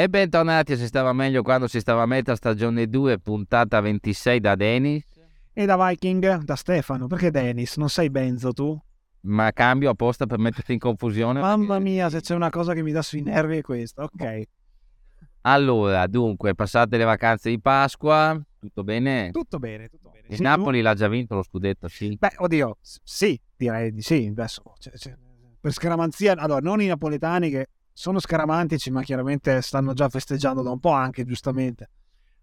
E 0.00 0.08
bentornati 0.08 0.72
a 0.72 0.76
Si 0.78 0.86
stava 0.86 1.12
meglio 1.12 1.42
quando 1.42 1.68
si 1.68 1.78
stava 1.78 2.00
a 2.00 2.06
metà 2.06 2.34
stagione 2.34 2.88
2, 2.88 3.18
puntata 3.18 3.80
26 3.80 4.40
da 4.40 4.54
Denis. 4.54 5.04
E 5.52 5.66
da 5.66 5.76
Viking, 5.76 6.42
da 6.42 6.56
Stefano. 6.56 7.06
Perché 7.06 7.30
Denis? 7.30 7.76
Non 7.76 7.90
sei 7.90 8.08
Benzo 8.08 8.54
tu? 8.54 8.80
Ma 9.24 9.52
cambio 9.52 9.90
apposta 9.90 10.24
per 10.24 10.38
metterti 10.38 10.72
in 10.72 10.78
confusione. 10.78 11.40
Mamma 11.42 11.78
mia, 11.80 12.08
se 12.08 12.22
c'è 12.22 12.34
una 12.34 12.48
cosa 12.48 12.72
che 12.72 12.82
mi 12.82 12.92
dà 12.92 13.02
sui 13.02 13.20
nervi 13.20 13.58
è 13.58 13.60
questa. 13.60 14.04
Ok. 14.04 14.42
Allora, 15.42 16.06
dunque, 16.06 16.54
passate 16.54 16.96
le 16.96 17.04
vacanze 17.04 17.50
di 17.50 17.60
Pasqua, 17.60 18.40
tutto 18.58 18.82
bene? 18.82 19.28
Tutto 19.32 19.58
bene, 19.58 19.90
tutto 19.90 20.08
bene. 20.08 20.28
Il 20.30 20.36
Sì, 20.36 20.42
Napoli 20.42 20.80
l'ha 20.80 20.94
già 20.94 21.08
vinto 21.08 21.34
lo 21.34 21.42
scudetto, 21.42 21.88
sì. 21.88 22.08
tu? 22.08 22.16
Beh, 22.20 22.36
oddio, 22.38 22.78
sì, 22.80 23.38
direi 23.54 23.92
di 23.92 24.00
sì. 24.00 24.28
Adesso, 24.30 24.62
cioè, 24.78 24.96
cioè, 24.96 25.14
per 25.60 25.72
scaramanzia, 25.72 26.36
allora, 26.38 26.60
non 26.60 26.80
i 26.80 26.86
napoletani 26.86 27.50
che 27.50 27.66
sono 28.00 28.18
scaramantici, 28.18 28.90
ma 28.90 29.02
chiaramente 29.02 29.60
stanno 29.60 29.92
già 29.92 30.08
festeggiando 30.08 30.62
da 30.62 30.70
un 30.70 30.80
po' 30.80 30.90
anche, 30.92 31.26
giustamente. 31.26 31.90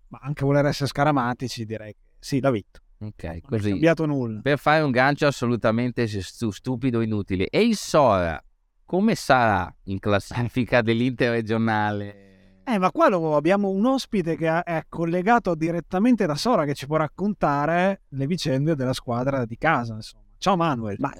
Ma 0.09 0.19
anche 0.21 0.45
voler 0.45 0.67
essere 0.67 0.87
scaramantici, 0.87 1.65
direi 1.65 1.93
che 1.93 1.99
sì, 2.19 2.39
l'ha 2.39 2.51
vinto. 2.51 2.79
Ok, 2.99 3.23
Non 3.23 3.35
è 3.35 3.41
così. 3.41 3.69
cambiato 3.71 4.05
nulla. 4.05 4.41
Per 4.41 4.59
fare 4.59 4.83
un 4.83 4.91
gancio 4.91 5.25
assolutamente 5.25 6.07
stu- 6.07 6.51
stupido 6.51 6.99
e 6.99 7.05
inutile. 7.05 7.47
E 7.49 7.63
il 7.65 7.75
Sora, 7.75 8.39
come 8.85 9.15
sarà 9.15 9.73
in 9.85 9.97
classifica 9.97 10.81
dell'interregionale? 10.83 12.61
Eh, 12.63 12.77
ma 12.77 12.91
qua 12.91 13.09
lo- 13.09 13.35
abbiamo 13.35 13.69
un 13.69 13.85
ospite 13.85 14.35
che 14.35 14.47
è- 14.47 14.61
è 14.63 14.83
collegato 14.87 15.55
direttamente 15.55 16.25
da 16.27 16.35
Sora 16.35 16.65
che 16.65 16.75
ci 16.75 16.85
può 16.85 16.97
raccontare 16.97 18.01
le 18.09 18.27
vicende 18.27 18.75
della 18.75 18.93
squadra 18.93 19.43
di 19.45 19.57
casa. 19.57 19.95
Insomma. 19.95 20.23
Ciao 20.37 20.55
Manuel. 20.55 20.97
Ma, 20.99 21.11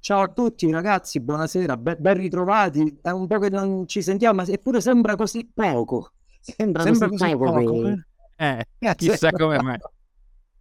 ciao 0.00 0.20
a 0.22 0.28
tutti 0.28 0.70
ragazzi, 0.70 1.20
buonasera, 1.20 1.76
be- 1.76 1.96
ben 1.96 2.14
ritrovati. 2.16 2.98
È 3.00 3.10
un 3.10 3.26
po' 3.26 3.38
che 3.38 3.48
non 3.50 3.86
ci 3.88 4.02
sentiamo, 4.02 4.42
ma 4.42 4.46
eppure 4.46 4.80
sembra 4.80 5.16
così 5.16 5.50
poco. 5.52 6.12
Sembra, 6.40 6.82
Sembra 6.82 7.08
così, 7.08 7.22
così 7.24 7.36
poco. 7.36 7.52
poco, 7.64 7.82
che- 7.82 8.04
eh? 8.36 8.66
Eh, 8.78 8.94
chissà 8.96 9.30
come 9.30 9.62
mai. 9.62 9.78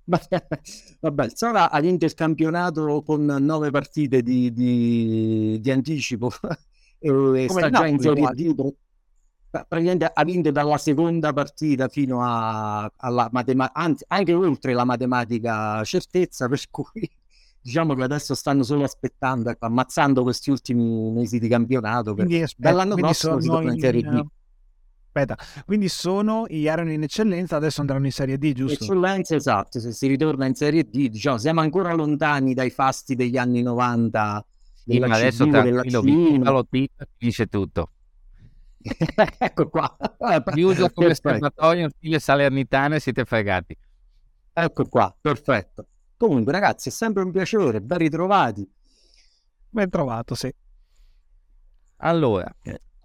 Ma- 0.05 0.19
Vabbè, 0.99 1.25
il 1.25 1.31
Sora 1.35 1.69
ha 1.71 1.79
vinto 1.79 2.05
il 2.05 2.13
campionato 2.13 3.01
con 3.03 3.23
nove 3.25 3.69
partite 3.71 4.21
di, 4.21 4.51
di- 4.51 5.59
di 5.61 5.71
anticipo 5.71 6.29
e 6.99 7.09
Come 7.09 7.47
sta 7.47 7.69
già 7.69 7.85
in 7.87 7.99
Serie 7.99 8.29
D. 8.33 8.53
pra- 9.49 9.65
Praticamente 9.65 10.09
ha 10.13 10.23
vinto 10.23 10.51
dalla 10.51 10.77
seconda 10.77 11.31
partita 11.31 11.87
fino 11.87 12.21
a- 12.23 12.91
alla 12.97 13.29
matematica, 13.31 13.79
anzi 13.79 14.03
anche 14.07 14.33
oltre 14.33 14.73
la 14.73 14.83
matematica 14.83 15.83
certezza, 15.83 16.47
per 16.49 16.61
cui 16.69 17.09
diciamo 17.63 17.95
che 17.95 18.03
adesso 18.03 18.35
stanno 18.35 18.61
solo 18.63 18.83
aspettando, 18.83 19.49
ecco, 19.49 19.65
ammazzando 19.65 20.21
questi 20.23 20.51
ultimi 20.51 21.11
mesi 21.11 21.39
di 21.39 21.47
campionato. 21.47 22.13
per- 22.13 22.25
Quindi, 22.25 22.43
aspetta, 22.43 22.69
Dall'anno 22.69 22.93
quindi 22.93 23.11
prossimo 23.13 23.39
si 23.39 23.45
sono 23.45 23.55
torna 23.55 23.69
in 23.69 23.75
in- 23.75 23.81
Serie 23.81 24.01
D. 24.01 24.25
Aspetta, 25.15 25.37
quindi 25.65 25.89
sono, 25.89 26.47
erano 26.47 26.91
in 26.91 27.03
eccellenza, 27.03 27.55
adesso 27.55 27.81
andranno 27.81 28.05
in 28.05 28.11
Serie 28.11 28.37
D, 28.37 28.51
giusto? 28.53 28.83
Eccellenza, 28.85 29.35
esatto, 29.35 29.79
se 29.79 29.91
si 29.91 30.07
ritorna 30.07 30.45
in 30.47 30.55
Serie 30.55 30.83
D, 30.83 31.07
diciamo, 31.07 31.37
siamo 31.37 31.61
ancora 31.61 31.93
lontani 31.93 32.53
dai 32.55 32.71
fasti 32.71 33.15
degli 33.15 33.37
anni 33.37 33.61
90 33.61 34.43
Sì, 34.73 34.99
ma 34.99 35.13
adesso 35.15 35.45
C2, 35.45 35.61
della 35.61 35.81
tranquillo, 35.83 36.01
C1. 36.01 36.05
vinta 36.05 36.49
lo 36.51 36.65
titolo, 36.67 37.09
finisce 37.17 37.45
tutto. 37.45 37.91
ecco 39.39 39.69
qua. 39.69 39.95
Chiuso 40.53 40.89
come 40.89 41.13
serbatoio 41.15 41.83
in 41.83 41.89
stile 41.89 42.19
salernitano 42.19 42.95
e 42.95 42.99
siete 42.99 43.23
fregati. 43.23 43.77
Ecco 44.53 44.85
qua, 44.87 45.15
perfetto. 45.19 45.87
Comunque, 46.17 46.51
ragazzi, 46.51 46.89
è 46.89 46.91
sempre 46.91 47.23
un 47.23 47.31
piacere, 47.31 47.81
ben 47.81 47.97
ritrovati. 47.97 48.69
Ben 49.69 49.89
trovato, 49.89 50.35
sì. 50.35 50.53
Allora, 51.97 52.53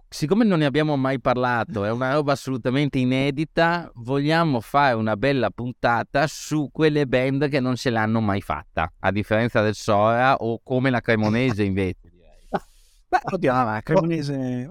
siccome 0.08 0.44
non 0.44 0.58
ne 0.58 0.64
abbiamo 0.64 0.96
mai 0.96 1.20
parlato, 1.20 1.84
è 1.84 1.90
una 1.90 2.14
roba 2.14 2.32
assolutamente 2.32 2.98
inedita, 2.98 3.90
vogliamo 3.94 4.60
fare 4.60 4.94
una 4.94 5.16
bella 5.16 5.50
puntata 5.50 6.26
su 6.26 6.68
quelle 6.72 7.06
band 7.06 7.48
che 7.48 7.60
non 7.60 7.76
ce 7.76 7.90
l'hanno 7.90 8.20
mai 8.20 8.40
fatta, 8.40 8.92
a 8.98 9.10
differenza 9.12 9.62
del 9.62 9.74
Sora 9.74 10.36
o 10.36 10.60
come 10.62 10.90
la 10.90 11.00
Cremonese 11.00 11.62
invece. 11.62 12.10
Beh, 13.08 13.20
oddio, 13.32 13.52
ah, 13.52 13.64
la 13.64 13.80
cremonese, 13.82 14.70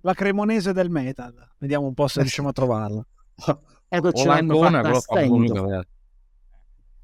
la 0.00 0.14
cremonese 0.14 0.72
del 0.72 0.90
metal. 0.90 1.34
Vediamo 1.58 1.86
un 1.86 1.94
po' 1.94 2.08
se 2.08 2.20
riusciamo 2.20 2.48
a 2.48 2.52
trovarla. 2.52 3.06
O 3.90 4.00
che 4.02 4.08
O 4.08 4.12
ce 4.12 4.26
l'hanno 4.26 4.58
fatta 4.58 4.78
a 4.78 4.82
quello 4.82 5.00
fa 5.00 5.00
stento. 5.00 5.82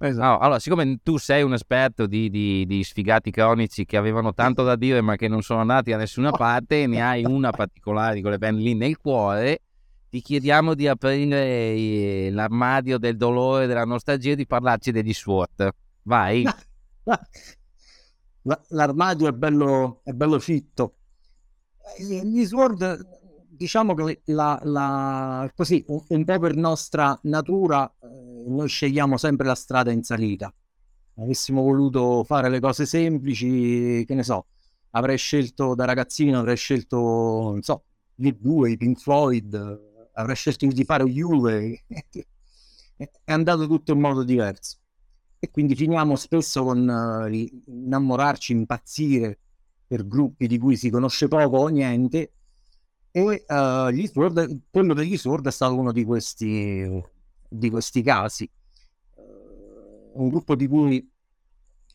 Esatto. 0.06 0.22
No, 0.26 0.38
allora, 0.38 0.58
siccome 0.58 0.98
tu 1.02 1.16
sei 1.16 1.42
un 1.42 1.54
esperto 1.54 2.06
di, 2.06 2.28
di- 2.28 2.66
di 2.66 2.84
sfigati 2.84 3.30
cronici 3.30 3.84
che 3.86 3.96
avevano 3.96 4.34
tanto 4.34 4.62
da 4.62 4.76
dire 4.76 5.00
ma 5.00 5.16
che 5.16 5.28
non 5.28 5.40
sono 5.42 5.60
andati 5.60 5.90
da 5.92 5.96
nessuna 5.96 6.30
parte 6.32 6.86
ne 6.86 7.02
hai 7.02 7.24
una 7.24 7.50
particolare 7.50 8.14
di 8.14 8.20
quelle 8.20 8.36
band 8.38 8.58
lì 8.58 8.74
nel 8.74 8.98
cuore, 8.98 9.60
ti 10.10 10.20
chiediamo 10.20 10.74
di 10.74 10.86
aprire 10.86 11.44
eh, 11.46 12.28
l'armadio 12.30 12.98
del 12.98 13.16
dolore, 13.16 13.66
della 13.66 13.84
nostalgia 13.84 14.32
e 14.32 14.36
di 14.36 14.46
parlarci 14.46 14.90
degli 14.92 15.12
SWAT. 15.14 15.70
Vai. 16.02 16.44
La- 18.46 18.60
L'armadio 18.68 19.26
è 19.28 19.32
bello, 19.32 20.00
è 20.04 20.12
bello 20.12 20.38
fitto. 20.38 20.96
Eh, 21.98 22.26
Gli 22.26 22.44
Sword, 22.44 23.22
diciamo 23.64 23.94
che 23.94 24.20
la, 24.26 24.60
la- 24.64 25.50
così, 25.54 25.82
un, 25.88 26.24
po' 26.24 26.38
per 26.38 26.54
nostra 26.54 27.18
natura, 27.24 27.90
eh, 28.02 28.44
noi 28.48 28.68
scegliamo 28.68 29.16
sempre 29.16 29.46
la 29.46 29.54
strada 29.54 29.90
in 29.90 30.02
salita. 30.02 30.52
Avessimo 31.16 31.62
voluto 31.62 32.24
fare 32.24 32.48
le 32.50 32.60
cose 32.60 32.84
semplici, 32.86 34.04
che 34.06 34.14
ne 34.14 34.22
so, 34.22 34.46
avrei 34.90 35.16
scelto 35.16 35.74
da 35.74 35.84
ragazzino, 35.86 36.38
avrei 36.38 36.56
scelto, 36.56 36.98
non 36.98 37.62
so, 37.62 37.84
gli 38.14 38.30
due, 38.32 38.72
i 38.72 38.76
Pink 38.76 39.00
Floyd, 39.00 39.80
avrei 40.12 40.36
scelto 40.36 40.66
di 40.66 40.84
fare 40.84 41.04
Juve. 41.04 41.84
È 42.96 43.32
andato 43.32 43.66
tutto 43.66 43.92
in 43.92 44.00
modo 44.00 44.22
diverso 44.22 44.78
e 45.38 45.50
quindi 45.50 45.74
finiamo 45.74 46.16
spesso 46.16 46.62
con 46.64 47.24
ri- 47.26 47.62
innamorarci, 47.66 48.52
impazzire 48.52 49.38
per 49.86 50.06
gruppi 50.06 50.46
di 50.46 50.58
cui 50.58 50.76
si 50.76 50.90
conosce 50.90 51.28
poco 51.28 51.58
o 51.58 51.68
niente 51.68 52.32
e 53.16 53.44
eh, 53.46 53.92
gli 53.92 54.08
Sword, 54.08 54.62
quello 54.72 54.92
degli 54.92 55.16
Sword 55.16 55.46
è 55.46 55.52
stato 55.52 55.78
uno 55.78 55.92
di 55.92 56.04
questi, 56.04 57.00
di 57.48 57.70
questi 57.70 58.02
casi. 58.02 58.42
Eh, 58.42 59.22
un 60.14 60.28
gruppo 60.30 60.56
di 60.56 60.66
cui 60.66 61.08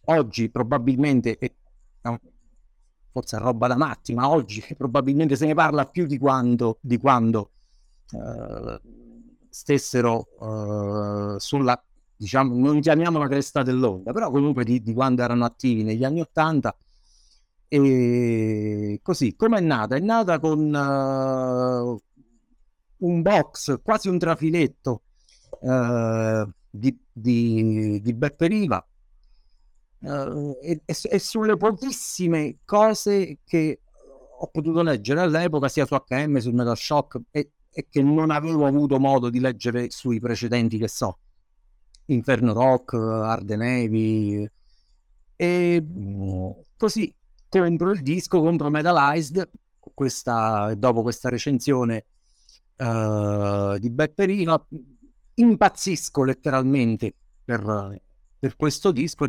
oggi 0.06 0.50
probabilmente, 0.50 1.38
è- 1.38 1.52
forse 3.12 3.36
è 3.36 3.40
roba 3.42 3.68
da 3.68 3.76
matti, 3.76 4.14
ma 4.14 4.30
oggi 4.30 4.64
probabilmente 4.78 5.36
se 5.36 5.46
ne 5.46 5.54
parla 5.54 5.86
più 5.86 6.06
di 6.06 6.18
quando, 6.18 6.78
di 6.80 6.98
quando 6.98 7.52
eh, 8.14 8.80
stessero 9.50 11.38
sulla 11.38 11.84
diciamo, 12.16 12.56
non 12.56 12.80
chiamiamola 12.80 13.28
cresta 13.28 13.62
dell'onda, 13.62 14.14
però 14.14 14.32
comunque 14.32 14.64
di, 14.64 14.82
di 14.82 14.94
quando 14.94 15.22
erano 15.22 15.44
attivi 15.44 15.84
negli 15.84 16.06
anni 16.06 16.22
Ottanta. 16.22 16.74
E 17.72 19.00
così, 19.04 19.36
come 19.36 19.60
è 19.60 19.62
nata? 19.62 19.96
È 19.96 20.00
nata 20.00 20.40
con 20.40 20.74
eh, 20.74 22.02
un 22.98 23.22
box, 23.22 23.82
quasi 23.82 24.10
un 24.10 24.18
trafiletto 24.18 25.04
eh, 25.62 26.48
di, 26.70 27.00
di, 27.12 28.02
di 28.02 28.14
Beppe 28.14 28.48
Riva 28.48 28.86
eh, 30.02 30.58
e, 30.62 30.82
e- 30.86 31.20
sulle 31.20 31.58
pochissime 31.58 32.58
cose 32.66 33.40
che 33.46 33.82
ho 34.42 34.48
potuto 34.48 34.82
leggere 34.82 35.22
all'epoca, 35.22 35.68
sia 35.68 35.86
su 35.86 35.96
HM, 35.96 36.38
sul 36.38 36.54
Metal 36.54 36.78
Shock, 36.78 37.20
e, 37.32 37.52
e 37.70 37.88
che 37.90 38.02
non 38.02 38.32
avevo 38.32 38.66
avuto 38.66 38.98
modo 39.00 39.30
di 39.30 39.40
leggere 39.40 39.90
sui 39.90 40.20
precedenti, 40.20 40.78
che 40.78 40.88
so, 40.88 41.20
Inferno 42.06 42.54
Rock, 42.54 42.94
Hard 42.94 43.50
Navy. 43.52 44.50
E 45.36 45.82
mm, 45.82 46.50
così 46.78 47.14
compro 47.50 47.92
il 47.92 48.02
disco, 48.02 48.42
compro 48.42 48.70
Metalized, 48.70 49.50
questa, 49.94 50.74
dopo 50.76 51.02
questa 51.02 51.30
recensione 51.30 52.06
eh, 52.76 53.78
di 53.80 53.90
Beppe 53.90 54.26
Riva, 54.26 54.66
impazzisco 55.36 56.24
letteralmente 56.24 57.14
per, 57.44 58.02
per 58.38 58.56
questo 58.56 58.92
disco. 58.92 59.26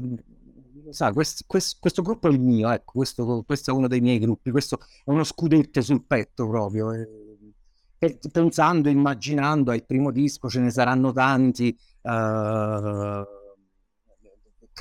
Sa, 0.91 1.13
quest- 1.13 1.45
quest- 1.47 1.79
questo 1.79 2.03
gruppo 2.03 2.29
è 2.29 2.33
il 2.33 2.41
mio, 2.41 2.69
ecco, 2.71 2.93
questo, 2.95 3.43
questo 3.47 3.71
è 3.71 3.75
uno 3.75 3.87
dei 3.87 4.01
miei 4.01 4.19
gruppi, 4.19 4.51
questo 4.51 4.79
è 4.81 5.11
uno 5.11 5.25
scudetto 5.25 5.81
sul 5.83 6.05
petto 6.05 6.49
proprio. 6.49 6.93
eh. 6.93 7.09
E 8.03 8.19
pensando, 8.33 8.89
immaginando 8.89 9.71
al 9.73 9.85
primo 9.85 10.11
disco 10.11 10.49
ce 10.49 10.61
ne 10.61 10.71
saranno 10.71 11.13
tanti, 11.13 11.69
eh, 12.03 13.25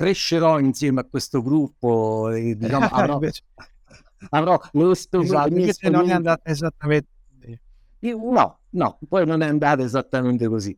crescerò 0.00 0.58
insieme 0.58 1.00
a 1.00 1.04
questo 1.04 1.42
gruppo 1.42 2.30
e 2.30 2.56
diciamo, 2.56 2.86
avrò, 2.88 3.18
avrò 4.30 4.58
lo 4.72 4.90
esatto, 4.92 5.90
non 5.90 6.08
è 6.08 6.12
andata 6.12 6.50
esattamente 6.50 7.08
così. 7.38 7.60
io- 8.00 8.30
No, 8.32 8.60
no, 8.70 8.98
poi 9.06 9.26
non 9.26 9.42
è 9.42 9.46
andata 9.46 9.82
esattamente 9.82 10.48
così. 10.48 10.76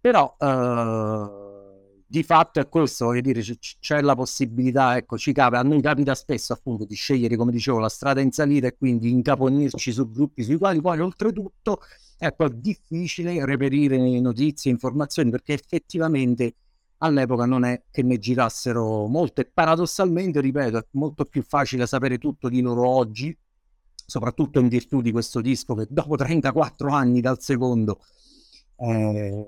Però 0.00 0.34
eh, 0.38 2.00
di 2.06 2.22
fatto 2.22 2.60
è 2.60 2.68
questo, 2.68 3.04
voglio 3.06 3.20
dire, 3.20 3.42
c- 3.42 3.76
c'è 3.78 4.00
la 4.00 4.14
possibilità, 4.14 4.96
ecco, 4.96 5.18
ci 5.18 5.32
capita, 5.34 5.60
a 5.60 5.62
noi 5.62 5.82
capita 5.82 6.14
spesso 6.14 6.54
appunto 6.54 6.86
di 6.86 6.94
scegliere, 6.94 7.36
come 7.36 7.52
dicevo, 7.52 7.78
la 7.78 7.90
strada 7.90 8.20
in 8.22 8.32
salita 8.32 8.68
e 8.68 8.76
quindi 8.76 9.10
incaponirci 9.10 9.92
su 9.92 10.10
gruppi 10.10 10.42
sui 10.44 10.56
quali 10.56 10.80
poi 10.80 10.98
oltretutto 11.00 11.80
ecco, 12.16 12.46
è 12.46 12.50
difficile 12.50 13.44
reperire 13.44 13.98
notizie, 14.20 14.70
informazioni, 14.70 15.30
perché 15.30 15.52
effettivamente 15.52 16.54
all'epoca 17.02 17.44
non 17.44 17.64
è 17.64 17.82
che 17.90 18.02
ne 18.02 18.18
girassero 18.18 19.06
molte. 19.06 19.44
Paradossalmente, 19.44 20.40
ripeto, 20.40 20.78
è 20.78 20.86
molto 20.92 21.24
più 21.24 21.42
facile 21.42 21.86
sapere 21.86 22.18
tutto 22.18 22.48
di 22.48 22.60
loro 22.60 22.88
oggi, 22.88 23.36
soprattutto 24.06 24.60
in 24.60 24.68
virtù 24.68 25.00
di 25.00 25.12
questo 25.12 25.40
disco 25.40 25.74
che 25.74 25.86
dopo 25.88 26.16
34 26.16 26.90
anni 26.90 27.20
dal 27.20 27.40
secondo 27.40 28.00
eh, 28.76 29.46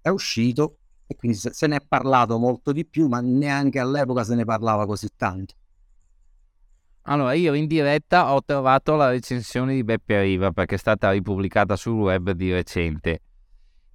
è 0.00 0.08
uscito 0.08 0.78
e 1.06 1.16
quindi 1.16 1.36
se 1.36 1.66
ne 1.66 1.76
è 1.76 1.84
parlato 1.86 2.38
molto 2.38 2.72
di 2.72 2.86
più, 2.86 3.08
ma 3.08 3.20
neanche 3.20 3.78
all'epoca 3.78 4.24
se 4.24 4.34
ne 4.34 4.44
parlava 4.44 4.86
così 4.86 5.08
tanto. 5.16 5.54
Allora, 7.06 7.32
io 7.32 7.52
in 7.54 7.66
diretta 7.66 8.32
ho 8.32 8.42
trovato 8.44 8.94
la 8.94 9.10
recensione 9.10 9.74
di 9.74 9.82
Beppe 9.82 10.22
Riva 10.22 10.52
perché 10.52 10.76
è 10.76 10.78
stata 10.78 11.10
ripubblicata 11.10 11.74
sul 11.74 11.94
web 11.94 12.30
di 12.30 12.52
recente, 12.52 13.20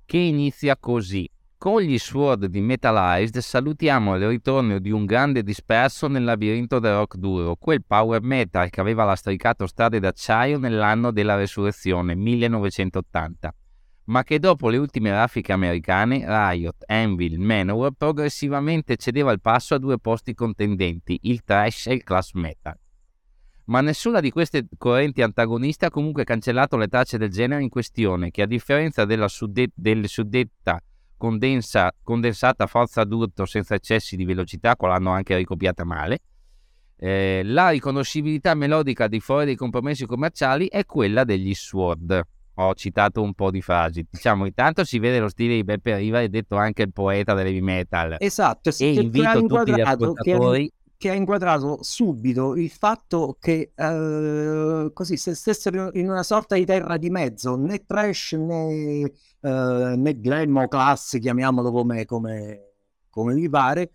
che 0.05 0.17
inizia 0.17 0.75
così. 0.77 1.27
Con 1.59 1.81
gli 1.81 1.97
Sword 1.97 2.45
di 2.45 2.61
Metalized 2.61 3.39
salutiamo 3.39 4.15
il 4.15 4.27
ritorno 4.27 4.77
di 4.77 4.91
un 4.91 5.05
grande 5.05 5.41
disperso 5.41 6.07
nel 6.07 6.23
labirinto 6.23 6.77
del 6.77 6.93
rock 6.93 7.15
duro, 7.15 7.55
quel 7.55 7.83
power 7.83 8.21
metal 8.21 8.69
che 8.69 8.79
aveva 8.79 9.05
lastricato 9.05 9.65
strade 9.65 9.99
d'acciaio 9.99 10.59
nell'anno 10.59 11.09
della 11.09 11.35
resurrezione, 11.35 12.13
1980, 12.13 13.55
ma 14.03 14.23
che 14.23 14.37
dopo 14.37 14.69
le 14.69 14.77
ultime 14.77 15.09
raffiche 15.09 15.51
americane, 15.51 16.23
Riot, 16.27 16.83
Anvil, 16.85 17.39
Manowar, 17.39 17.91
progressivamente 17.97 18.95
cedeva 18.95 19.31
il 19.31 19.41
passo 19.41 19.73
a 19.73 19.79
due 19.79 19.97
posti 19.97 20.35
contendenti, 20.35 21.17
il 21.23 21.43
trash 21.43 21.87
e 21.87 21.95
il 21.95 22.03
class 22.03 22.33
metal. 22.33 22.77
Ma 23.65 23.81
nessuna 23.81 24.19
di 24.19 24.29
queste 24.29 24.67
correnti 24.77 25.23
antagoniste 25.23 25.87
ha 25.87 25.89
comunque 25.89 26.23
cancellato 26.23 26.77
le 26.77 26.87
tracce 26.87 27.17
del 27.17 27.31
genere 27.31 27.63
in 27.63 27.69
questione, 27.69 28.29
che 28.29 28.43
a 28.43 28.47
differenza 28.47 29.05
della 29.05 29.27
sudde- 29.27 29.71
delle 29.73 30.07
suddetta 30.07 30.79
condensa, 31.17 31.93
condensata 32.03 32.67
forza 32.67 33.03
d'urto 33.03 33.45
senza 33.45 33.75
eccessi 33.75 34.15
di 34.15 34.25
velocità, 34.25 34.75
qua 34.75 34.89
l'hanno 34.89 35.11
anche 35.11 35.35
ricopiata 35.35 35.83
male, 35.83 36.19
eh, 36.99 37.41
la 37.43 37.69
riconoscibilità 37.69 38.53
melodica 38.55 39.07
di 39.07 39.19
fuori 39.19 39.45
dei 39.45 39.55
compromessi 39.55 40.05
commerciali 40.05 40.67
è 40.67 40.85
quella 40.85 41.23
degli 41.23 41.53
Sword. 41.53 42.21
Ho 42.59 42.73
citato 42.73 43.21
un 43.21 43.33
po' 43.35 43.51
di 43.51 43.61
frasi. 43.61 44.05
Diciamo, 44.09 44.45
intanto 44.45 44.83
si 44.83 44.97
vede 44.97 45.19
lo 45.19 45.29
stile 45.29 45.55
di 45.55 45.63
Beppe 45.63 45.95
Riva, 45.97 46.21
è 46.21 46.27
detto 46.27 46.55
anche 46.55 46.81
il 46.81 46.91
poeta 46.91 47.35
dell'heavy 47.35 47.61
metal. 47.61 48.15
Esatto, 48.17 48.71
e 48.79 48.93
invito 48.93 49.45
tutti 49.45 49.73
gli 49.73 49.81
ascoltatori 49.81 50.67
che 50.67 50.73
ha 51.05 51.13
inquadrato 51.13 51.79
subito 51.81 52.55
il 52.55 52.71
fatto 52.71 53.37
che 53.39 53.71
eh, 53.75 54.89
così 54.91 55.15
se 55.15 55.35
stessero 55.35 55.91
in 55.93 56.09
una 56.09 56.23
sorta 56.23 56.55
di 56.55 56.65
terra 56.65 56.97
di 56.97 57.09
mezzo, 57.11 57.55
né 57.55 57.85
trash 57.85 58.33
né, 58.33 59.01
eh, 59.41 59.93
né 59.95 60.19
glam 60.19 60.57
o 60.57 60.67
class, 60.67 61.19
chiamiamolo 61.19 61.71
come, 61.71 62.05
come, 62.05 62.71
come 63.09 63.33
vi 63.35 63.47
pare, 63.47 63.91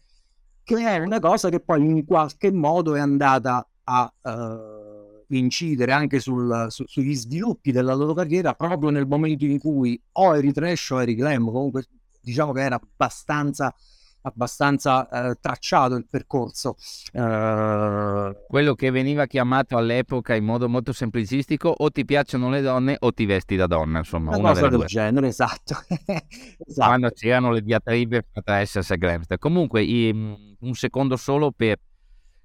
che 0.62 0.76
è 0.76 0.98
una 0.98 1.18
cosa 1.18 1.48
che 1.48 1.58
poi 1.58 1.84
in 1.84 2.04
qualche 2.04 2.52
modo 2.52 2.94
è 2.94 3.00
andata 3.00 3.66
a 3.84 4.14
uh, 4.22 5.24
incidere 5.34 5.90
anche 5.90 6.20
sul, 6.20 6.66
su, 6.68 6.84
sugli 6.86 7.14
sviluppi 7.14 7.72
della 7.72 7.94
loro 7.94 8.14
carriera 8.14 8.54
proprio 8.54 8.90
nel 8.90 9.08
momento 9.08 9.44
in 9.44 9.58
cui 9.58 10.00
o 10.12 10.36
eri 10.36 10.52
trash 10.52 10.90
o 10.90 11.02
eri 11.02 11.16
glam, 11.16 11.46
comunque 11.46 11.86
diciamo 12.20 12.52
che 12.52 12.60
era 12.60 12.80
abbastanza 12.80 13.74
abbastanza 14.22 15.08
eh, 15.08 15.36
tracciato 15.40 15.94
il 15.94 16.06
percorso. 16.08 16.76
Uh... 17.12 18.34
Quello 18.48 18.74
che 18.74 18.90
veniva 18.90 19.26
chiamato 19.26 19.76
all'epoca 19.76 20.34
in 20.34 20.44
modo 20.44 20.68
molto 20.68 20.92
semplicistico 20.92 21.68
o 21.68 21.90
ti 21.90 22.04
piacciono 22.04 22.50
le 22.50 22.60
donne 22.60 22.96
o 22.98 23.12
ti 23.12 23.26
vesti 23.26 23.56
da 23.56 23.66
donna, 23.66 23.98
insomma. 23.98 24.30
Una, 24.30 24.38
una 24.38 24.48
cosa 24.50 24.68
del 24.68 24.78
due. 24.78 24.86
genere, 24.86 25.26
esatto. 25.28 25.74
esatto. 25.88 26.74
Quando 26.74 27.10
c'erano 27.10 27.50
le 27.52 27.62
diatribe 27.62 28.26
tra 28.42 28.64
SS 28.64 28.90
e 28.90 28.96
Glamster. 28.96 29.38
Comunque, 29.38 29.82
un 29.82 30.74
secondo 30.74 31.16
solo 31.16 31.52
per 31.52 31.78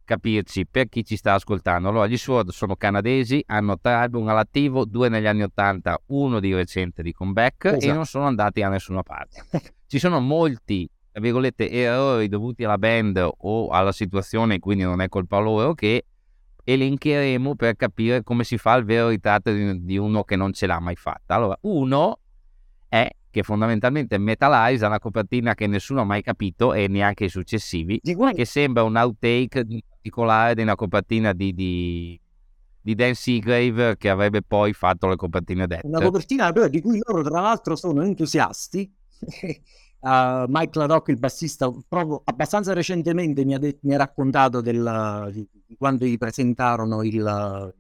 capirci 0.08 0.66
per 0.66 0.88
chi 0.88 1.04
ci 1.04 1.18
sta 1.18 1.34
ascoltando. 1.34 1.90
Allora, 1.90 2.08
gli 2.08 2.18
Sword 2.18 2.50
sono 2.50 2.78
canadesi, 2.78 3.44
hanno 3.46 3.78
tre 3.78 3.92
album 3.92 4.28
all'attivo, 4.30 4.86
due 4.86 5.10
negli 5.10 5.28
anni 5.28 5.44
80, 5.44 6.04
uno 6.08 6.40
di 6.40 6.54
recente 6.54 7.04
di 7.04 7.12
comeback 7.12 7.66
esatto. 7.66 7.86
e 7.86 7.92
non 7.92 8.06
sono 8.06 8.26
andati 8.26 8.62
a 8.62 8.70
nessuna 8.70 9.04
parte. 9.04 9.44
Ci 9.86 10.00
sono 10.00 10.22
molti 10.22 10.90
tra 11.18 11.26
virgolette, 11.26 11.72
errori 11.72 12.28
dovuti 12.28 12.64
alla 12.64 12.78
band 12.78 13.28
o 13.36 13.70
alla 13.70 13.92
situazione, 13.92 14.60
quindi 14.60 14.84
non 14.84 15.02
è 15.02 15.10
colpa 15.10 15.40
loro, 15.40 15.74
che 15.74 16.06
elencheremo 16.64 17.56
per 17.56 17.76
capire 17.76 18.22
come 18.22 18.44
si 18.44 18.60
fa 18.60 18.76
il 18.76 18.86
vero 18.86 19.08
ritratto 19.08 19.52
di, 19.52 19.84
di 19.84 19.98
uno 19.98 20.24
che 20.24 20.36
non 20.36 20.54
ce 20.54 20.68
l'ha 20.68 20.80
mai 20.80 20.96
fatta. 20.96 21.34
Allora, 21.34 21.58
uno 21.62 22.20
è 22.88 23.10
che 23.32 23.42
fondamentalmente 23.42 24.20
Metalize 24.20 24.86
ha 24.86 24.90
una 24.90 25.00
copertina 25.00 25.56
che 25.56 25.66
nessuno 25.66 26.02
ha 26.02 26.04
mai 26.04 26.22
capito 26.22 26.76
e 26.76 26.88
neanche 26.88 27.26
i 27.26 27.30
successivi, 27.30 28.00
che 28.00 28.46
sembra 28.46 28.84
un 28.84 28.96
outtake 28.96 29.66
in 29.68 29.80
particolare 29.90 30.54
di 30.54 30.62
una 30.62 30.76
copertina 30.76 31.34
di, 31.34 31.52
di, 31.52 32.22
di 32.80 32.94
Dan 32.94 33.16
Seagrave 33.16 33.98
che 33.98 34.10
avrebbe 34.10 34.44
poi 34.44 34.72
fatto 34.72 35.08
le 35.08 35.16
copertine 35.16 35.66
dette. 35.66 35.88
Una 35.88 36.00
copertina 36.00 36.52
di 36.52 36.80
cui 36.80 37.02
loro 37.04 37.24
tra 37.24 37.42
l'altro 37.42 37.76
sono 37.76 38.04
entusiasti 38.04 38.94
Uh, 40.08 40.46
Mike 40.48 40.80
LaRocque, 40.80 41.12
il 41.12 41.20
bassista, 41.20 41.70
proprio 41.86 42.22
abbastanza 42.24 42.72
recentemente 42.72 43.44
mi 43.44 43.54
ha, 43.56 43.60
de- 43.60 43.80
mi 43.82 43.94
ha 43.94 43.98
raccontato 43.98 44.62
del, 44.62 45.30
di, 45.34 45.76
quando 45.78 46.06
gli 46.06 46.18
presentarono 46.18 47.04
il, 47.04 47.76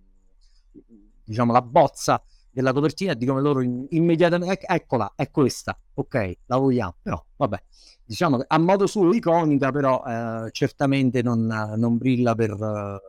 diciamo, 1.24 1.53
la 1.53 1.62
bozza 1.62 2.22
della 2.51 2.74
copertina 2.74 3.13
di 3.13 3.25
come 3.25 3.39
loro 3.39 3.62
in, 3.62 3.86
immediatamente, 3.91 4.65
eccola, 4.65 5.13
è 5.15 5.31
questa, 5.31 5.79
ok, 5.93 6.38
la 6.48 6.57
vogliamo, 6.57 6.96
però 7.01 7.24
vabbè, 7.38 7.63
diciamo 8.03 8.43
a 8.46 8.57
modo 8.57 8.88
suo 8.88 9.13
iconica, 9.13 9.72
però 9.72 10.01
uh, 10.03 10.50
certamente 10.50 11.22
non, 11.22 11.46
non, 11.77 11.98
brilla 11.98 12.36
per, 12.36 13.00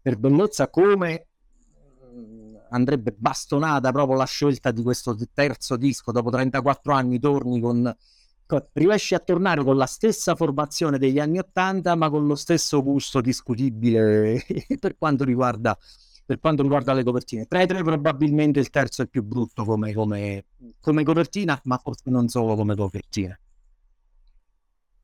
per 0.00 0.16
bellezza 0.16 0.70
come 0.70 1.26
andrebbe 2.76 3.14
bastonata 3.16 3.90
proprio 3.90 4.16
la 4.16 4.24
scelta 4.24 4.70
di 4.70 4.82
questo 4.82 5.16
terzo 5.34 5.76
disco 5.76 6.12
dopo 6.12 6.30
34 6.30 6.92
anni 6.92 7.18
torni 7.18 7.60
con, 7.60 7.94
con 8.46 8.66
riesci 8.74 9.14
a 9.14 9.18
tornare 9.18 9.64
con 9.64 9.76
la 9.76 9.86
stessa 9.86 10.34
formazione 10.36 10.98
degli 10.98 11.18
anni 11.18 11.38
80 11.38 11.94
ma 11.96 12.08
con 12.10 12.26
lo 12.26 12.34
stesso 12.36 12.82
gusto 12.82 13.20
discutibile 13.20 14.44
per 14.78 14.96
quanto 14.96 15.24
riguarda 15.24 15.76
per 16.26 16.40
quanto 16.40 16.62
riguarda 16.62 16.92
le 16.92 17.04
copertine. 17.04 17.46
Tra 17.46 17.62
i 17.62 17.68
tre 17.68 17.84
probabilmente 17.84 18.58
il 18.58 18.68
terzo 18.68 19.02
è 19.02 19.06
più 19.06 19.22
brutto 19.22 19.64
come, 19.64 19.94
come, 19.94 20.46
come 20.80 21.04
copertina, 21.04 21.58
ma 21.64 21.78
forse 21.78 22.10
non 22.10 22.26
solo 22.26 22.56
come 22.56 22.74
copertina. 22.74 23.38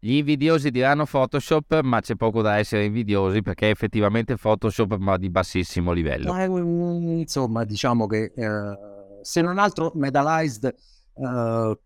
Gli 0.04 0.16
invidiosi 0.16 0.72
diranno 0.72 1.06
Photoshop, 1.06 1.80
ma 1.82 2.00
c'è 2.00 2.16
poco 2.16 2.42
da 2.42 2.56
essere 2.56 2.86
invidiosi 2.86 3.40
perché 3.40 3.70
effettivamente 3.70 4.34
Photoshop 4.34 4.96
ma 4.96 5.16
di 5.16 5.30
bassissimo 5.30 5.92
livello. 5.92 6.32
Ma, 6.32 6.42
insomma, 6.42 7.62
diciamo 7.62 8.08
che 8.08 8.32
eh, 8.34 8.78
se 9.22 9.40
non 9.42 9.58
altro 9.58 9.92
Metalized, 9.94 10.74
eh, 11.14 11.78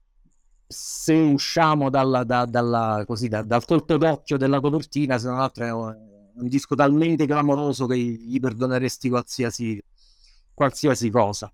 se 0.66 1.12
usciamo 1.12 1.90
dalla, 1.90 2.24
da, 2.24 2.46
dalla, 2.46 3.04
così, 3.06 3.28
da, 3.28 3.42
dal 3.42 3.66
colpo 3.66 3.98
d'occhio 3.98 4.38
della 4.38 4.60
copertina, 4.60 5.18
se 5.18 5.28
non 5.28 5.38
altro 5.38 5.64
è 5.66 5.72
un 5.74 6.48
disco 6.48 6.74
talmente 6.74 7.26
clamoroso 7.26 7.84
che 7.84 7.98
gli 7.98 8.40
perdoneresti 8.40 9.10
qualsiasi, 9.10 9.78
qualsiasi 10.54 11.10
cosa. 11.10 11.52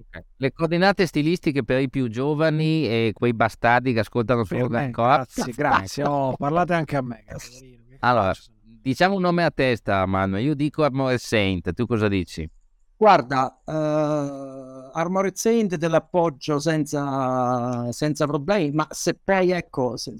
Okay. 0.00 0.22
Le 0.36 0.52
coordinate 0.52 1.06
stilistiche 1.06 1.64
per 1.64 1.80
i 1.80 1.90
più 1.90 2.08
giovani 2.08 2.86
e 2.86 3.10
quei 3.12 3.34
bastardi 3.34 3.92
che 3.92 4.00
ascoltano 4.00 4.44
solo 4.44 4.68
me, 4.68 4.90
Grazie, 4.90 5.52
grazie. 5.52 6.04
Oh, 6.04 6.36
parlate 6.36 6.74
anche 6.74 6.96
a 6.96 7.02
me. 7.02 7.24
Allora, 8.00 8.32
diciamo 8.62 9.16
un 9.16 9.22
nome 9.22 9.42
a 9.42 9.50
testa, 9.50 10.06
Manuel. 10.06 10.44
Io 10.44 10.54
dico 10.54 10.84
Armored 10.84 11.18
Saint, 11.18 11.72
tu 11.72 11.84
cosa 11.84 12.06
dici? 12.06 12.48
Guarda, 12.96 13.60
uh, 13.64 14.90
Armored 14.92 15.34
Saint 15.34 15.76
te 15.76 15.88
l'appoggio 15.88 16.60
senza, 16.60 17.90
senza 17.90 18.26
problemi, 18.26 18.70
ma 18.70 18.86
se 18.90 19.14
poi 19.14 19.50
ecco, 19.50 19.96
se, 19.96 20.14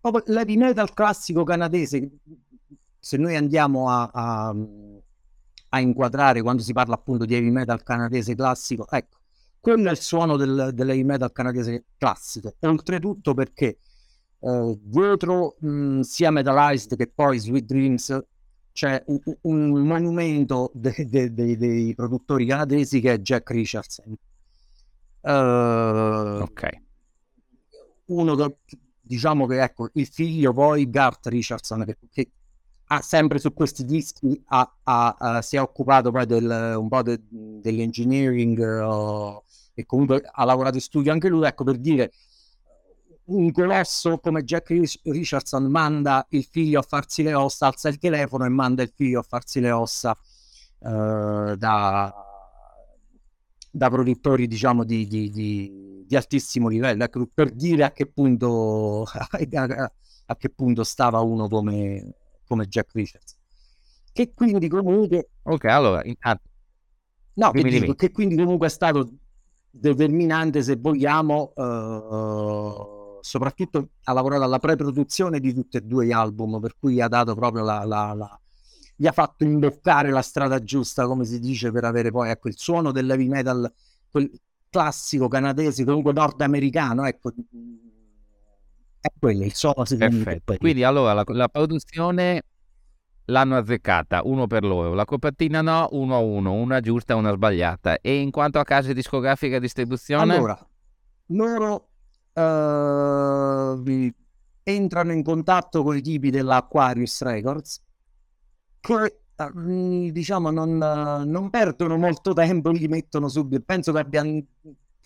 proprio 0.00 0.22
l'heavy 0.26 0.56
metal 0.56 0.92
classico 0.92 1.44
canadese, 1.44 2.08
se 2.98 3.16
noi 3.16 3.36
andiamo 3.36 3.90
a, 3.90 4.10
a 4.12 4.54
a 5.70 5.80
inquadrare 5.80 6.42
quando 6.42 6.62
si 6.62 6.72
parla 6.72 6.94
appunto 6.94 7.24
di 7.24 7.34
heavy 7.34 7.50
metal 7.50 7.82
canadese 7.82 8.34
classico. 8.34 8.86
Ecco, 8.88 9.18
quello 9.60 9.88
è 9.88 9.92
il 9.92 10.00
suono 10.00 10.36
del, 10.36 10.70
dell'heavy 10.72 11.04
metal 11.04 11.32
canadese 11.32 11.84
classico. 11.96 12.54
Oltretutto 12.60 13.34
perché 13.34 13.78
eh, 14.40 14.78
dietro 14.80 15.56
mh, 15.60 16.00
sia 16.00 16.30
Metalized 16.30 16.96
che 16.96 17.08
poi 17.08 17.38
Sweet 17.38 17.64
Dreams 17.64 18.24
c'è 18.72 19.02
un, 19.06 19.18
un 19.42 19.86
monumento 19.86 20.70
de, 20.72 20.94
de, 21.08 21.34
de, 21.34 21.56
dei 21.56 21.94
produttori 21.94 22.46
canadesi 22.46 23.00
che 23.00 23.14
è 23.14 23.18
Jack 23.18 23.50
Richardson. 23.50 24.16
Uh, 25.20 26.42
ok. 26.42 26.82
Uno 28.06 28.56
diciamo 29.00 29.46
che 29.46 29.62
ecco, 29.62 29.90
il 29.94 30.06
figlio 30.06 30.52
poi, 30.52 30.88
Garth 30.88 31.26
Richardson, 31.26 31.84
che, 31.84 31.96
che 32.10 32.30
ha 32.90 33.00
sempre 33.02 33.38
su 33.38 33.52
questi 33.52 33.84
dischi 33.84 34.40
ha, 34.46 34.78
ha, 34.84 35.16
ha, 35.18 35.42
si 35.42 35.56
è 35.56 35.60
occupato 35.60 36.10
poi 36.10 36.26
del, 36.26 36.74
un 36.78 36.88
po' 36.88 37.02
de, 37.02 37.20
dell'engineering 37.28 38.58
uh, 38.58 39.42
e 39.74 39.84
comunque 39.84 40.22
ha 40.30 40.44
lavorato 40.44 40.76
in 40.76 40.82
studio 40.82 41.12
anche 41.12 41.28
lui, 41.28 41.46
ecco 41.46 41.64
per 41.64 41.78
dire 41.78 42.12
un 43.26 43.52
colosso 43.52 44.18
come 44.18 44.42
Jack 44.42 44.74
Richardson 45.02 45.64
manda 45.64 46.26
il 46.30 46.44
figlio 46.44 46.78
a 46.78 46.82
farsi 46.82 47.22
le 47.22 47.34
ossa, 47.34 47.66
alza 47.66 47.90
il 47.90 47.98
telefono 47.98 48.46
e 48.46 48.48
manda 48.48 48.82
il 48.82 48.90
figlio 48.94 49.20
a 49.20 49.22
farsi 49.22 49.60
le 49.60 49.70
ossa 49.70 50.16
uh, 50.78 51.54
da, 51.54 52.14
da 53.70 53.90
produttori 53.90 54.46
diciamo 54.46 54.82
di, 54.82 55.06
di, 55.06 55.30
di, 55.30 56.04
di, 56.06 56.16
altissimo 56.16 56.68
livello, 56.68 57.04
ecco 57.04 57.28
per 57.32 57.50
dire 57.50 57.84
a 57.84 57.92
che 57.92 58.06
punto, 58.06 59.02
a, 59.12 59.92
a 60.26 60.36
che 60.36 60.48
punto 60.48 60.84
stava 60.84 61.20
uno 61.20 61.48
come 61.48 62.14
come 62.48 62.66
Jack 62.66 62.92
Richards. 62.94 63.36
Che 64.12 64.32
quindi 64.34 64.66
comunque... 64.68 65.28
Ok, 65.42 65.64
allora, 65.66 66.02
intanto... 66.04 66.42
No, 67.34 67.52
che, 67.52 67.62
dico, 67.62 67.94
che 67.94 68.10
quindi 68.10 68.34
comunque 68.34 68.66
è 68.66 68.70
stato 68.70 69.12
determinante, 69.70 70.62
se 70.62 70.74
vogliamo, 70.74 71.52
uh, 71.54 73.18
soprattutto 73.20 73.90
ha 74.02 74.12
lavorato 74.12 74.42
alla 74.42 74.58
pre-produzione 74.58 75.38
di 75.38 75.54
tutti 75.54 75.76
e 75.76 75.82
due 75.82 76.06
gli 76.06 76.12
album, 76.12 76.58
per 76.58 76.74
cui 76.76 77.00
ha 77.00 77.06
dato 77.06 77.36
proprio 77.36 77.62
la, 77.62 77.84
la, 77.84 78.12
la, 78.12 78.40
gli 78.96 79.06
ha 79.06 79.12
fatto 79.12 79.44
imboccare 79.44 80.10
la 80.10 80.22
strada 80.22 80.60
giusta, 80.60 81.06
come 81.06 81.24
si 81.24 81.38
dice, 81.38 81.70
per 81.70 81.84
avere 81.84 82.10
poi 82.10 82.30
ecco, 82.30 82.48
il 82.48 82.58
suono 82.58 82.90
dell'heavy 82.90 83.28
metal, 83.28 83.72
quel 84.10 84.28
classico 84.68 85.28
canadese, 85.28 85.84
comunque 85.84 86.12
nordamericano, 86.12 87.06
ecco, 87.06 87.32
è 89.00 89.08
quello 89.18 89.44
il 89.44 89.54
suono 89.54 89.84
Perfetto. 89.84 90.56
Quindi 90.58 90.82
allora 90.82 91.12
la, 91.12 91.24
la, 91.26 91.48
produzione 91.48 92.42
l'hanno 93.26 93.56
azzeccata, 93.56 94.22
uno 94.24 94.46
per 94.46 94.64
loro, 94.64 94.94
la 94.94 95.04
copertina 95.04 95.60
no, 95.60 95.88
uno 95.92 96.14
a 96.14 96.18
uno, 96.18 96.52
una 96.52 96.80
giusta 96.80 97.14
una 97.14 97.32
sbagliata. 97.32 98.00
E 98.00 98.20
in 98.20 98.30
quanto 98.30 98.58
a 98.58 98.64
case 98.64 98.94
discografiche 98.94 99.56
e 99.56 99.60
distribuzione? 99.60 100.34
Allora, 100.34 100.68
loro 101.26 101.88
uh, 102.32 104.12
entrano 104.62 105.12
in 105.12 105.22
contatto 105.22 105.82
con 105.82 105.96
i 105.96 106.02
tipi 106.02 106.30
dell'Aquarius 106.30 107.22
Records 107.22 107.82
che 108.80 109.20
uh, 109.36 110.10
diciamo 110.10 110.50
non, 110.50 110.76
non, 110.76 111.50
perdono 111.50 111.96
molto 111.96 112.32
tempo, 112.32 112.70
li 112.70 112.88
mettono 112.88 113.28
subito. 113.28 113.62
Penso 113.64 113.92
che 113.92 113.98
abbiano 113.98 114.42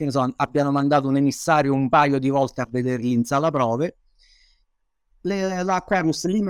che 0.03 0.05
ne 0.05 0.11
so, 0.11 0.33
abbiano 0.37 0.71
mandato 0.71 1.09
un 1.09 1.17
emissario 1.17 1.73
un 1.73 1.89
paio 1.89 2.19
di 2.19 2.29
volte 2.29 2.61
a 2.61 2.69
vederli 2.69 3.13
in 3.13 3.25
sala 3.25 3.51
prove. 3.51 3.97
Le, 5.23 5.63
L'Aquarius 5.63 6.25
li. 6.27 6.43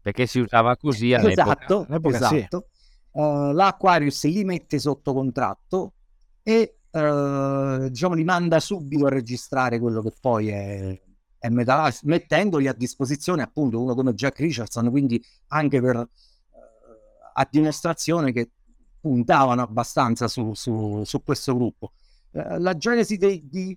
Perché 0.00 0.26
si 0.26 0.40
usava 0.40 0.76
così 0.76 1.12
all'epoca. 1.12 1.42
Esatto, 1.42 1.86
esatto. 2.08 2.66
Sì. 2.70 3.18
Uh, 3.18 3.52
L'Aquarius 3.52 4.24
li 4.24 4.44
mette 4.44 4.78
sotto 4.78 5.12
contratto 5.12 5.92
e 6.42 6.78
uh, 6.90 7.88
diciamo 7.88 8.14
li 8.14 8.24
manda 8.24 8.58
subito 8.60 9.06
a 9.06 9.10
registrare 9.10 9.78
quello 9.78 10.02
che 10.02 10.12
poi 10.20 10.48
è, 10.48 11.00
è 11.38 11.48
Metal 11.48 11.92
mettendoli 12.02 12.66
a 12.66 12.72
disposizione 12.72 13.42
appunto 13.42 13.80
uno 13.80 13.94
come 13.94 14.14
Jack 14.14 14.40
Richardson, 14.40 14.90
quindi 14.90 15.22
anche 15.48 15.80
per 15.80 15.96
uh, 15.96 16.08
a 17.34 17.48
dimostrazione 17.48 18.32
che 18.32 18.50
puntavano 19.00 19.62
abbastanza 19.62 20.26
su, 20.28 20.54
su, 20.54 21.02
su 21.04 21.22
questo 21.22 21.54
gruppo. 21.54 21.92
Eh, 22.34 22.58
la 22.58 22.76
genesi 22.76 23.16
dei, 23.16 23.48
di 23.48 23.76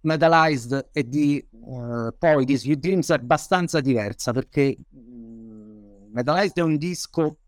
Metalized 0.00 0.90
e 0.92 1.08
di 1.08 1.46
uh, 1.50 2.08
poi 2.18 2.44
di 2.44 2.56
Sweet 2.56 2.78
Dreams 2.78 3.10
è 3.10 3.14
abbastanza 3.14 3.80
diversa 3.80 4.32
perché 4.32 4.76
um, 4.90 6.08
Metalized 6.12 6.56
è 6.56 6.60
un 6.60 6.76
disco 6.76 7.38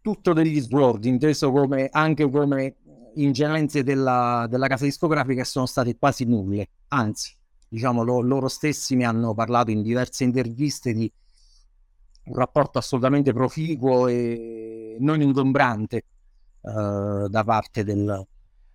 tutto 0.00 0.32
degli 0.32 0.60
Sword, 0.60 1.04
inteso 1.04 1.50
come, 1.50 1.88
anche 1.90 2.28
come 2.30 2.76
ingerenze 3.16 3.82
della, 3.82 4.46
della, 4.48 4.66
casa 4.66 4.84
discografica 4.84 5.44
sono 5.44 5.66
state 5.66 5.96
quasi 5.98 6.24
nulle, 6.24 6.68
anzi, 6.88 7.36
diciamo 7.68 8.02
lo, 8.02 8.20
loro 8.20 8.48
stessi 8.48 8.96
mi 8.96 9.04
hanno 9.04 9.34
parlato 9.34 9.70
in 9.70 9.82
diverse 9.82 10.24
interviste 10.24 10.92
di 10.92 11.12
un 12.24 12.34
rapporto 12.34 12.78
assolutamente 12.78 13.32
proficuo 13.32 14.06
e 14.06 14.96
non 15.00 15.20
ingombrante 15.20 16.04
uh, 16.62 17.28
da 17.28 17.44
parte 17.44 17.84
del... 17.84 18.26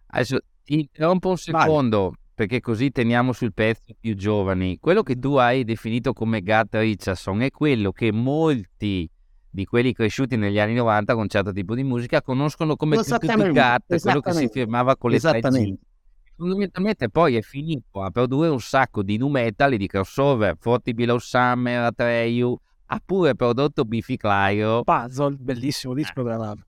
Adesso 0.08 0.40
ti 0.64 0.80
interrompo 0.80 1.30
un 1.30 1.38
secondo 1.38 2.02
Vai. 2.10 2.20
perché 2.34 2.60
così 2.60 2.92
teniamo 2.92 3.34
sul 3.34 3.54
pezzo 3.54 3.96
più 4.00 4.16
giovani. 4.16 4.78
Quello 4.80 5.04
che 5.04 5.18
tu 5.18 5.36
hai 5.36 5.64
definito 5.64 6.14
come 6.14 6.42
Gat 6.42 6.76
Richardson 6.76 7.42
è 7.42 7.52
quello 7.52 7.92
che 7.92 8.12
molti 8.12 9.10
di 9.50 9.66
quelli 9.66 9.94
cresciuti 9.94 10.36
negli 10.36 10.60
anni 10.60 10.76
90 10.76 11.16
con 11.16 11.28
certo 11.28 11.52
tipo 11.52 11.74
di 11.74 11.84
musica 11.84 12.22
conoscono 12.22 12.76
come 12.76 12.98
Gat, 13.52 14.00
quello 14.00 14.22
che 14.22 14.34
si 14.34 14.50
firmava 14.50 14.96
con 14.96 15.12
le 15.12 15.18
3G. 15.18 15.74
Fondamentalmente 16.36 17.10
poi 17.10 17.36
è 17.36 17.42
finito 17.42 18.04
a 18.04 18.12
produrre 18.12 18.50
un 18.50 18.60
sacco 18.60 19.02
di 19.02 19.18
nu 19.18 19.28
metal 19.28 19.74
e 19.74 19.78
di 19.78 19.88
crossover, 19.88 20.56
Forti 20.60 20.94
Below 20.94 21.18
Summer, 21.18 21.86
Atreyu, 21.86 22.56
ha 22.86 23.02
pure 23.04 23.34
prodotto 23.34 23.84
Biffy 23.86 24.18
Clyro. 24.18 24.84
Puzzle, 24.84 25.36
bellissimo 25.40 25.96
disco 25.96 26.22
tra 26.24 26.38
l'altro. 26.38 26.66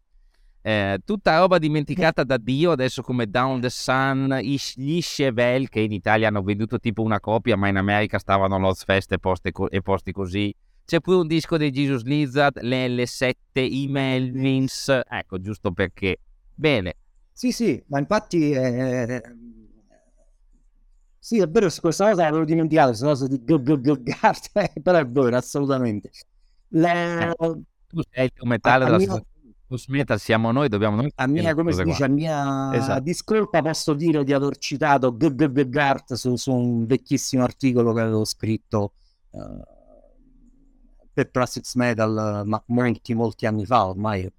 Eh, 0.61 0.99
tutta 1.05 1.37
roba 1.37 1.57
dimenticata 1.57 2.23
da 2.23 2.37
Dio, 2.37 2.71
adesso 2.71 3.01
come 3.01 3.29
Down 3.29 3.61
the 3.61 3.69
Sun, 3.69 4.39
gli 4.41 4.99
Chevelle 5.01 5.69
che 5.69 5.79
in 5.79 5.93
Italia 5.93 6.27
hanno 6.27 6.41
venduto 6.41 6.79
tipo 6.79 7.01
una 7.01 7.19
copia, 7.19 7.55
ma 7.55 7.69
in 7.69 7.77
America 7.77 8.19
stavano 8.19 8.55
all'Oz 8.55 8.83
Fest 8.83 9.11
e, 9.13 9.19
posti, 9.19 9.51
e 9.69 9.81
posti 9.81 10.11
così. 10.11 10.53
C'è 10.85 10.99
pure 10.99 11.17
un 11.17 11.27
disco 11.27 11.55
dei 11.55 11.71
Jesus 11.71 12.03
Lizard, 12.03 12.59
le 12.61 12.87
L7, 12.87 13.33
i 13.53 13.87
Melvins, 13.87 15.01
ecco, 15.07 15.39
giusto 15.39 15.71
perché. 15.71 16.17
Bene. 16.53 16.95
Sì, 17.31 17.51
sì, 17.51 17.81
ma 17.87 17.99
infatti... 17.99 18.51
Eh... 18.51 19.21
Sì, 21.19 21.39
è 21.39 21.47
vero, 21.47 21.69
questa 21.79 21.81
cosa 22.09 22.23
l'avevo 22.23 22.43
dimenticato, 22.43 22.87
questa 22.87 23.05
cosa 23.05 23.27
di 23.27 23.39
Gugart, 23.43 24.51
però 24.81 24.97
è 24.97 25.07
vero, 25.07 25.37
assolutamente. 25.37 26.09
Le... 26.69 27.29
Eh, 27.29 27.35
tu 27.87 28.01
sei 28.09 28.25
il 28.33 28.47
metallo 28.47 28.85
della 28.85 28.97
mio 28.97 29.25
metal 29.87 30.19
siamo 30.19 30.51
noi, 30.51 30.67
dobbiamo 30.67 30.95
noi. 30.95 31.11
A 31.15 31.27
mia, 31.27 31.53
come 31.53 31.71
si 31.73 31.83
dice, 31.83 32.03
a 32.03 32.07
mia 32.07 32.73
esatto. 32.73 33.01
discolpa 33.01 33.61
posso 33.61 33.93
dire 33.93 34.23
di 34.23 34.33
aver 34.33 34.57
citato 34.57 35.15
Gart 35.15 36.13
su, 36.13 36.35
su 36.35 36.51
un 36.53 36.85
vecchissimo 36.85 37.43
articolo 37.43 37.93
che 37.93 38.01
avevo 38.01 38.25
scritto 38.25 38.93
uh, 39.31 39.61
per 41.13 41.31
Classics 41.31 41.75
Metal, 41.75 42.43
ma 42.45 42.61
molti, 42.67 43.13
molti 43.13 43.45
anni 43.45 43.65
fa, 43.65 43.87
ormai 43.87 44.31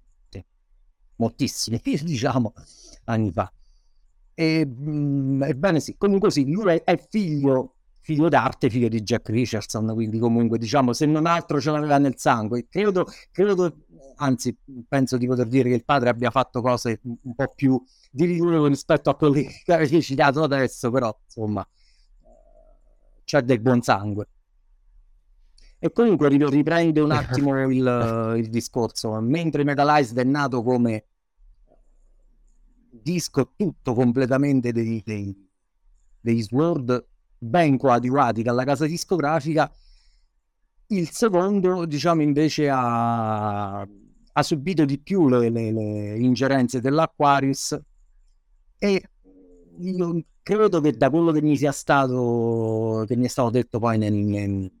moltissimi, 1.21 1.79
diciamo, 2.03 2.53
anni 3.05 3.31
fa. 3.31 3.51
E, 4.33 4.65
mh, 4.65 4.89
mm, 4.89 5.43
ebbene 5.43 5.79
sì, 5.79 5.95
comunque 5.97 6.31
sì, 6.31 6.49
lui 6.51 6.81
è 6.83 6.97
figlio 7.09 7.75
figlio 8.11 8.29
d'arte, 8.29 8.69
figlio 8.69 8.89
di 8.89 9.01
Jack 9.01 9.29
Richardson, 9.29 9.93
quindi 9.93 10.19
comunque 10.19 10.57
diciamo 10.57 10.91
se 10.93 11.05
non 11.05 11.25
altro 11.25 11.61
ce 11.61 11.71
l'aveva 11.71 11.97
nel 11.97 12.17
sangue. 12.17 12.67
Credo, 12.67 13.05
credo 13.31 13.77
anzi 14.17 14.55
penso 14.87 15.17
di 15.17 15.25
poter 15.25 15.47
dire 15.47 15.69
che 15.69 15.75
il 15.75 15.85
padre 15.85 16.09
abbia 16.09 16.29
fatto 16.29 16.61
cose 16.61 16.99
un 17.03 17.33
po' 17.33 17.53
più 17.55 17.81
di 18.11 18.25
rilievo 18.25 18.67
rispetto 18.67 19.09
a 19.09 19.15
quelli 19.15 19.47
che 19.63 19.73
avevi 19.73 20.01
citato 20.01 20.43
adesso, 20.43 20.91
però 20.91 21.17
insomma 21.23 21.65
c'è 23.23 23.41
del 23.41 23.61
buon 23.61 23.81
sangue. 23.81 24.27
E 25.79 25.91
comunque 25.91 26.27
riprende 26.29 26.99
un 26.99 27.11
attimo 27.11 27.59
il, 27.71 28.35
il 28.37 28.49
discorso. 28.49 29.19
Mentre 29.21 29.63
Metalized 29.63 30.17
è 30.17 30.23
nato 30.23 30.61
come 30.61 31.05
disco 32.91 33.53
tutto 33.55 33.93
completamente 33.93 34.71
dei, 34.71 35.01
dei, 35.03 35.49
dei 36.19 36.41
Sword 36.41 37.07
ben 37.43 37.75
coadiuvati 37.77 38.43
dalla 38.43 38.63
casa 38.63 38.85
discografica, 38.85 39.71
il 40.87 41.09
secondo, 41.09 41.85
diciamo, 41.85 42.21
invece 42.21 42.69
ha, 42.69 43.79
ha 43.79 44.43
subito 44.43 44.85
di 44.85 44.99
più 44.99 45.27
le, 45.27 45.49
le, 45.49 45.71
le 45.71 46.17
ingerenze 46.19 46.79
dell'Aquarius 46.79 47.79
e 48.77 49.09
io 49.79 50.23
credo 50.43 50.81
che 50.81 50.91
da 50.91 51.09
quello 51.09 51.31
che 51.31 51.41
mi 51.41 51.57
sia 51.57 51.71
stato, 51.71 53.05
che 53.07 53.15
mi 53.15 53.25
è 53.25 53.27
stato 53.27 53.49
detto 53.49 53.79
poi 53.79 53.97
nel, 53.97 54.13
nel, 54.13 54.71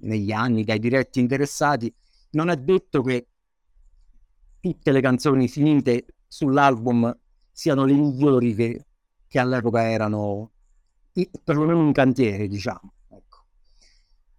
negli 0.00 0.32
anni 0.32 0.64
dai 0.64 0.78
diretti 0.78 1.18
interessati, 1.20 1.92
non 2.32 2.50
è 2.50 2.56
detto 2.56 3.00
che 3.02 3.28
tutte 4.60 4.92
le 4.92 5.00
canzoni 5.00 5.48
finite 5.48 6.04
sull'album 6.26 7.16
siano 7.50 7.84
le 7.84 7.94
migliori 7.94 8.54
che, 8.54 8.86
che 9.26 9.38
all'epoca 9.38 9.88
erano 9.88 10.51
perlomeno 11.44 11.84
in 11.84 11.92
cantiere, 11.92 12.48
diciamo. 12.48 12.92
Ecco. 13.08 13.44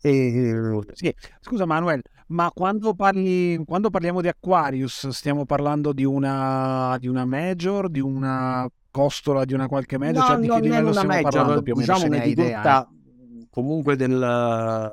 E... 0.01 0.81
Sì. 0.93 1.13
Scusa 1.39 1.65
Manuel, 1.65 2.01
ma 2.27 2.51
quando, 2.53 2.93
parli, 2.93 3.63
quando 3.65 3.89
parliamo 3.89 4.21
di 4.21 4.27
Aquarius 4.27 5.09
stiamo 5.09 5.45
parlando 5.45 5.93
di 5.93 6.03
una, 6.03 6.97
di 6.99 7.07
una 7.07 7.25
major, 7.25 7.89
di 7.89 7.99
una 7.99 8.69
costola 8.93 9.43
di 9.43 9.53
una 9.53 9.67
qualche 9.67 9.97
mezzo? 9.97 10.19
No, 10.19 10.25
cioè, 10.25 10.39
di 10.39 10.47
che 10.47 10.59
livello 10.59 10.91
stiamo 10.91 11.13
major, 11.13 11.31
parlando 11.31 11.61
più 11.63 11.73
o 11.73 11.75
meno? 11.77 11.93
diciamo 11.93 12.13
un'etichetta 12.13 12.87
eh? 12.87 13.47
comunque 13.49 13.95
del 13.95 14.91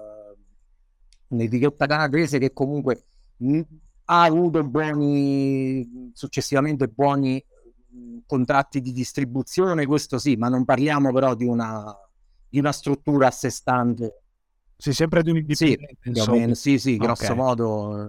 un'etichetta 1.29 1.87
canadese 1.87 2.39
che 2.39 2.53
comunque 2.55 3.05
mh, 3.37 3.61
ha 4.07 4.23
avuto 4.23 4.65
buoni 4.65 6.11
successivamente 6.15 6.89
buoni 6.89 7.45
contratti 8.27 8.81
di 8.81 8.93
distribuzione, 8.93 9.87
questo 9.87 10.19
sì, 10.19 10.37
ma 10.37 10.49
non 10.49 10.65
parliamo 10.65 11.13
però 11.13 11.35
di 11.35 11.45
una, 11.45 11.85
di 12.49 12.59
una 12.59 12.73
struttura 12.73 13.29
a 13.29 13.31
sé 13.31 13.51
stante. 13.51 14.23
Sì, 14.77 14.93
sempre 14.93 15.23
di 15.23 15.31
un 15.31 15.37
Sì, 15.51 15.71
indipendente, 15.71 16.09
insomma. 16.09 16.39
meno, 16.39 16.55
sì, 16.55 16.79
sì, 16.79 16.97
grosso 16.97 17.33
Ok. 17.33 17.39
modo 17.39 18.07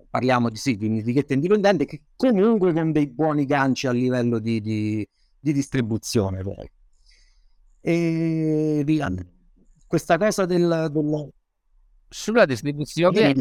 eh, 0.00 0.06
parliamo 0.10 0.50
di, 0.50 0.56
sì, 0.56 0.76
di 0.76 0.86
un'etichetta 0.86 1.32
indipendente 1.34 1.84
che 1.86 2.02
comunque 2.16 2.72
con 2.72 2.92
dei 2.92 3.06
buoni 3.08 3.44
ganci 3.46 3.86
a 3.86 3.92
livello 3.92 4.38
di, 4.38 4.60
di- 4.60 5.08
di 5.38 5.52
distribuzione. 5.52 6.42
Poi. 6.42 6.70
E 7.84 8.82
via. 8.84 9.08
questa 9.86 10.16
cosa 10.18 10.46
del, 10.46 10.88
del- 10.92 11.32
Sulla 12.08 12.44
distribuzione 12.46 13.34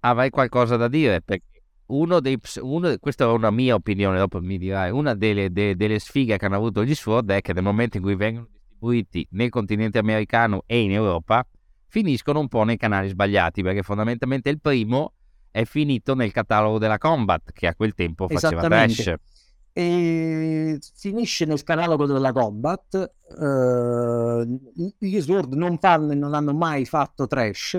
avrai 0.00 0.30
qualcosa 0.30 0.76
da 0.76 0.88
dire 0.88 1.20
perché 1.22 1.55
uno 1.86 2.20
dei 2.20 2.38
uno, 2.60 2.96
questa 2.98 3.24
è 3.24 3.28
una 3.28 3.50
mia 3.50 3.74
opinione 3.74 4.18
dopo 4.18 4.40
mi 4.40 4.58
dirai 4.58 4.90
una 4.90 5.14
delle, 5.14 5.52
de- 5.52 5.76
delle 5.76 5.98
sfighe 5.98 6.36
che 6.36 6.44
hanno 6.46 6.56
avuto 6.56 6.84
gli 6.84 6.94
Sword 6.94 7.30
è 7.30 7.40
che 7.40 7.52
nel 7.52 7.62
momento 7.62 7.96
in 7.96 8.02
cui 8.02 8.16
vengono 8.16 8.48
distribuiti 8.50 9.26
nel 9.32 9.50
continente 9.50 9.98
americano 9.98 10.62
e 10.66 10.80
in 10.80 10.92
Europa 10.92 11.46
finiscono 11.88 12.40
un 12.40 12.48
po' 12.48 12.64
nei 12.64 12.76
canali 12.76 13.08
sbagliati 13.08 13.62
perché 13.62 13.82
fondamentalmente 13.82 14.50
il 14.50 14.60
primo 14.60 15.12
è 15.50 15.64
finito 15.64 16.14
nel 16.14 16.32
catalogo 16.32 16.78
della 16.78 16.98
Combat 16.98 17.52
che 17.52 17.66
a 17.66 17.74
quel 17.74 17.94
tempo 17.94 18.28
faceva 18.28 18.62
trash 18.62 19.14
e 19.78 20.78
finisce 20.94 21.44
nel 21.44 21.62
catalogo 21.62 22.06
della 22.06 22.32
Combat. 22.32 22.94
eh, 23.38 24.46
gli 24.98 25.20
Sword 25.20 25.52
non 25.52 25.76
fanno 25.76 26.12
e 26.12 26.14
non 26.14 26.32
hanno 26.32 26.54
mai 26.54 26.86
fatto 26.86 27.26
trash. 27.26 27.74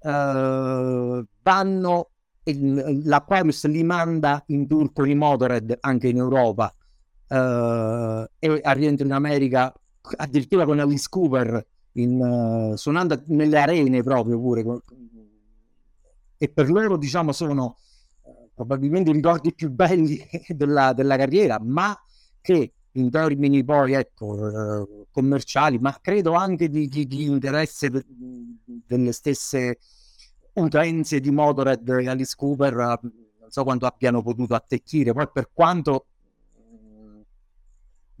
eh, 0.00 1.24
vanno, 1.42 2.10
il- 2.50 3.02
l'Aquarius 3.04 3.66
li 3.66 3.82
manda 3.82 4.42
in 4.48 4.66
tour 4.66 4.92
con 4.92 5.08
i 5.08 5.14
Motorhead 5.14 5.76
anche 5.80 6.08
in 6.08 6.16
Europa 6.18 6.74
eh, 7.28 8.30
e 8.38 8.62
rientro 8.74 9.06
in 9.06 9.12
America 9.12 9.72
addirittura 10.16 10.64
con 10.64 10.78
Alice 10.78 11.06
Cooper 11.08 11.66
in, 11.92 12.20
eh, 12.72 12.76
suonando 12.76 13.22
nelle 13.26 13.58
arene 13.58 14.02
proprio 14.02 14.38
pure 14.38 14.62
e 16.36 16.48
per 16.48 16.70
loro 16.70 16.96
diciamo 16.96 17.32
sono 17.32 17.76
eh, 18.24 18.50
probabilmente 18.54 19.10
i 19.10 19.12
ricordi 19.12 19.54
più 19.54 19.70
belli 19.70 20.20
della, 20.48 20.92
della 20.92 21.16
carriera, 21.16 21.58
ma 21.60 21.96
che 22.40 22.72
in 22.92 23.10
termini 23.10 23.64
poi 23.64 23.92
ecco, 23.92 25.06
commerciali, 25.10 25.78
ma 25.78 25.96
credo 26.00 26.32
anche 26.32 26.68
di, 26.68 26.88
di- 26.88 27.06
di 27.06 27.24
interesse 27.24 27.90
de- 27.90 28.04
delle 28.64 29.12
stesse 29.12 29.78
utenze 30.60 31.20
di 31.20 31.30
Motorhead 31.30 31.88
e 31.88 32.08
Alice 32.08 32.34
Cooper, 32.36 32.74
non 32.74 33.50
so 33.50 33.64
quanto 33.64 33.86
abbiano 33.86 34.22
potuto 34.22 34.54
attecchire, 34.54 35.12
poi 35.12 35.28
per 35.32 35.50
quanto 35.52 36.06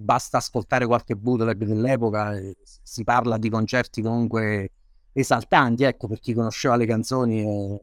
basta 0.00 0.36
ascoltare 0.38 0.86
qualche 0.86 1.16
bootleg 1.16 1.64
dell'epoca, 1.64 2.36
eh, 2.36 2.56
si 2.62 3.02
parla 3.02 3.36
di 3.36 3.50
concerti 3.50 4.00
comunque 4.00 4.72
esaltanti, 5.12 5.82
ecco, 5.82 6.06
per 6.06 6.20
chi 6.20 6.32
conosceva 6.32 6.76
le 6.76 6.86
canzoni, 6.86 7.40
eh, 7.42 7.82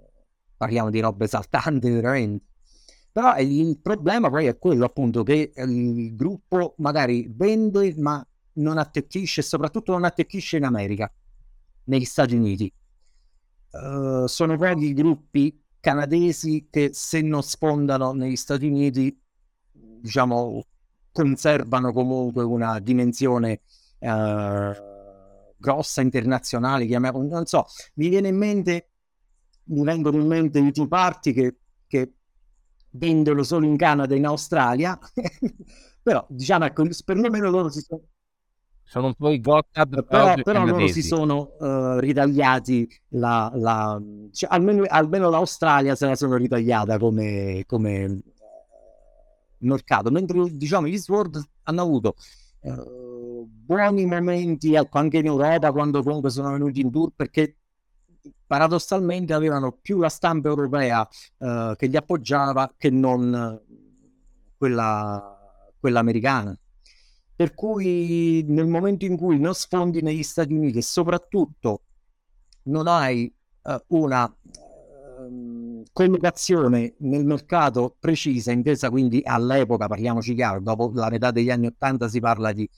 parliamo 0.55 0.89
di 0.89 0.99
robe 1.01 1.25
esaltanti 1.25 1.89
veramente. 1.89 2.45
Però 3.11 3.37
il 3.37 3.79
problema 3.81 4.29
poi 4.29 4.45
è 4.47 4.57
quello 4.57 4.85
appunto 4.85 5.23
che 5.23 5.53
il 5.55 6.15
gruppo 6.15 6.75
magari 6.79 7.27
vende 7.33 7.93
ma 7.97 8.25
non 8.53 8.77
attecchisce 8.77 9.39
e 9.41 9.43
soprattutto 9.43 9.93
non 9.93 10.03
attecchisce 10.03 10.57
in 10.57 10.63
America, 10.63 11.11
negli 11.85 12.03
Stati 12.05 12.35
Uniti. 12.35 12.71
Eh, 13.75 14.27
sono 14.27 14.57
pochi 14.57 14.85
i 14.85 14.93
gruppi 14.93 15.61
canadesi 15.79 16.67
che 16.69 16.91
se 16.93 17.21
non 17.21 17.43
sfondano 17.43 18.13
negli 18.13 18.35
Stati 18.35 18.67
Uniti, 18.67 19.17
diciamo, 19.71 20.63
conservano 21.11 21.91
comunque 21.93 22.43
una 22.43 22.79
dimensione 22.79 23.61
eh, 23.99 24.71
grossa, 25.57 26.01
internazionale, 26.01 26.85
chiamiamo, 26.85 27.21
non 27.23 27.45
so, 27.45 27.65
mi 27.95 28.07
viene 28.09 28.29
in 28.29 28.37
mente, 28.37 28.89
mi 29.65 29.83
vengono 29.83 30.17
in 30.17 30.27
mente 30.27 30.59
i 30.59 30.71
Tea 30.71 30.87
Party 30.87 31.33
che, 31.33 31.57
che 31.87 32.13
vendono 32.91 33.43
solo 33.43 33.65
in 33.65 33.77
Canada 33.77 34.13
e 34.13 34.17
in 34.17 34.25
Australia, 34.25 34.97
però 36.01 36.25
diciamo 36.29 36.65
ecco, 36.65 36.87
perlomeno 37.03 37.49
loro 37.49 37.69
si 37.69 37.81
sono 37.81 38.01
sono 38.87 39.07
un 39.07 39.15
po' 39.15 39.31
i 39.31 39.41
Gotthard 39.41 40.05
però, 40.05 40.35
però 40.41 40.63
loro 40.65 40.87
si 40.87 41.01
sono 41.01 41.51
eh, 41.59 41.99
ritagliati 41.99 42.87
la, 43.09 43.51
la- 43.55 44.01
cioè, 44.31 44.49
almeno, 44.51 44.85
almeno 44.87 45.29
l'Australia 45.29 45.95
se 45.95 46.05
la 46.05 46.15
sono 46.15 46.35
ritagliata 46.35 46.97
come, 46.99 47.63
come 47.65 48.03
eh, 48.03 48.21
mercato. 49.59 50.11
Mentre 50.11 50.55
diciamo 50.55 50.87
gli 50.87 50.97
Sword 50.97 51.41
hanno 51.63 51.81
avuto 51.81 52.15
eh, 52.61 52.73
buoni 53.45 54.05
momenti 54.05 54.75
ecco, 54.75 54.99
anche 54.99 55.17
in 55.17 55.25
Europa 55.25 55.71
quando 55.71 56.03
comunque 56.03 56.29
sono 56.29 56.51
venuti 56.51 56.79
in 56.81 56.91
tour 56.91 57.11
perché 57.15 57.57
paradossalmente 58.45 59.33
avevano 59.33 59.71
più 59.81 59.99
la 59.99 60.09
stampa 60.09 60.47
europea 60.49 61.07
eh, 61.39 61.73
che 61.75 61.87
li 61.87 61.97
appoggiava 61.97 62.71
che 62.77 62.89
non 62.91 63.59
quella, 64.57 65.37
quella 65.79 65.99
americana 65.99 66.57
per 67.35 67.53
cui 67.53 68.43
nel 68.47 68.67
momento 68.67 69.05
in 69.05 69.17
cui 69.17 69.39
non 69.39 69.53
sfondi 69.53 70.01
negli 70.01 70.23
Stati 70.23 70.53
Uniti 70.53 70.77
e 70.77 70.81
soprattutto 70.81 71.81
non 72.63 72.87
hai 72.87 73.31
eh, 73.63 73.83
una 73.87 74.33
ehm, 75.19 75.83
collocazione 75.91 76.95
nel 76.99 77.25
mercato 77.25 77.95
precisa, 77.99 78.51
intesa 78.51 78.89
quindi 78.89 79.21
all'epoca, 79.23 79.87
parliamoci 79.87 80.33
chiaro, 80.33 80.61
dopo 80.61 80.91
la 80.93 81.09
metà 81.09 81.31
degli 81.31 81.49
anni 81.49 81.67
80 81.67 82.07
si 82.07 82.19
parla 82.19 82.53
di, 82.53 82.69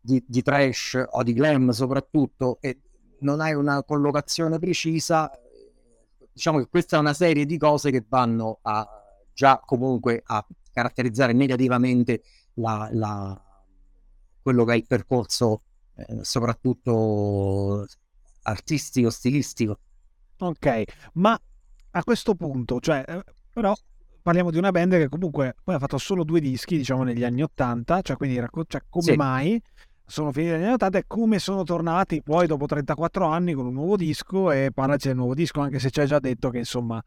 di, 0.00 0.22
di 0.26 0.42
trash 0.42 1.02
o 1.10 1.22
di 1.22 1.32
glam 1.32 1.70
soprattutto, 1.70 2.58
e 2.60 2.80
non 3.20 3.40
hai 3.40 3.54
una 3.54 3.82
collocazione 3.82 4.58
precisa, 4.58 5.30
diciamo 6.32 6.58
che 6.58 6.68
questa 6.68 6.96
è 6.96 7.00
una 7.00 7.14
serie 7.14 7.44
di 7.46 7.58
cose 7.58 7.90
che 7.90 8.04
vanno 8.08 8.58
a 8.62 8.86
già 9.34 9.60
comunque 9.64 10.22
a 10.24 10.44
caratterizzare 10.72 11.32
negativamente 11.32 12.22
la, 12.54 12.88
la- 12.92 13.51
quello 14.42 14.64
che 14.64 14.72
è 14.72 14.76
il 14.76 14.86
percorso 14.86 15.62
eh, 15.96 16.24
soprattutto 16.24 17.86
artistico, 18.42 19.10
stilistico. 19.10 19.78
Ok, 20.38 20.82
ma 21.14 21.38
a 21.92 22.04
questo 22.04 22.34
punto, 22.34 22.80
cioè, 22.80 23.04
eh, 23.06 23.22
però 23.52 23.74
parliamo 24.22 24.50
di 24.50 24.58
una 24.58 24.70
band 24.70 24.92
che 24.92 25.08
comunque 25.08 25.54
poi 25.62 25.74
ha 25.74 25.78
fatto 25.78 25.98
solo 25.98 26.24
due 26.24 26.40
dischi, 26.40 26.76
diciamo, 26.76 27.02
negli 27.04 27.22
anni 27.24 27.42
80, 27.42 28.00
cioè 28.02 28.16
quindi 28.16 28.38
racco- 28.40 28.64
cioè, 28.66 28.82
come 28.88 29.04
Sì. 29.12 29.16
mai 29.16 29.62
sono 30.04 30.32
finiti 30.32 30.52
negli 30.52 30.64
anni 30.64 30.72
80 30.74 30.98
e 30.98 31.04
come 31.06 31.38
sono 31.38 31.62
tornati 31.62 32.22
poi 32.22 32.46
dopo 32.46 32.66
34 32.66 33.26
anni 33.26 33.52
con 33.52 33.66
un 33.66 33.74
nuovo 33.74 33.96
disco 33.96 34.50
e 34.50 34.70
parlaci 34.74 35.08
del 35.08 35.16
nuovo 35.16 35.34
disco, 35.34 35.60
anche 35.60 35.78
se 35.78 35.90
ci 35.90 36.00
hai 36.00 36.06
già 36.06 36.18
detto 36.18 36.50
che 36.50 36.58
insomma 36.58 37.02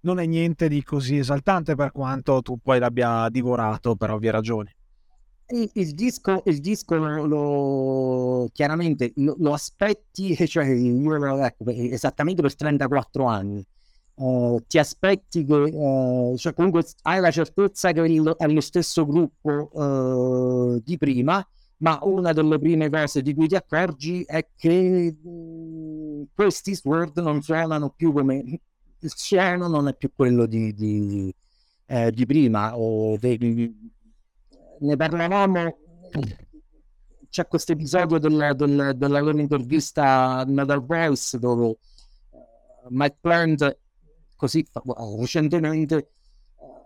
non 0.00 0.18
è 0.18 0.26
niente 0.26 0.68
di 0.68 0.82
così 0.82 1.18
esaltante 1.18 1.76
per 1.76 1.92
quanto 1.92 2.42
tu 2.42 2.58
poi 2.60 2.80
l'abbia 2.80 3.28
divorato 3.30 3.94
per 3.94 4.10
ovvie 4.10 4.32
ragioni. 4.32 4.68
Il, 5.54 5.94
disco, 5.94 6.42
il 6.46 6.60
disco 6.60 6.94
lo, 6.96 8.48
chiaramente 8.52 9.12
lo, 9.16 9.34
lo 9.38 9.52
aspetti, 9.52 10.34
cioè 10.48 10.66
ecco, 10.66 11.64
esattamente 11.68 12.40
per 12.42 12.54
34 12.54 13.24
anni. 13.26 13.64
Eh, 14.14 14.64
ti 14.66 14.78
aspetti 14.78 15.44
che, 15.44 15.64
eh, 15.64 16.36
cioè 16.38 16.54
comunque 16.54 16.84
hai 17.02 17.20
la 17.20 17.30
certezza 17.30 17.92
che 17.92 18.02
è 18.02 18.46
lo 18.48 18.60
stesso 18.60 19.04
gruppo 19.06 20.76
eh, 20.76 20.80
di 20.84 20.96
prima, 20.96 21.46
ma 21.78 21.98
una 22.02 22.32
delle 22.32 22.58
prime 22.58 22.88
cose 22.88 23.20
di 23.22 23.34
cui 23.34 23.48
ti 23.48 23.54
accorgi 23.56 24.22
è 24.24 24.48
che 24.56 25.12
mh, 25.22 26.28
questi 26.34 26.74
Sword 26.74 27.18
non 27.18 27.42
suonano 27.42 27.90
più 27.90 28.12
come 28.12 28.60
il 29.00 29.12
suono 29.14 29.66
non 29.68 29.88
è 29.88 29.94
più 29.96 30.10
quello 30.14 30.46
di, 30.46 30.72
di, 30.74 31.34
eh, 31.86 32.10
di 32.12 32.24
prima 32.26 32.76
o 32.78 33.16
dei- 33.18 33.91
ne 34.82 34.96
parlavamo. 34.96 35.78
C'è 37.28 37.46
questo 37.48 37.72
episodio 37.72 38.18
del- 38.18 38.52
del- 38.56 38.92
della 38.96 39.20
loro 39.20 39.38
intervista 39.38 40.38
a 40.38 40.44
Metal 40.44 40.84
Voice 40.84 41.38
dove 41.38 41.70
eh, 41.70 41.76
Mike 42.90 43.16
Plant 43.20 43.78
così 44.36 44.66
recentemente 45.18 46.10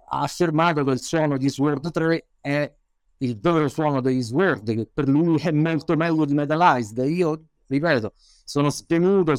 ha 0.09 0.21
affermato 0.21 0.85
che 0.85 0.91
il 0.93 1.01
suono 1.01 1.37
di 1.37 1.49
Sword 1.49 1.91
3 1.91 2.27
è 2.41 2.73
il 3.19 3.39
vero 3.41 3.67
suono 3.69 4.01
degli 4.01 4.23
Sword 4.23 4.73
che 4.73 4.89
per 4.93 5.09
lui 5.09 5.41
è 5.41 5.51
molto 5.51 5.97
meglio 5.97 6.25
di 6.25 6.35
Metalized. 6.35 6.99
Io 7.09 7.43
ripeto 7.67 8.13
sono 8.45 8.71
svenuto 8.71 9.33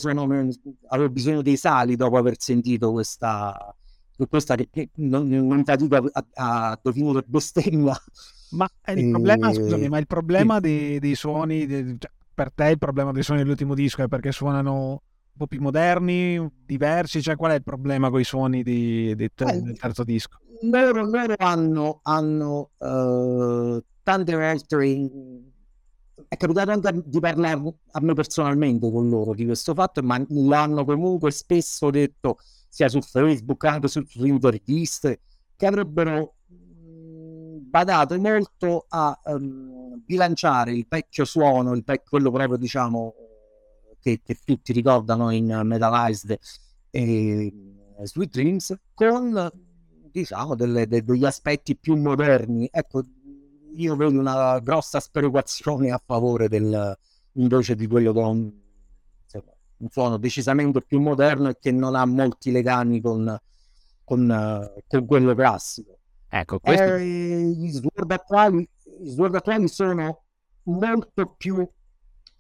avevo 0.88 1.10
bisogno 1.10 1.42
dei 1.42 1.56
sali 1.56 1.96
dopo 1.96 2.18
aver 2.18 2.36
sentito 2.38 2.92
questa 2.92 3.74
questa 4.28 4.56
che, 4.56 4.90
non, 4.96 5.28
non 5.28 5.64
fatico 5.64 5.96
a, 5.96 6.26
a, 6.34 6.70
a 6.72 6.80
definire 6.82 7.24
bestemmia 7.26 7.96
Ma 8.52 8.70
il 8.94 9.10
problema, 9.10 9.54
scusami, 9.54 9.90
ma 9.90 9.98
il 9.98 10.08
problema 10.08 10.56
sì. 10.56 10.62
dei, 10.62 11.00
dei, 11.00 11.16
suoni, 11.16 11.66
dei, 11.66 11.96
cioè, 12.00 12.12
per 12.34 12.52
te 12.54 12.70
il 12.70 12.78
problema 12.78 13.12
dei 13.12 13.24
suoni 13.24 13.42
dell'ultimo 13.42 13.74
disco 13.74 14.04
è 14.04 14.08
perché 14.08 14.32
suonano 14.32 14.90
un 14.90 15.38
po' 15.38 15.48
più 15.48 15.62
moderni, 15.62 16.50
diversi? 16.66 17.22
Cioè, 17.22 17.36
qual 17.36 17.52
è 17.52 17.56
il 17.56 17.64
problema 17.64 18.10
con 18.10 18.20
i 18.20 18.24
suoni 18.24 18.64
di, 18.64 19.14
di, 19.16 19.24
eh, 19.24 19.62
del 19.62 19.78
terzo 19.78 20.04
disco? 20.04 20.40
Loro, 20.62 21.06
loro 21.06 21.36
hanno, 21.38 22.00
hanno 22.04 22.72
uh, 22.78 23.84
tante 24.02 24.32
in... 24.82 25.10
è 26.28 26.38
capitato 26.38 26.72
anche 26.72 27.04
di 27.06 27.20
parlare 27.20 27.62
a 27.92 28.02
me 28.02 28.14
personalmente 28.14 28.90
con 28.90 29.10
loro 29.10 29.34
di 29.36 29.46
questo 29.46 29.74
fatto, 29.74 30.02
ma 30.02 30.24
l'hanno 30.30 30.86
comunque 30.86 31.30
spesso 31.32 31.92
detto 31.92 32.38
sia 32.70 32.88
su 32.88 33.02
Facebook, 33.02 33.64
anche 33.66 33.88
su 33.88 34.04
Twitter, 34.04 34.60
che 34.62 35.66
avrebbero 35.66 36.37
badato 37.68 38.20
molto 38.20 38.86
a 38.90 39.20
um, 39.26 40.02
bilanciare 40.06 40.72
il 40.72 40.86
vecchio 40.88 41.26
suono, 41.26 41.74
il 41.74 41.84
vecchio, 41.86 42.10
quello 42.10 42.32
proprio 42.32 42.58
diciamo 42.58 43.14
che, 44.00 44.22
che 44.24 44.38
tutti 44.44 44.72
ricordano 44.72 45.30
in 45.32 45.62
Metalized 45.64 46.38
e 46.90 47.54
Sweet 48.04 48.32
Dreams, 48.32 48.76
con 48.94 49.52
diciamo 50.12 50.56
delle, 50.56 50.88
de, 50.88 51.04
degli 51.04 51.26
aspetti 51.26 51.76
più 51.76 51.96
moderni. 51.96 52.68
Ecco, 52.72 53.04
io 53.76 53.96
vedo 53.96 54.20
una 54.20 54.60
grossa 54.60 55.00
sperequazione 55.00 55.92
a 55.92 56.02
favore 56.04 56.48
del 56.48 56.98
invece 57.34 57.76
di 57.76 57.88
quello 57.88 58.14
con 58.14 58.66
un 59.80 59.90
suono 59.90 60.18
decisamente 60.18 60.82
più 60.82 61.00
moderno 61.00 61.50
e 61.50 61.58
che 61.60 61.72
non 61.72 61.94
ha 61.96 62.04
molti 62.06 62.52
legami 62.52 63.00
con, 63.00 63.40
con, 64.04 64.74
con 64.88 65.06
quello 65.06 65.36
classico. 65.36 65.97
Ecco, 66.30 66.60
questo... 66.60 66.96
eh, 66.96 67.54
gli 67.56 67.70
sword 67.70 68.12
attuali 69.36 69.68
sono 69.68 70.24
molto 70.64 71.36
più 71.38 71.68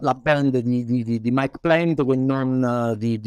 la 0.02 0.14
band 0.14 0.58
di, 0.60 0.84
di, 0.86 1.20
di 1.20 1.32
Mike 1.32 1.58
Plant 1.60 2.06
che 2.06 2.16
non, 2.16 2.96
di, 2.98 3.20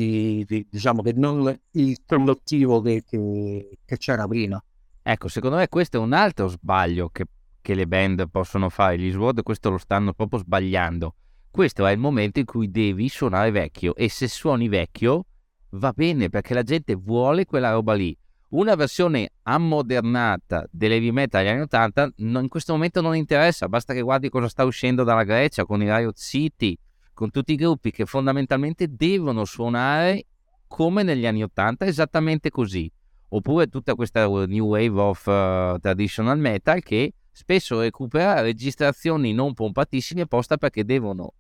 diciamo, 0.70 1.02
che 1.02 1.12
non 1.14 1.58
il 1.72 1.98
collettivo 2.06 2.80
che, 2.80 3.02
che, 3.06 3.78
che, 3.84 3.96
c'era 3.96 4.26
prima. 4.28 4.62
Ecco, 5.02 5.28
secondo 5.28 5.56
me 5.56 5.68
questo 5.68 5.96
è 5.96 6.00
un 6.00 6.12
altro 6.12 6.46
sbaglio 6.48 7.08
che, 7.08 7.24
che 7.60 7.74
le 7.74 7.86
band 7.86 8.28
possono 8.30 8.68
fare. 8.68 8.98
Gli 8.98 9.10
Sword 9.10 9.42
questo 9.42 9.70
lo 9.70 9.78
stanno 9.78 10.12
proprio 10.12 10.40
sbagliando. 10.40 11.14
Questo 11.50 11.86
è 11.86 11.92
il 11.92 11.98
momento 11.98 12.38
in 12.38 12.44
cui 12.44 12.70
devi 12.70 13.08
suonare 13.08 13.50
vecchio 13.50 13.96
e 13.96 14.08
se 14.08 14.28
suoni 14.28 14.68
vecchio 14.68 15.24
va 15.70 15.92
bene 15.92 16.28
perché 16.28 16.54
la 16.54 16.62
gente 16.62 16.94
vuole 16.94 17.44
quella 17.44 17.72
roba 17.72 17.94
lì 17.94 18.16
una 18.50 18.74
versione 18.74 19.30
ammodernata 19.42 20.66
dell'heavy 20.70 21.10
metal 21.10 21.42
degli 21.42 21.52
anni 21.52 21.62
80 21.62 22.12
in 22.16 22.46
questo 22.48 22.72
momento 22.72 23.00
non 23.00 23.14
interessa, 23.14 23.68
basta 23.68 23.92
che 23.92 24.00
guardi 24.00 24.28
cosa 24.28 24.48
sta 24.48 24.64
uscendo 24.64 25.04
dalla 25.04 25.24
Grecia 25.24 25.64
con 25.64 25.82
i 25.82 25.84
Riot 25.84 26.16
City, 26.16 26.76
con 27.12 27.30
tutti 27.30 27.52
i 27.52 27.56
gruppi 27.56 27.90
che 27.90 28.06
fondamentalmente 28.06 28.88
devono 28.88 29.44
suonare 29.44 30.24
come 30.66 31.02
negli 31.02 31.26
anni 31.26 31.42
80, 31.42 31.84
esattamente 31.86 32.50
così. 32.50 32.90
Oppure 33.32 33.68
tutta 33.68 33.94
questa 33.94 34.26
new 34.26 34.66
wave 34.66 35.00
of 35.00 35.26
uh, 35.26 35.78
traditional 35.78 36.38
metal 36.38 36.82
che 36.82 37.14
spesso 37.30 37.80
recupera 37.80 38.40
registrazioni 38.40 39.32
non 39.32 39.54
pompatissime 39.54 40.22
apposta 40.22 40.56
perché 40.56 40.84
devono 40.84 41.34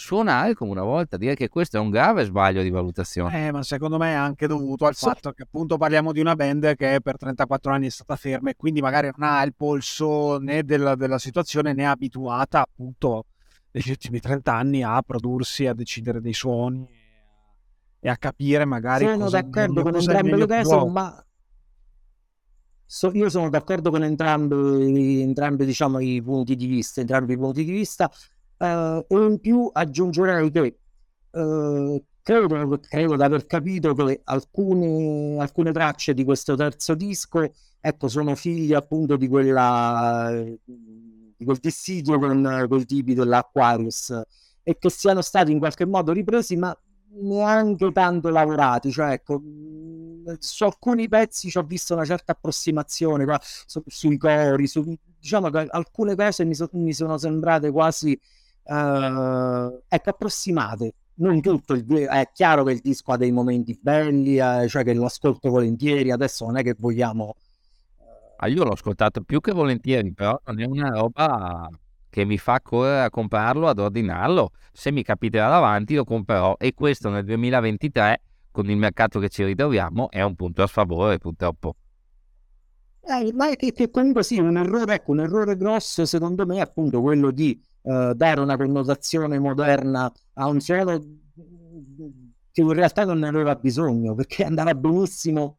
suonare 0.00 0.54
come 0.54 0.70
una 0.70 0.82
volta, 0.82 1.16
dire 1.16 1.34
che 1.34 1.48
questo 1.48 1.76
è 1.76 1.80
un 1.80 1.90
grave 1.90 2.24
sbaglio 2.24 2.62
di 2.62 2.70
valutazione. 2.70 3.46
Eh, 3.46 3.52
ma 3.52 3.62
secondo 3.62 3.98
me 3.98 4.12
è 4.12 4.14
anche 4.14 4.46
dovuto 4.46 4.86
al 4.86 4.94
fatto 4.94 5.32
che 5.32 5.42
appunto 5.42 5.76
parliamo 5.76 6.12
di 6.12 6.20
una 6.20 6.34
band 6.34 6.74
che 6.74 7.00
per 7.02 7.18
34 7.18 7.72
anni 7.72 7.86
è 7.86 7.90
stata 7.90 8.16
ferma 8.16 8.50
e 8.50 8.56
quindi 8.56 8.80
magari 8.80 9.10
non 9.14 9.28
ha 9.28 9.42
il 9.42 9.54
polso 9.54 10.38
né 10.38 10.64
della, 10.64 10.94
della 10.94 11.18
situazione 11.18 11.74
né 11.74 11.82
è 11.82 11.86
abituata 11.86 12.62
appunto 12.62 13.26
negli 13.72 13.90
ultimi 13.90 14.20
30 14.20 14.52
anni 14.52 14.82
a 14.82 15.02
prodursi, 15.02 15.66
a 15.66 15.74
decidere 15.74 16.20
dei 16.20 16.32
suoni 16.32 16.88
e 18.00 18.08
a 18.08 18.16
capire 18.16 18.64
magari... 18.64 19.04
Sono 19.04 19.28
d'accordo 19.28 19.82
con 19.82 19.94
entrambe 19.94 20.36
le 20.36 20.46
cose, 20.46 20.90
ma 20.90 21.24
So, 22.92 23.12
io 23.14 23.28
sono 23.30 23.48
d'accordo 23.48 23.90
con 23.90 24.02
entrambi, 24.02 25.20
entrambi 25.20 25.64
diciamo, 25.64 26.00
i 26.00 26.20
punti 26.20 26.56
di 26.56 26.66
vista, 26.66 27.00
entrambi 27.00 27.34
i 27.34 27.36
punti 27.36 27.62
di 27.64 27.70
vista. 27.70 28.10
E 28.62 29.06
in 29.08 29.38
più 29.40 29.70
aggiungerei 29.72 30.50
che 30.50 30.78
uh, 31.30 32.04
credo, 32.22 32.78
credo 32.78 33.16
di 33.16 33.22
aver 33.22 33.46
capito 33.46 33.94
che 33.94 34.20
alcune, 34.24 35.40
alcune 35.40 35.72
tracce 35.72 36.12
di 36.12 36.24
questo 36.24 36.56
terzo 36.56 36.94
disco 36.94 37.50
ecco, 37.80 38.08
sono 38.08 38.34
figlie 38.34 38.76
appunto 38.76 39.16
di 39.16 39.28
quella 39.28 40.30
di 40.34 41.44
quel 41.44 41.56
dissidio 41.56 42.18
con 42.18 42.66
quel 42.68 42.84
tipi 42.84 43.14
dell'Aquarius 43.14 44.20
e 44.62 44.76
che 44.78 44.90
siano 44.90 45.22
stati 45.22 45.52
in 45.52 45.58
qualche 45.58 45.86
modo 45.86 46.12
ripresi 46.12 46.56
ma 46.56 46.76
neanche 47.12 47.90
tanto 47.92 48.28
lavorati. 48.28 48.90
Cioè 48.90 49.12
ecco 49.12 49.42
su 50.38 50.64
alcuni 50.64 51.08
pezzi 51.08 51.48
ci 51.48 51.56
ho 51.56 51.62
visto 51.62 51.94
una 51.94 52.04
certa 52.04 52.32
approssimazione 52.32 53.24
su, 53.64 53.82
sui 53.86 54.18
cori 54.18 54.66
su, 54.66 54.94
diciamo 55.18 55.48
che 55.48 55.66
alcune 55.70 56.14
cose 56.14 56.44
mi, 56.44 56.54
so, 56.54 56.68
mi 56.72 56.92
sono 56.92 57.16
sembrate 57.16 57.70
quasi 57.70 58.18
uh, 58.64 59.82
ecco, 59.88 60.10
approssimate. 60.10 60.94
Non 61.20 61.40
tutto, 61.42 61.74
il, 61.74 61.86
è 61.86 62.30
chiaro 62.32 62.64
che 62.64 62.72
il 62.72 62.80
disco 62.80 63.12
ha 63.12 63.16
dei 63.18 63.30
momenti 63.30 63.78
belli, 63.80 64.38
eh, 64.38 64.66
cioè 64.68 64.84
che 64.84 64.94
lo 64.94 65.04
ascolto 65.04 65.50
volentieri, 65.50 66.10
adesso 66.10 66.46
non 66.46 66.56
è 66.56 66.62
che 66.62 66.74
vogliamo... 66.78 67.34
Ah, 68.38 68.48
io 68.48 68.64
l'ho 68.64 68.72
ascoltato 68.72 69.20
più 69.20 69.40
che 69.40 69.52
volentieri, 69.52 70.14
però 70.14 70.40
non 70.46 70.60
è 70.62 70.64
una 70.64 70.88
roba 70.88 71.68
che 72.08 72.24
mi 72.24 72.38
fa 72.38 72.60
correre 72.62 73.04
a 73.04 73.10
comprarlo, 73.10 73.68
ad 73.68 73.78
ordinarlo. 73.78 74.52
Se 74.72 74.90
mi 74.90 75.02
capiterà 75.02 75.48
davanti 75.48 75.94
lo 75.94 76.04
comprerò 76.04 76.56
e 76.58 76.72
questo 76.72 77.10
nel 77.10 77.24
2023, 77.24 78.22
con 78.50 78.70
il 78.70 78.76
mercato 78.78 79.20
che 79.20 79.28
ci 79.28 79.44
ritroviamo, 79.44 80.10
è 80.10 80.22
un 80.22 80.34
punto 80.34 80.62
a 80.62 80.66
sfavore 80.66 81.18
purtroppo. 81.18 81.76
Eh, 83.02 83.32
ma 83.32 83.50
è 83.50 83.56
che 83.56 83.90
comunque 83.90 84.22
sì, 84.22 84.38
un 84.38 84.56
errore, 84.56 84.94
ecco, 84.94 85.12
un 85.12 85.20
errore 85.20 85.56
grosso 85.56 86.04
secondo 86.04 86.46
me 86.46 86.56
è 86.56 86.60
appunto 86.60 87.00
quello 87.00 87.30
di 87.30 87.58
uh, 87.82 88.12
dare 88.14 88.40
una 88.40 88.56
connotazione 88.56 89.38
moderna 89.38 90.12
a 90.34 90.46
un 90.46 90.60
cielo 90.60 90.98
che 92.52 92.60
in 92.60 92.72
realtà 92.72 93.04
non 93.04 93.18
ne 93.18 93.28
aveva 93.28 93.54
bisogno 93.54 94.14
perché 94.14 94.44
andava 94.44 94.74
benissimo 94.74 95.58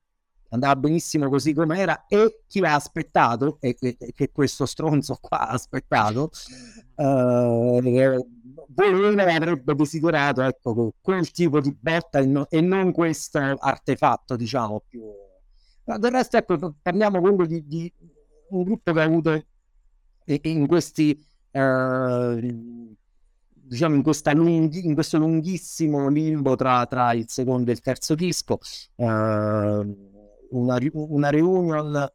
andava 0.50 0.76
benissimo 0.76 1.30
così 1.30 1.54
com'era 1.54 2.06
e 2.08 2.42
chi 2.48 2.60
l'ha 2.60 2.76
aspettato 2.76 3.58
e 3.62 3.74
che, 3.74 3.98
che 4.14 4.32
questo 4.32 4.66
stronzo 4.66 5.18
qua 5.22 5.48
ha 5.48 5.52
aspettato 5.52 6.30
uh, 6.96 7.80
voleva 8.74 9.34
avrebbe 9.34 9.76
desiderato 9.76 10.42
ecco 10.42 10.94
quel 11.02 11.32
tipo 11.32 11.60
di 11.60 11.76
botta 11.78 12.20
e, 12.20 12.26
no, 12.26 12.48
e 12.50 12.62
non 12.62 12.92
questo 12.92 13.40
artefatto 13.40 14.36
diciamo 14.36 14.84
più. 14.88 15.04
Ma 15.86 15.98
del 15.98 16.12
resto 16.12 16.38
ecco 16.38 16.76
parliamo 16.82 17.20
comunque 17.20 17.48
di, 17.48 17.66
di 17.68 17.92
un 18.50 18.64
gruppo 18.64 18.94
che 18.94 19.00
ha 19.00 19.04
avuto 19.04 19.46
in 20.26 20.68
questi 20.68 21.20
Ehm, 21.52 22.96
diciamo 23.72 23.96
in, 23.96 24.04
lunghi, 24.34 24.86
in, 24.86 24.94
questo 24.94 25.18
lunghissimo 25.18 26.10
limbo 26.10 26.56
tra, 26.56 26.86
tra, 26.86 27.14
il 27.14 27.30
secondo 27.30 27.70
e 27.70 27.74
il 27.74 27.82
terzo 27.82 28.16
disco, 28.16 28.60
eh, 28.96 29.06
una, 29.06 30.78
una 30.92 31.30
reunion 31.30 32.12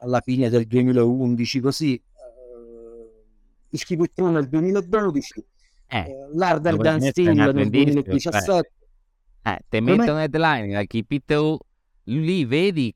alla 0.00 0.20
fine 0.20 0.48
del 0.48 0.66
2011 0.66 1.60
così, 1.60 1.94
eh, 1.94 2.02
il 3.70 3.78
Schiputtrone 3.78 4.32
nel 4.32 4.48
2012, 4.48 5.44
eh, 5.88 5.98
eh 5.98 6.28
l'Ardal 6.34 6.76
Dance 6.76 7.10
Steel 7.10 7.34
nel 7.34 7.52
2017. 7.52 8.72
Eh, 9.42 9.50
eh, 9.50 9.58
te 9.68 9.80
mettono 9.80 10.18
headline 10.20 10.72
la 10.72 10.84
All, 11.34 11.58
lì 12.04 12.44
vedi 12.44 12.94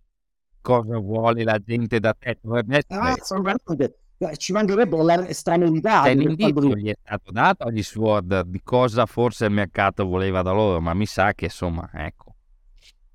cosa 0.61 0.98
vuole 0.98 1.44
la 1.44 1.58
gente 1.58 1.98
da 1.98 2.14
te. 2.14 2.38
Dovrebbe 2.40 2.78
essere... 2.78 3.00
Ah, 3.00 3.12
eh, 3.12 3.94
ci 4.37 4.52
mancherebbe 4.52 5.02
la 5.02 5.32
stranità. 5.32 6.04
Cioè, 6.04 6.14
l'indizio 6.14 6.76
gli 6.76 6.88
è 6.88 6.96
stato 7.00 7.30
dato 7.30 7.64
agli 7.64 7.82
Sword 7.82 8.42
di 8.42 8.61
cosa 8.62 9.06
forse 9.06 9.46
il 9.46 9.52
mercato 9.52 10.06
voleva 10.06 10.42
da 10.42 10.52
loro, 10.52 10.80
ma 10.80 10.94
mi 10.94 11.06
sa 11.06 11.32
che 11.32 11.46
insomma, 11.46 11.88
ecco. 11.92 12.35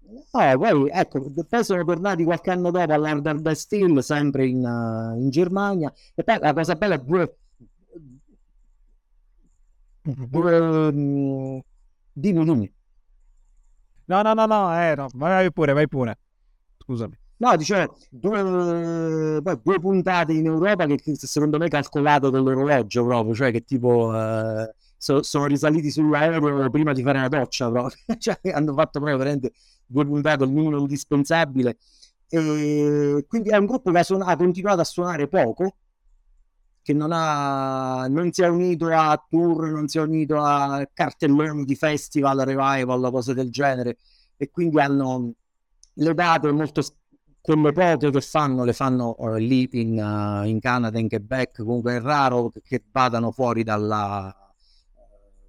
Eh, 0.10 0.58
poi, 0.58 0.90
ecco, 0.90 1.32
poi 1.48 1.64
sono 1.64 1.84
tornati 1.84 2.24
qualche 2.24 2.52
anno 2.52 2.72
dopo 2.72 2.94
all'Arder 2.94 3.56
Steel, 3.56 4.04
sempre 4.04 4.48
in, 4.48 4.64
uh, 4.64 5.20
in, 5.20 5.30
Germania. 5.30 5.92
E 6.14 6.24
poi 6.24 6.38
la 6.40 6.54
cosa 6.54 6.76
bella 6.76 6.96
è 6.96 7.04
pure... 7.04 7.38
um, 10.04 11.62
dimmi, 12.14 12.44
dimmi. 12.46 12.74
No, 14.06 14.22
no, 14.22 14.34
no, 14.34 14.46
no, 14.46 14.82
eh, 14.82 14.96
no, 14.96 15.08
vai 15.14 15.52
pure, 15.52 15.74
vai 15.74 15.88
pure. 15.88 16.18
Scusami. 16.78 17.18
No, 17.40 17.56
dice 17.56 17.90
due, 18.10 18.42
due 19.42 19.80
puntate 19.80 20.34
in 20.34 20.46
Europa 20.48 20.86
che, 20.88 21.16
secondo 21.16 21.58
me 21.60 21.66
è 21.66 21.70
calcolato 21.70 22.30
dall'orologio 22.32 23.04
proprio, 23.06 23.36
cioè 23.36 23.52
che 23.52 23.64
tipo 23.64 24.12
eh, 24.16 24.74
so, 24.98 25.22
sono 25.22 25.46
risaliti 25.46 25.92
sull'aereo 25.92 26.70
prima 26.72 26.94
di 26.94 27.04
fare 27.04 27.20
la 27.20 27.28
doccia 27.28 27.70
proprio, 27.70 27.98
cioè 28.18 28.40
hanno 28.52 28.74
fatto 28.74 29.00
proprio 29.00 29.18
veramente 29.18 29.52
due 29.86 30.06
puntate, 30.06 30.46
numero 30.48 30.80
indispensabile. 30.80 31.78
E 32.30 33.24
quindi 33.28 33.50
è 33.50 33.58
un 33.58 33.66
gruppo 33.68 33.92
che 33.92 34.00
ha, 34.00 34.04
suon- 34.04 34.24
ha 34.24 34.36
continuato 34.36 34.82
a 34.82 34.84
suonare 34.84 35.28
poco, 35.28 35.76
che 36.82 36.94
non, 36.94 37.12
ha, 37.12 38.08
non 38.08 38.32
si 38.32 38.42
è 38.42 38.48
unito 38.48 38.88
a 38.88 39.22
tour, 39.30 39.70
non 39.70 39.88
si 39.88 39.98
è 39.98 40.02
unito 40.02 40.38
a 40.40 40.88
cartelloni 40.94 41.66
di 41.66 41.76
festival, 41.76 42.40
revival, 42.40 43.12
cose 43.12 43.34
del 43.34 43.52
genere, 43.52 43.98
e 44.38 44.50
quindi 44.50 44.80
hanno 44.80 45.34
le 45.94 46.14
date 46.14 46.52
molto 46.52 46.82
quelle 47.56 47.72
poche 47.72 48.10
che 48.10 48.22
fanno 48.22 48.66
le 48.66 48.74
fanno 48.74 49.16
uh, 49.18 49.36
lì 49.36 49.70
in, 49.74 49.98
uh, 49.98 50.46
in, 50.46 50.60
Canada, 50.60 51.00
in 51.00 51.08
Quebec, 51.08 51.64
comunque 51.64 51.96
è 51.96 52.02
raro 52.02 52.52
che 52.64 52.84
vadano 52.92 53.32
fuori 53.32 53.64
dalla, 53.64 54.36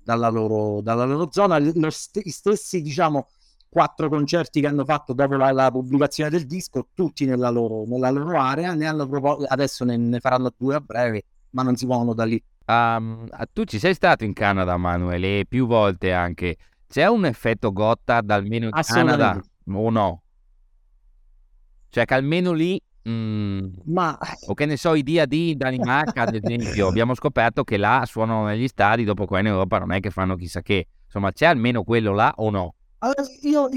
dalla, 0.03 0.29
loro, 0.29 0.81
dalla 0.81 1.05
loro 1.05 1.29
zona. 1.33 1.59
Lo 1.59 1.91
st- 1.91 2.21
gli 2.23 2.31
stessi, 2.31 2.83
diciamo, 2.83 3.27
quattro 3.69 4.09
concerti 4.09 4.61
che 4.61 4.69
hanno 4.69 4.85
fatto 4.85 5.13
dopo 5.13 5.35
la, 5.35 5.51
la 5.51 5.71
pubblicazione 5.73 6.31
del 6.31 6.47
disco, 6.47 6.89
tutti 6.95 7.25
nella 7.25 7.51
loro, 7.51 7.85
nella 7.87 8.11
loro 8.11 8.39
area, 8.39 8.75
ne 8.75 8.87
hanno 8.87 9.09
proposto, 9.09 9.47
adesso 9.49 9.85
ne, 9.85 9.97
ne, 9.97 10.21
faranno 10.21 10.53
due 10.57 10.77
a 10.77 10.81
breve, 10.81 11.25
ma 11.51 11.63
non 11.63 11.75
si 11.75 11.85
muovono 11.85 12.15
da 12.15 12.25
lì. 12.25 12.41
Um, 12.67 13.27
tu 13.53 13.65
ci 13.65 13.79
sei 13.79 13.95
stato 13.95 14.25
in 14.25 14.35
Canada, 14.35 14.77
Manuel, 14.77 15.25
e 15.25 15.47
più 15.49 15.67
volte 15.67 16.13
anche. 16.13 16.57
C'è 16.87 17.07
un 17.07 17.25
effetto 17.25 17.73
Gotthard 17.73 18.31
almeno 18.31 18.67
in 18.67 18.71
Canada 18.71 19.41
o 19.73 19.91
no? 19.91 20.23
Cioè 21.91 22.05
che 22.05 22.15
almeno 22.15 22.53
lì 22.53 22.81
Mm, 23.09 23.69
ma 23.87 24.19
o 24.49 24.55
che 24.55 24.67
ne 24.67 24.77
so, 24.77 24.95
i 24.95 25.03
DAD 25.03 25.33
in 25.33 25.57
Danimarca, 25.57 26.23
ad 26.23 26.35
esempio, 26.35 26.89
abbiamo 26.89 27.15
scoperto 27.15 27.65
che 27.65 27.79
là 27.79 28.03
suonano 28.05 28.45
negli 28.45 28.69
stadi, 28.69 29.05
dopo 29.05 29.25
qua 29.25 29.39
in 29.39 29.47
Europa 29.47 29.79
non 29.79 29.93
è 29.93 30.01
che 30.01 30.11
fanno 30.11 30.37
chissà 30.37 30.61
che. 30.61 30.87
Insomma, 31.05 31.33
c'è 31.33 31.47
almeno 31.47 31.85
quello 31.85 32.13
là 32.13 32.35
o 32.37 32.51
no? 32.51 32.75
Allora, 32.99 33.23
io, 33.43 33.69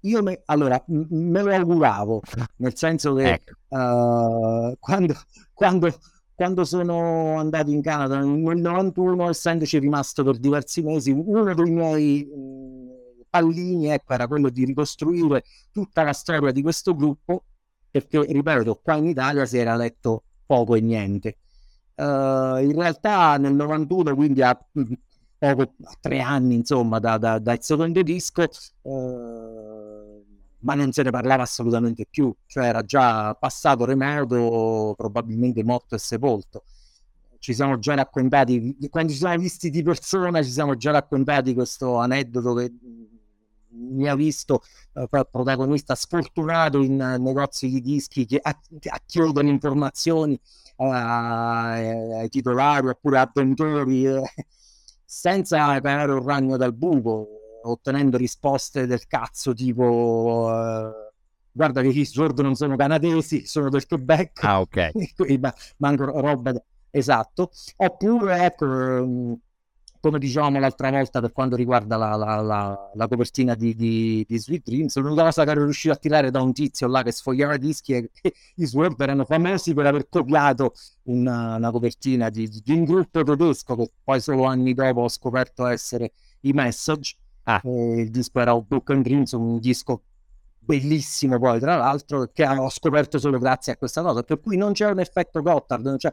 io 0.00 0.22
me, 0.22 0.40
allora, 0.46 0.82
me 0.86 1.42
lo 1.42 1.52
auguravo, 1.52 2.22
nel 2.56 2.74
senso 2.74 3.14
che 3.14 3.32
ecco. 3.32 3.52
uh, 3.76 4.76
quando, 4.78 5.14
quando, 5.52 5.94
quando, 6.34 6.64
sono 6.64 7.38
andato 7.38 7.70
in 7.70 7.82
Canada 7.82 8.18
nel 8.18 8.28
91, 8.60 9.28
essendoci 9.28 9.78
rimasto 9.78 10.24
per 10.24 10.38
diversi 10.38 10.82
mesi, 10.82 11.10
uno 11.10 11.52
dei 11.52 11.70
miei 11.70 12.26
pallini 13.34 13.88
ecco, 13.88 14.12
era 14.12 14.28
quello 14.28 14.48
di 14.48 14.64
ricostruire 14.64 15.42
tutta 15.72 16.04
la 16.04 16.12
storia 16.12 16.52
di 16.52 16.62
questo 16.62 16.94
gruppo 16.94 17.44
perché 17.90 18.24
ripeto, 18.24 18.80
qua 18.82 18.94
in 18.96 19.06
Italia 19.06 19.44
si 19.44 19.58
era 19.58 19.74
letto 19.76 20.24
poco 20.46 20.74
e 20.74 20.80
niente. 20.80 21.38
Uh, 21.96 22.58
in 22.58 22.72
realtà 22.74 23.36
nel 23.36 23.54
91, 23.54 24.14
quindi 24.14 24.42
a, 24.42 24.50
a 24.50 25.68
tre 26.00 26.20
anni 26.20 26.56
insomma 26.56 26.98
da, 26.98 27.18
da, 27.18 27.38
dal 27.38 27.62
secondo 27.62 28.02
disco, 28.02 28.48
uh, 28.82 30.24
ma 30.58 30.74
non 30.74 30.90
se 30.92 31.02
ne 31.02 31.10
parlava 31.10 31.44
assolutamente 31.44 32.06
più, 32.10 32.34
cioè 32.46 32.66
era 32.66 32.82
già 32.82 33.34
passato 33.34 33.84
remoto, 33.84 34.94
probabilmente 34.96 35.62
morto 35.62 35.94
e 35.94 35.98
sepolto. 35.98 36.64
Ci 37.38 37.54
siamo 37.54 37.78
già 37.78 37.94
raccontati, 37.94 38.76
quando 38.90 39.12
ci 39.12 39.18
siamo 39.18 39.36
visti 39.36 39.70
di 39.70 39.82
persona, 39.82 40.42
ci 40.42 40.50
siamo 40.50 40.76
già 40.76 40.90
raccontati 40.90 41.54
questo 41.54 41.96
aneddoto 41.98 42.54
che 42.54 42.72
mi 43.74 44.08
ha 44.08 44.14
visto 44.14 44.62
eh, 44.94 45.08
protagonista 45.08 45.94
sfortunato 45.94 46.82
in 46.82 47.00
uh, 47.00 47.22
negozi 47.22 47.68
di 47.68 47.80
dischi 47.80 48.26
che 48.26 48.40
chiedono 49.06 49.48
informazioni 49.48 50.38
uh, 50.76 50.84
ai 50.84 52.28
titolari 52.28 52.88
oppure 52.88 53.18
avventori 53.18 54.06
eh, 54.06 54.22
senza 55.04 55.80
pagare 55.80 56.12
un 56.12 56.24
ragno 56.24 56.56
dal 56.56 56.74
buco 56.74 57.28
ottenendo 57.64 58.16
risposte 58.16 58.86
del 58.86 59.06
cazzo 59.06 59.54
tipo 59.54 60.48
uh, 60.50 61.12
guarda 61.50 61.80
che 61.82 61.88
i 61.88 62.04
Sword 62.04 62.40
non 62.40 62.54
sono 62.54 62.76
canadesi 62.76 63.46
sono 63.46 63.68
del 63.68 63.86
Quebec 63.86 64.44
ah 64.44 64.60
ok. 64.60 64.90
Ma, 65.38 65.54
manco 65.78 66.04
roba 66.04 66.52
esatto. 66.94 67.50
Oppure 67.76 68.44
ecco 68.44 68.64
um, 68.64 69.38
come 70.04 70.18
dicevamo 70.18 70.58
l'altra 70.58 70.90
volta 70.90 71.22
per 71.22 71.32
quanto 71.32 71.56
riguarda 71.56 71.96
la, 71.96 72.14
la, 72.14 72.42
la, 72.42 72.90
la 72.92 73.08
copertina 73.08 73.54
di, 73.54 73.74
di, 73.74 74.22
di, 74.28 74.38
Sweet 74.38 74.62
Dreams, 74.62 74.94
l'unica 74.98 75.22
cosa 75.22 75.44
che 75.44 75.50
ero 75.52 75.64
riuscito 75.64 75.94
a 75.94 75.96
tirare 75.96 76.30
da 76.30 76.42
un 76.42 76.52
tizio 76.52 76.88
là 76.88 77.02
che 77.02 77.10
sfogliava 77.10 77.56
dischi 77.56 77.92
che 77.94 78.10
i 78.56 78.66
Swerve 78.66 79.02
erano 79.02 79.24
famosi 79.24 79.72
per 79.72 79.86
aver 79.86 80.06
copiato 80.10 80.74
una, 81.04 81.56
una 81.56 81.70
copertina 81.70 82.28
di, 82.28 82.46
di, 82.50 82.72
un 82.72 82.84
gruppo 82.84 83.22
tedesco 83.22 83.76
che 83.76 83.92
poi 84.04 84.20
solo 84.20 84.44
anni 84.44 84.74
dopo 84.74 85.00
ho 85.00 85.08
scoperto 85.08 85.64
essere 85.64 86.12
i 86.40 86.52
Message. 86.52 87.16
Ah. 87.44 87.62
Il 87.64 88.10
disco 88.10 88.40
era 88.40 88.54
Book 88.60 88.90
and 88.90 89.04
Dreams, 89.04 89.32
un 89.32 89.58
disco 89.58 90.02
bellissimo 90.58 91.38
poi 91.38 91.58
tra 91.60 91.76
l'altro 91.76 92.28
che 92.30 92.46
ho 92.46 92.68
scoperto 92.68 93.18
solo 93.18 93.38
grazie 93.38 93.72
a 93.72 93.76
questa 93.78 94.02
cosa 94.02 94.22
per 94.22 94.40
cui 94.40 94.58
non 94.58 94.72
c'è 94.72 94.90
un 94.90 94.98
effetto 94.98 95.42
Gotthard 95.42 95.98
cioè, 95.98 96.10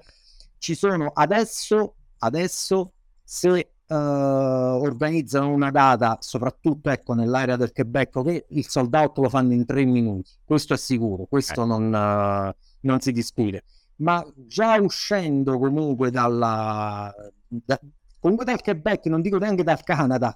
ci 0.57 0.75
sono 0.75 1.11
adesso 1.13 1.95
adesso 2.17 2.91
se 3.23 3.70
uh, 3.91 4.81
organizzano 4.81 5.51
una 5.51 5.69
data, 5.69 6.17
soprattutto 6.21 6.89
ecco, 6.89 7.13
nell'area 7.13 7.57
del 7.57 7.73
Quebec, 7.73 8.23
che 8.23 8.45
il 8.49 8.67
sold 8.67 8.93
out 8.93 9.17
lo 9.17 9.29
fanno 9.29 9.53
in 9.53 9.65
tre 9.65 9.83
minuti, 9.83 10.31
questo 10.45 10.73
è 10.73 10.77
sicuro, 10.77 11.25
questo 11.25 11.63
eh. 11.63 11.65
non, 11.65 11.85
uh, 11.85 12.53
non, 12.81 12.99
si 13.01 13.11
discute. 13.11 13.63
Ma 13.97 14.25
già 14.35 14.79
uscendo 14.79 15.59
comunque 15.59 16.09
dalla, 16.09 17.13
da, 17.47 17.79
comunque 18.19 18.45
dal 18.45 18.61
Quebec, 18.61 19.05
non 19.07 19.21
dico 19.21 19.37
neanche 19.37 19.63
dal 19.63 19.83
Canada, 19.83 20.33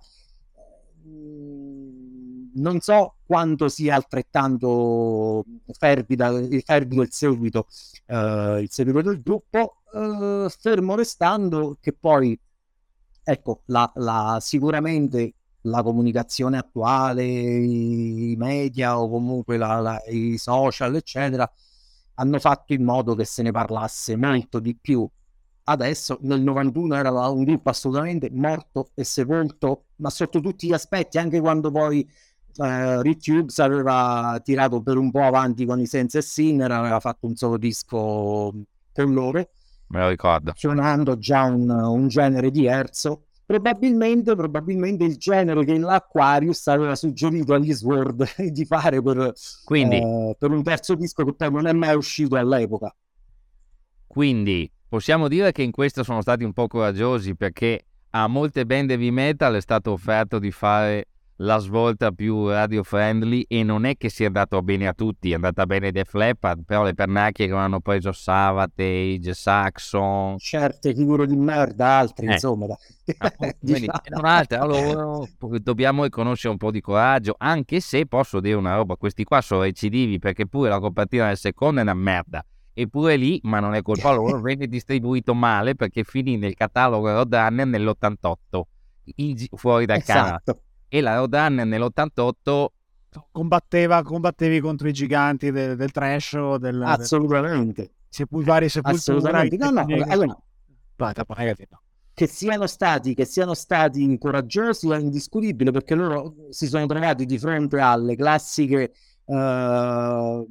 mm, 1.08 2.52
non 2.56 2.80
so 2.82 3.15
quanto 3.26 3.70
sia 3.70 3.96
altrettanto 3.96 5.44
fervido, 5.78 6.48
fervido 6.63 7.02
il 7.02 7.12
seguito, 7.12 7.68
uh, 8.08 8.58
il 8.58 8.70
seguito 8.70 9.02
del 9.02 9.22
gruppo, 9.22 9.82
uh, 9.94 10.48
fermo 10.50 10.96
restando 10.96 11.78
che 11.80 11.94
poi 11.94 12.38
ecco, 13.26 13.64
la, 13.66 13.92
la, 13.96 14.38
sicuramente 14.40 15.34
la 15.62 15.82
comunicazione 15.82 16.58
attuale, 16.58 17.24
i 17.24 18.36
media 18.38 19.00
o 19.00 19.10
comunque 19.10 19.58
la, 19.58 20.00
i 20.10 20.38
social, 20.38 20.96
eccetera, 20.96 21.52
hanno 22.16 22.40
fatto 22.40 22.74
in 22.74 22.84
modo 22.84 23.16
che 23.16 23.26
se 23.26 23.42
ne 23.42 23.52
parlasse 23.52 24.16
molto 24.16 24.60
di 24.60 24.76
più. 24.76 25.08
Adesso 25.68 26.20
nel 26.22 26.42
91 26.42 26.96
era 26.96 27.10
un 27.30 27.44
gruppo 27.44 27.70
assolutamente 27.72 28.30
morto 28.32 28.92
e 28.94 29.04
sepolto, 29.04 29.86
ma 29.98 30.12
sotto 30.12 30.40
tutti 30.40 30.68
gli 30.68 30.74
aspetti, 30.74 31.18
anche 31.18 31.40
quando 31.40 31.72
poi 31.72 32.08
eh, 32.58 33.02
Rick 33.02 33.28
Hughes 33.28 33.58
aveva 33.60 34.40
tirato 34.44 34.82
per 34.84 34.98
un 34.98 35.10
po' 35.10 35.24
avanti 35.24 35.66
con 35.66 35.80
i 35.80 35.88
Sense 35.88 36.20
e 36.20 36.22
Sinner, 36.22 36.72
aveva 36.72 37.00
fatto 37.00 37.26
un 37.26 37.36
solo 37.36 37.58
disco 37.58 38.54
con 38.94 39.14
loro 39.14 39.50
me 39.88 40.00
lo 40.00 40.10
ricordo. 40.10 40.54
Suonando 40.56 41.17
già 41.17 41.43
un, 41.43 41.69
un 41.69 42.08
genere 42.08 42.52
diverso. 42.52 43.26
Probabilmente, 43.45 44.36
probabilmente 44.36 45.04
il 45.04 45.17
genere 45.17 45.63
che 45.65 45.78
l'Aquarius 45.78 46.65
aveva 46.67 46.95
suggerito 46.95 47.54
agli 47.54 47.74
Sword 47.74 48.28
di 48.50 48.65
fare 48.65 49.02
per, 49.02 49.34
Quindi, 49.63 49.98
eh, 49.98 50.36
per 50.38 50.50
un 50.50 50.63
terzo 50.63 50.95
disco 50.95 51.24
che 51.24 51.34
poi 51.34 51.52
non 51.52 51.67
è 51.67 51.74
mai 51.74 51.95
uscito 51.95 52.36
all'epoca. 52.36 52.95
Quindi 54.08 54.71
possiamo 54.88 55.28
dire 55.28 55.52
che 55.52 55.62
in 55.62 55.71
questo 55.71 56.04
sono 56.04 56.21
stati 56.21 56.43
un 56.43 56.54
po' 56.54 56.67
coraggiosi 56.67 57.36
perché 57.36 57.86
a 58.12 58.28
molte 58.28 58.65
band 58.65 58.89
heavy 58.91 59.10
metal 59.12 59.56
è 59.56 59.62
stato 59.62 59.91
offerto 59.91 60.39
di 60.39 60.52
fare 60.52 61.10
la 61.39 61.58
svolta 61.58 62.12
più 62.12 62.48
radio 62.48 62.84
friendly 62.84 63.45
e 63.48 63.63
non 63.63 63.86
è 63.86 63.98
che 63.98 64.10
sia 64.10 64.28
andato 64.28 64.62
bene 64.62 64.88
a 64.88 64.93
tutti, 64.93 65.32
è 65.32 65.36
andata 65.36 65.65
bene 65.65 65.91
Def 65.91 66.13
Leppard, 66.13 66.63
però 66.63 66.84
le 66.84 66.93
pernacchie 66.93 67.48
che 67.48 67.54
hanno 67.54 67.82
preso 67.82 68.13
Savatage, 68.13 69.34
Saxon... 69.34 70.38
Certe 70.38 70.93
figure 70.93 71.28
di 71.28 71.36
merda, 71.36 71.98
altri 71.98 72.28
eh. 72.28 72.34
insomma. 72.34 72.67
Appunto, 73.17 73.56
diciamo. 73.60 73.91
un'altra, 74.17 74.62
allora, 74.62 75.28
dobbiamo 75.62 76.04
riconoscere 76.04 76.52
un 76.52 76.58
po' 76.58 76.71
di 76.71 76.80
coraggio, 76.80 77.36
anche 77.38 77.82
se 77.82 78.06
posso 78.06 78.39
dire 78.39 78.56
una 78.56 78.76
roba, 78.76 78.95
questi 78.95 79.26
qua 79.26 79.41
sono 79.41 79.62
recidivi 79.62 80.19
perché 80.19 80.48
pure 80.48 80.69
la 80.69 80.80
copertina 80.80 81.28
del 81.28 81.38
secondo 81.38 81.80
è 81.80 81.84
una 81.84 81.93
merda. 81.93 82.45
Eppure 82.78 83.15
lì, 83.15 83.39
ma 83.43 83.62
non 83.62 83.74
è 83.74 83.82
colpa 83.82 84.12
loro, 84.12 84.41
venne 84.41 84.67
distribuito 84.67 85.34
male 85.34 85.76
perché 85.76 86.04
finì 86.04 86.38
nel 86.38 86.56
catalogo 86.56 87.10
Roadrunner 87.10 87.65
nell'88, 87.65 88.62
fuori 89.56 89.86
dal 89.86 89.98
esatto. 89.98 90.13
Canada 90.13 90.60
e 90.88 91.02
la 91.02 91.15
Rodan 91.15 91.56
nell'88 91.56 92.65
combatteva, 93.32 94.04
combattevi 94.04 94.60
contro 94.60 94.88
i 94.88 94.93
giganti 94.93 95.52
del, 95.52 95.76
del 95.76 95.91
trash 95.91 96.34
o 96.34 96.58
del, 96.58 96.82
assolutamente. 96.82 97.82
del, 97.82 97.91
sepul- 98.10 98.43
varie 98.43 98.69
sepolture 98.69 99.17
assolutamente. 99.17 99.58
No, 99.58 99.69
no, 99.69 99.86
allora, 100.08 100.38
che 102.15 102.28
siano 102.28 102.65
stati 102.65 103.13
che 103.13 103.26
siano 103.26 103.54
stati 103.54 104.17
coraggiosi 104.17 104.89
è 104.89 104.98
indiscutibile 104.98 105.71
perché 105.71 105.95
loro 105.95 106.34
si 106.50 106.67
sono 106.67 106.86
trovati 106.86 107.26
di 107.26 107.38
fronte 107.38 107.78
alle 107.82 108.15
classiche 108.15 108.93
uh, 109.26 110.48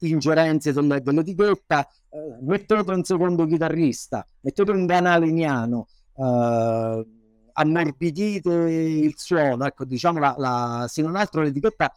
ingerenze 0.00 0.72
dell'etichetta 0.72 1.88
uh, 2.08 2.44
mettete 2.44 2.90
un 2.90 3.04
secondo 3.04 3.46
chitarrista 3.46 4.26
mettete 4.40 4.72
un 4.72 4.86
canale 4.88 5.28
indiano 5.28 5.86
uh, 6.14 7.06
ammorbidite 7.54 8.52
il 8.52 9.14
suono, 9.16 9.66
ecco, 9.66 9.84
diciamo 9.84 10.18
la, 10.18 10.34
la, 10.38 10.86
se 10.88 11.02
non 11.02 11.16
altro 11.16 11.42
l'etichetta 11.42 11.92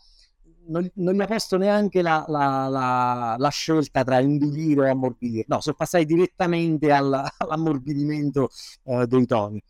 non, 0.68 0.90
non 0.96 1.16
mi 1.16 1.24
ha 1.24 1.28
posto 1.28 1.58
neanche 1.58 2.02
la, 2.02 2.26
la, 2.28 2.68
la, 2.68 3.36
la 3.38 3.50
scelta 3.50 4.04
tra 4.04 4.20
indurire 4.20 4.88
e 4.88 4.90
ammorbidire, 4.90 5.46
no, 5.48 5.62
sono 5.62 5.76
passati 5.76 6.06
direttamente 6.06 6.92
alla, 6.92 7.30
all'ammorbidimento 7.38 8.50
uh, 8.84 9.06
dei 9.06 9.26
toni. 9.26 9.62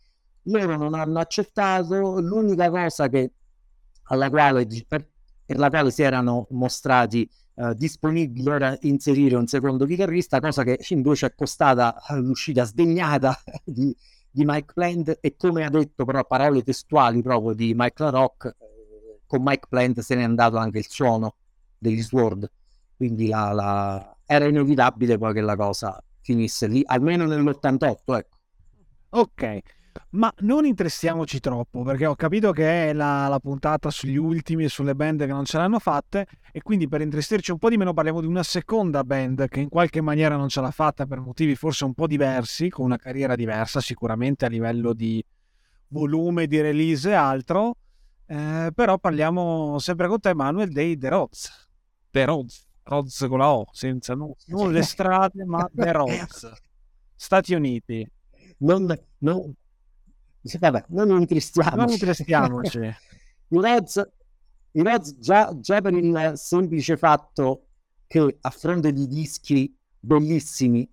Loro 0.44 0.76
non 0.76 0.94
hanno 0.94 1.18
accettato, 1.18 2.20
l'unica 2.20 2.70
cosa 2.70 3.08
che, 3.08 3.32
alla 4.04 4.30
quale, 4.30 4.66
per, 4.86 5.06
per 5.44 5.58
la 5.58 5.68
quale 5.68 5.90
si 5.90 6.02
erano 6.02 6.46
mostrati 6.50 7.28
uh, 7.54 7.74
disponibili 7.74 8.48
era 8.48 8.76
inserire 8.82 9.36
un 9.36 9.46
secondo 9.46 9.84
chitarrista, 9.84 10.40
cosa 10.40 10.64
che 10.64 10.78
invece 10.88 11.26
è 11.26 11.34
costata 11.34 11.94
l'uscita 12.16 12.64
sdegnata 12.64 13.36
di, 13.64 13.94
di 14.30 14.44
Mike 14.44 14.72
Plant 14.72 15.18
e 15.20 15.36
come 15.36 15.64
ha 15.64 15.70
detto 15.70 16.04
però 16.04 16.24
parole 16.24 16.62
testuali 16.62 17.22
proprio 17.22 17.54
di 17.54 17.72
Mike 17.74 18.02
LaRock, 18.02 18.56
con 19.26 19.42
Mike 19.42 19.66
Plant 19.68 20.00
se 20.00 20.14
n'è 20.14 20.22
andato 20.22 20.56
anche 20.56 20.78
il 20.78 20.86
suono 20.88 21.36
degli 21.76 22.02
Sword, 22.02 22.50
quindi 22.96 23.28
la, 23.28 23.52
la... 23.52 24.16
era 24.26 24.46
inevitabile 24.46 25.18
poi 25.18 25.32
che 25.32 25.40
la 25.40 25.56
cosa 25.56 26.02
finisse 26.20 26.66
lì, 26.66 26.82
almeno 26.84 27.26
nell'88, 27.26 27.96
ecco. 28.16 28.36
Ok, 29.10 29.60
ma 30.10 30.32
non 30.40 30.64
interessiamoci 30.64 31.40
troppo 31.40 31.82
perché 31.82 32.06
ho 32.06 32.14
capito 32.14 32.52
che 32.52 32.90
è 32.90 32.92
la, 32.92 33.28
la, 33.28 33.38
puntata 33.38 33.90
sugli 33.90 34.16
ultimi 34.16 34.64
e 34.64 34.68
sulle 34.68 34.94
band 34.94 35.20
che 35.20 35.32
non 35.32 35.44
ce 35.44 35.58
l'hanno 35.58 35.78
fatte 35.78 36.26
e 36.52 36.62
quindi 36.62 36.88
per 36.88 37.00
intristirci 37.00 37.50
un 37.50 37.58
po' 37.58 37.68
di 37.68 37.76
meno 37.76 37.92
parliamo 37.92 38.20
di 38.20 38.26
una 38.26 38.42
seconda 38.42 39.04
band 39.04 39.48
che 39.48 39.60
in 39.60 39.68
qualche 39.68 40.00
maniera 40.00 40.36
non 40.36 40.48
ce 40.48 40.60
l'ha 40.60 40.70
fatta 40.70 41.06
per 41.06 41.20
motivi 41.20 41.54
forse 41.54 41.84
un 41.84 41.94
po' 41.94 42.06
diversi, 42.06 42.68
con 42.68 42.84
una 42.84 42.96
carriera 42.96 43.34
diversa 43.34 43.80
sicuramente 43.80 44.44
a 44.44 44.48
livello 44.48 44.92
di 44.92 45.24
volume 45.88 46.46
di 46.46 46.60
release 46.60 47.10
e 47.10 47.14
altro 47.14 47.76
eh, 48.30 48.70
però 48.74 48.98
parliamo 48.98 49.78
sempre 49.78 50.06
con 50.06 50.20
te, 50.20 50.34
Manuel, 50.34 50.70
dei 50.70 50.98
The 50.98 51.08
Rods. 51.08 51.68
The 52.10 52.26
Rods, 52.26 52.66
Rods 52.82 53.26
con 53.26 53.38
la 53.38 53.50
O, 53.50 53.66
senza 53.72 54.14
no, 54.14 54.36
non 54.48 54.70
le 54.70 54.82
strade, 54.82 55.44
ma 55.46 55.66
The 55.72 55.92
Rods. 55.92 56.52
Stati 57.16 57.54
Uniti. 57.54 58.06
Non, 58.58 58.94
non, 59.18 59.54
vabbè, 60.58 60.84
non 60.88 61.10
intristiamoci. 61.20 61.76
Non 61.76 61.90
intristiamoci. 61.90 62.78
I 62.78 62.94
Rods, 63.48 64.10
i 64.72 64.82
Rods 64.82 65.18
già, 65.18 65.56
già 65.58 65.80
per 65.80 65.94
il 65.94 66.32
semplice 66.34 66.96
fatto 66.96 67.64
che 68.06 68.38
a 68.40 68.50
fronte 68.50 68.92
di 68.92 69.06
dischi 69.06 69.74
bellissimi, 69.98 70.88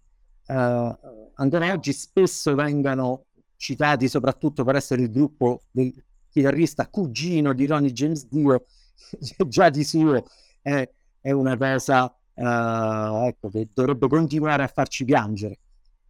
uh, 0.48 0.98
ancora 1.36 1.72
oggi 1.72 1.94
spesso 1.94 2.54
vengano 2.56 3.26
citati 3.56 4.08
soprattutto 4.08 4.64
per 4.64 4.76
essere 4.76 5.04
il 5.04 5.12
gruppo 5.12 5.64
del 5.72 5.94
chitarrista 6.30 6.88
cugino 6.90 7.54
di 7.54 7.66
Ronnie 7.66 7.94
James 7.94 8.28
Dio, 8.28 8.66
già 9.48 9.70
di 9.70 9.84
suo 9.84 10.26
è, 10.62 10.90
è 11.22 11.32
una 11.32 11.56
cosa 11.58 12.06
uh, 12.34 13.26
ecco, 13.26 13.50
che 13.50 13.70
dovrebbe 13.74 14.08
continuare 14.08 14.64
a 14.64 14.68
farci 14.68 15.06
piangere. 15.06 15.60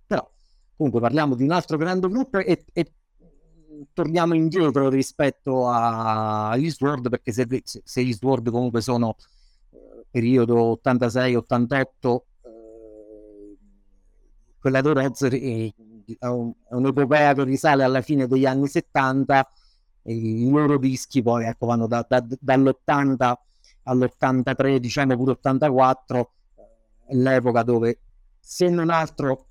Però 0.08 0.28
comunque 0.76 1.00
parliamo 1.00 1.36
di 1.36 1.44
un 1.44 1.52
altro 1.52 1.78
grande 1.78 2.08
gruppo 2.10 2.40
e, 2.40 2.66
e 2.74 2.92
torniamo 3.94 4.34
indietro 4.34 4.90
rispetto 4.90 5.68
agli 5.68 6.70
Sword 6.70 7.10
perché 7.10 7.32
se, 7.32 7.62
se, 7.64 8.04
gli 8.04 8.14
Sword 8.14 8.50
comunque 8.50 8.82
sono 8.82 9.16
eh, 9.72 10.06
periodo 10.10 10.80
86-88 10.84 11.86
eh, 12.06 13.58
quella 14.60 14.82
Rozzer 14.82 15.34
è, 15.34 15.74
è, 16.20 16.26
un, 16.28 16.54
è 16.68 16.74
un'epopea 16.74 17.34
che 17.34 17.44
risale 17.44 17.84
alla 17.84 18.02
fine 18.02 18.28
degli 18.28 18.46
anni 18.46 18.68
70 18.68 19.50
i 20.08 20.50
loro 20.50 20.78
dischi 20.78 21.22
poi 21.22 21.46
ecco, 21.46 21.66
vanno 21.66 21.88
da, 21.88 22.06
da, 22.08 22.24
dall'80 22.40 23.34
all'83, 23.84 24.78
diciamo 24.78 25.16
pure 25.16 25.32
84, 25.32 26.32
eh, 27.08 27.16
l'epoca 27.16 27.64
dove 27.64 28.00
se 28.40 28.70
non 28.70 28.90
altro 28.90 29.48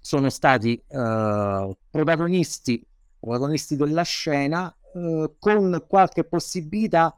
sono 0.00 0.30
stati 0.30 0.80
uh, 0.88 1.76
protagonisti, 1.90 2.84
protagonisti 3.18 3.76
della 3.76 4.02
scena 4.02 4.74
uh, 4.94 5.34
con 5.38 5.84
qualche 5.88 6.24
possibilità 6.24 7.16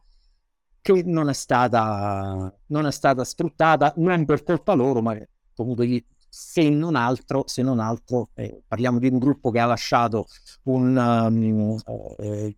che 0.82 1.02
non 1.04 1.28
è 1.28 1.34
stata, 1.34 2.52
non 2.66 2.86
è 2.86 2.92
stata 2.92 3.24
sfruttata 3.24 3.92
non 3.96 4.24
per 4.24 4.42
colpa 4.42 4.72
loro, 4.72 5.02
ma 5.02 5.16
comunque 5.54 6.04
se 6.28 6.70
non 6.70 6.94
altro, 6.94 7.44
se 7.46 7.62
non 7.62 7.80
altro 7.80 8.30
eh, 8.34 8.62
parliamo 8.66 8.98
di 8.98 9.08
un 9.08 9.18
gruppo 9.18 9.50
che 9.50 9.58
ha 9.58 9.66
lasciato 9.66 10.26
un, 10.64 10.96
um, 10.96 11.78
eh, 12.18 12.56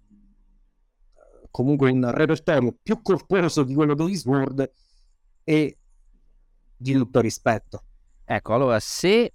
comunque 1.51 1.91
un 1.91 2.11
repertorio 2.11 2.77
più 2.81 3.01
corposo 3.03 3.63
di 3.65 3.75
quello 3.75 3.95
di 3.95 4.15
Sword 4.15 4.73
e 5.43 5.79
di 6.77 6.93
tutto 6.93 7.21
rispetto. 7.21 7.85
Ecco, 8.25 8.55
allora 8.55 8.79
se 8.79 9.33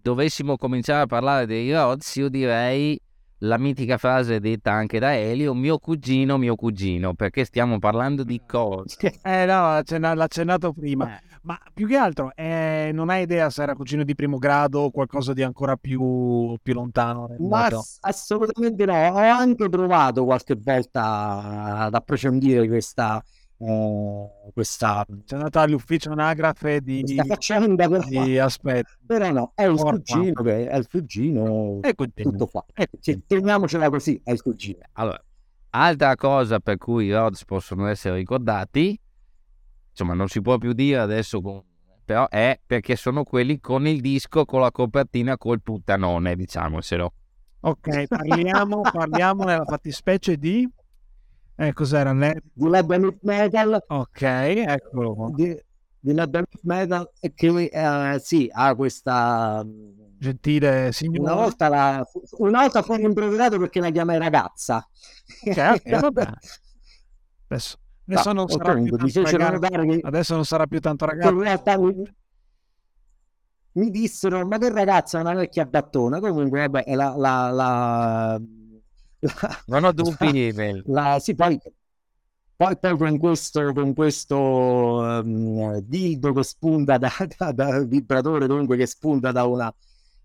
dovessimo 0.00 0.56
cominciare 0.56 1.02
a 1.02 1.06
parlare 1.06 1.46
dei 1.46 1.72
Rods, 1.72 2.16
io 2.16 2.28
direi 2.28 3.00
la 3.40 3.58
mitica 3.58 3.96
frase 3.96 4.40
detta 4.40 4.72
anche 4.72 4.98
da 4.98 5.16
Elio, 5.16 5.54
mio 5.54 5.78
cugino, 5.78 6.36
mio 6.36 6.56
cugino, 6.56 7.14
perché 7.14 7.44
stiamo 7.44 7.78
parlando 7.78 8.24
di 8.24 8.40
cose. 8.46 8.96
Eh 9.22 9.44
no, 9.44 9.80
l'ha 9.80 10.24
accennato 10.24 10.72
prima. 10.72 11.16
Eh. 11.16 11.22
Ma 11.42 11.58
più 11.72 11.86
che 11.86 11.96
altro, 11.96 12.32
eh, 12.34 12.90
non 12.92 13.08
hai 13.08 13.22
idea 13.22 13.48
se 13.48 13.62
era 13.62 13.74
cugino 13.74 14.04
di 14.04 14.14
primo 14.14 14.36
grado 14.36 14.80
o 14.80 14.90
qualcosa 14.90 15.32
di 15.32 15.42
ancora 15.42 15.76
più, 15.76 16.54
più 16.62 16.74
lontano? 16.74 17.34
Ma 17.38 17.68
assolutamente 18.00 18.84
no. 18.84 18.92
Ho 18.92 19.16
anche 19.16 19.68
provato 19.68 20.24
qualche 20.24 20.56
volta 20.56 21.84
ad 21.84 21.94
approfondire 21.94 22.66
questa. 22.68 23.22
Eh, 23.62 24.30
questa 24.54 25.04
c'è 25.26 25.34
andata 25.34 25.60
all'ufficio 25.60 26.12
anagrafe 26.12 26.80
di 26.80 27.02
questa 27.02 27.24
faccenda 27.24 27.88
però, 27.88 28.02
di 28.08 28.38
aspetta 28.38 28.90
però 29.06 29.30
no 29.30 29.52
è 29.54 29.64
il 29.64 29.76
cugino 29.76 30.42
che 30.42 30.66
è 30.66 30.76
il 30.78 30.88
cugino 30.88 31.82
è 31.82 31.94
tutto 31.94 32.46
qua. 32.46 32.64
Cioè, 33.00 33.18
teniamocela 33.26 33.90
così 33.90 34.18
è 34.24 34.30
il 34.30 34.40
cugino. 34.40 34.78
Allora 34.92 35.22
altra 35.72 36.14
cosa 36.14 36.58
per 36.58 36.78
cui 36.78 37.06
i 37.06 37.12
Rods 37.12 37.44
possono 37.44 37.86
essere 37.86 38.16
ricordati 38.16 38.98
insomma 39.90 40.14
non 40.14 40.28
si 40.28 40.40
può 40.40 40.56
più 40.56 40.72
dire 40.72 40.98
adesso, 40.98 41.42
però 42.02 42.28
è 42.28 42.58
perché 42.64 42.96
sono 42.96 43.24
quelli 43.24 43.60
con 43.60 43.86
il 43.86 44.00
disco 44.00 44.46
con 44.46 44.60
la 44.62 44.70
copertina 44.70 45.36
col 45.36 45.60
puttanone, 45.60 46.34
diciamocelo. 46.34 47.12
Ok, 47.60 48.06
parliamo, 48.06 48.80
parliamo 48.80 49.44
nella 49.44 49.66
fattispecie 49.66 50.38
di... 50.38 50.66
Eh, 51.60 51.74
cos'era? 51.74 52.12
Ne... 52.14 52.40
Di 52.54 52.68
Lebanon 52.68 53.18
Metal. 53.20 53.84
Ok, 53.88 54.22
eccolo. 54.22 55.30
Di, 55.34 55.54
di 55.98 56.14
Lebanon 56.14 56.46
Metal 56.62 57.10
che 57.34 57.48
uh, 57.48 58.18
sì, 58.18 58.48
ha 58.50 58.74
questa... 58.74 59.62
Gentile 60.16 60.90
signora. 60.92 61.32
Una 61.32 61.42
volta, 61.42 61.68
la, 61.68 62.06
una 62.38 62.60
volta 62.60 62.82
fu 62.82 62.94
improvvisato 62.94 63.58
perché 63.58 63.80
la 63.80 63.90
chiamai 63.90 64.18
ragazza. 64.18 64.86
Ok, 65.44 66.00
vabbè. 66.00 66.28
Adesso 67.48 67.78
Adesso, 68.06 68.32
non, 68.32 68.48
sarà 68.48 68.74
più 68.74 68.96
che... 68.96 70.00
Adesso 70.02 70.34
non 70.34 70.44
sarà 70.44 70.66
più 70.66 70.80
tanto 70.80 71.04
ragazzo. 71.04 71.32
In 71.32 71.40
realtà 71.40 71.78
mi, 71.78 71.94
mi 73.72 73.90
dissero, 73.90 74.46
ma 74.46 74.58
che 74.58 74.70
ragazza 74.70 75.18
è 75.18 75.20
una 75.20 75.34
vecchia 75.34 75.66
battona. 75.66 76.20
Comunque, 76.20 76.68
beh, 76.68 76.84
la, 76.94 77.14
la, 77.16 77.50
la, 77.50 78.40
la 79.20 79.62
non 79.66 79.84
ho 79.84 79.92
dubbi. 79.92 80.52
La, 80.86 81.18
sì, 81.20 81.34
poi, 81.34 81.58
poi, 82.56 82.78
poi 82.78 82.96
con 82.96 83.18
questo, 83.18 83.72
con 83.72 83.94
questo 83.94 84.36
um, 84.38 85.78
dildo 85.80 86.32
che 86.32 86.42
spunta 86.42 86.98
da, 86.98 87.10
da, 87.38 87.52
da 87.52 87.84
vibratore, 87.84 88.46
dunque 88.46 88.76
che 88.76 88.86
spunta 88.86 89.32
da 89.32 89.44
una 89.44 89.72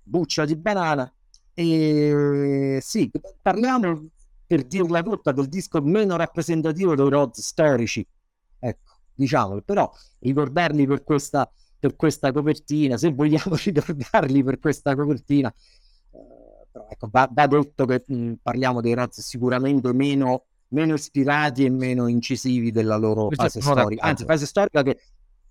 buccia 0.04 0.46
di 0.46 0.56
banana. 0.56 1.12
E 1.54 2.80
sì, 2.82 3.10
parliamo 3.42 4.10
per 4.46 4.66
dirla 4.66 5.02
tutta, 5.02 5.32
del 5.32 5.48
disco 5.48 5.82
meno 5.82 6.16
rappresentativo 6.18 6.96
dei 6.96 7.10
Rods 7.10 7.42
storici. 7.42 8.06
Ecco, 8.60 9.00
diciamolo, 9.14 9.62
però 9.62 9.90
ricordarli 10.20 10.86
per 10.88 11.04
questa, 11.04 11.50
per 11.80 11.96
questa 11.96 12.32
copertina, 12.32 12.98
se 12.98 13.12
vogliamo 13.12 13.56
ricordarli 13.64 14.44
per 14.44 14.60
questa 14.60 14.96
copertina, 14.96 15.54
però 16.76 16.88
ecco, 16.90 17.08
va, 17.10 17.30
va, 17.32 17.48
detto 17.48 17.86
che 17.86 18.04
mh, 18.06 18.34
parliamo 18.42 18.82
dei 18.82 18.94
Rods 18.94 19.22
sicuramente 19.22 19.94
meno, 19.94 20.44
meno 20.70 20.96
ispirati 20.96 21.64
e 21.64 21.70
meno 21.70 22.08
incisivi 22.08 22.70
della 22.72 22.98
loro 22.98 23.30
fase 23.32 23.62
storica, 23.62 24.04
anzi 24.04 24.26
fase 24.26 24.46
storica 24.46 24.84
che 24.84 24.98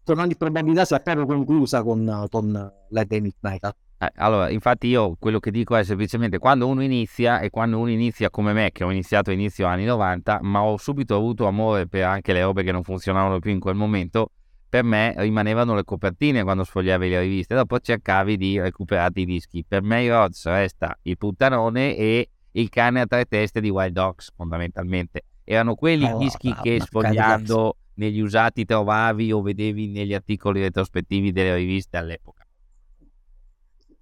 con 0.05 0.19
ogni 0.19 0.37
probabilità 0.37 0.85
sarà 0.85 1.03
proprio 1.03 1.25
conclusa 1.25 1.83
con, 1.83 2.27
con 2.31 2.73
Led 2.91 3.11
Emit 3.11 3.37
Metal. 3.41 3.75
Eh, 3.97 4.13
allora, 4.17 4.51
infatti 4.51 4.89
io 4.89 5.17
quello 5.19 5.39
che 5.39 5.51
dico 5.51 5.75
è 5.77 5.83
semplicemente 5.83 6.37
quando 6.37 6.67
uno 6.67 6.83
inizia 6.83 7.41
e 7.41 7.49
quando 7.49 7.79
uno 7.79 7.89
inizia 7.89 8.29
come 8.29 8.53
me, 8.53 8.71
che 8.71 8.85
ho 8.85 8.91
iniziato 8.91 9.31
inizio 9.31 9.67
anni 9.67 9.87
90, 9.87 10.41
ma 10.43 10.63
ho 10.63 10.77
subito 10.77 11.17
avuto 11.17 11.47
amore 11.47 11.89
per 11.89 12.03
anche 12.03 12.35
le 12.35 12.43
robe 12.43 12.63
che 12.65 12.73
non 12.73 12.83
funzionavano 12.83 13.39
più 13.39 13.51
in 13.51 13.61
quel 13.61 13.77
momento, 13.77 14.33
per 14.75 14.83
me 14.83 15.15
rimanevano 15.19 15.77
le 15.77 15.85
copertine 15.85 16.43
quando 16.43 16.65
sfogliavi 16.65 17.09
le 17.09 17.21
riviste, 17.21 17.55
dopo 17.55 17.79
cercavi 17.79 18.37
di 18.37 18.59
recuperare 18.59 19.21
i 19.21 19.25
dischi. 19.25 19.65
Per 19.65 19.83
me 19.83 20.03
i 20.03 20.09
Rods 20.09 20.47
resta 20.47 20.99
il 21.03 21.17
puttanone 21.17 21.97
e 21.97 22.29
il 22.51 22.69
cane 22.71 23.03
a 23.03 23.07
tre 23.07 23.25
teste 23.27 23.61
di 23.61 23.71
Wild 23.71 23.93
Dogs, 23.93 24.33
fondamentalmente. 24.35 25.27
Erano 25.45 25.77
quelli 25.77 26.11
oh, 26.11 26.19
dischi 26.19 26.53
che 26.61 26.81
sfogliando 26.81 27.77
negli 27.95 28.19
usati 28.19 28.65
trovavi 28.65 29.31
o 29.31 29.43
vedevi 29.43 29.87
negli 29.87 30.13
articoli 30.13 30.61
retrospettivi 30.61 31.31
delle 31.31 31.55
riviste 31.55 31.97
all'epoca? 31.97 32.45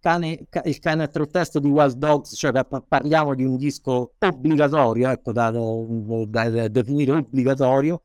Cane, 0.00 0.46
il 0.64 0.78
cane 0.78 1.02
a 1.02 1.08
tre 1.08 1.26
testo 1.26 1.58
di 1.58 1.68
Wild 1.68 1.96
Dogs, 1.96 2.34
cioè 2.34 2.50
parliamo 2.88 3.34
di 3.34 3.44
un 3.44 3.58
disco 3.58 4.14
obbligatorio, 4.18 5.10
ecco, 5.10 5.32
da, 5.32 5.50
da, 5.50 6.48
da 6.48 6.68
definire 6.68 7.12
obbligatorio, 7.12 8.04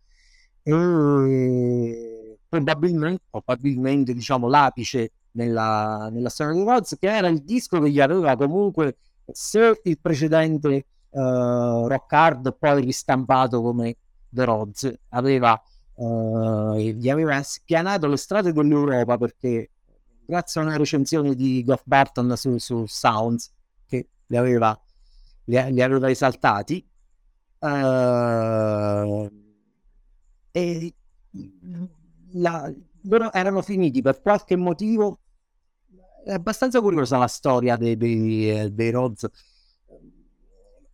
e 0.63 2.16
probabilmente, 2.47 3.23
probabilmente 3.29 4.13
diciamo, 4.13 4.47
l'apice 4.47 5.11
nella, 5.31 6.09
nella 6.11 6.29
storia 6.29 6.53
di 6.53 6.63
Rhodes, 6.63 6.97
che 6.99 7.07
era 7.07 7.27
il 7.27 7.43
disco 7.43 7.79
che 7.79 7.89
gli 7.89 7.99
aveva 7.99 8.35
comunque, 8.35 8.97
se 9.25 9.79
il 9.83 9.99
precedente 9.99 10.85
uh, 11.09 11.87
Rock 11.87 12.13
Hard 12.13 12.57
poi 12.57 12.81
ristampato 12.81 13.61
come 13.61 13.97
The 14.29 14.43
Rhodes 14.43 14.99
aveva, 15.09 15.61
uh, 15.95 16.75
gli 16.75 17.09
aveva 17.09 17.41
spianato 17.43 18.07
le 18.07 18.17
strade 18.17 18.53
dell'Europa 18.53 19.17
perché 19.17 19.71
grazie 20.25 20.61
a 20.61 20.65
una 20.65 20.77
recensione 20.77 21.35
di 21.35 21.63
Goff 21.63 21.83
Barton 21.85 22.35
su, 22.35 22.57
su 22.57 22.85
Sounds 22.85 23.51
che 23.85 24.07
li 24.25 24.37
aveva, 24.37 24.79
li, 25.45 25.73
li 25.73 25.81
aveva 25.81 26.09
esaltati 26.09 26.85
uh, 27.59 29.29
e 30.51 30.93
la, 32.33 32.71
loro 33.03 33.31
erano 33.31 33.61
finiti 33.61 34.01
per 34.01 34.21
qualche 34.21 34.55
motivo. 34.55 35.19
È 36.23 36.33
abbastanza 36.33 36.81
curiosa 36.81 37.17
la 37.17 37.27
storia 37.27 37.77
dei, 37.77 37.95
dei, 37.95 38.73
dei 38.73 38.91
Rhodes. 38.91 39.27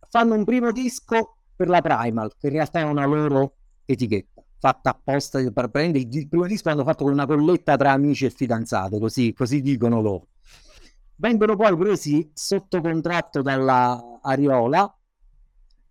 Fanno 0.08 0.34
un 0.34 0.44
primo 0.44 0.70
disco 0.70 1.38
per 1.56 1.68
la 1.68 1.80
Primal 1.80 2.36
che 2.38 2.46
in 2.46 2.52
realtà 2.52 2.80
è 2.80 2.82
una 2.82 3.04
loro 3.04 3.56
etichetta 3.84 4.42
fatta 4.64 4.90
apposta 4.90 5.38
per 5.50 5.68
prendere 5.68 6.06
il 6.10 6.26
primo 6.26 6.46
disco 6.46 6.70
l'hanno 6.70 6.84
fatto 6.84 7.04
con 7.04 7.12
una 7.12 7.26
colletta 7.26 7.76
tra 7.76 7.92
amici 7.92 8.24
e 8.24 8.30
fidanzate 8.30 8.98
così, 8.98 9.34
così 9.34 9.60
dicono 9.60 10.00
loro. 10.00 10.28
Vengono 11.16 11.54
poi 11.54 11.76
presi 11.76 12.30
sotto 12.32 12.80
contratto 12.80 13.42
dalla 13.42 14.20
Ariola 14.22 14.98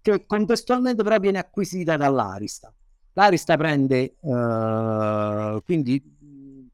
che 0.02 0.26
contestualmente 0.26 1.04
però 1.04 1.20
viene 1.20 1.38
acquisita 1.38 1.98
dall'Arista 1.98 2.74
l'Arista 3.14 3.58
prende 3.58 4.16
uh, 4.22 5.62
quindi 5.64 6.02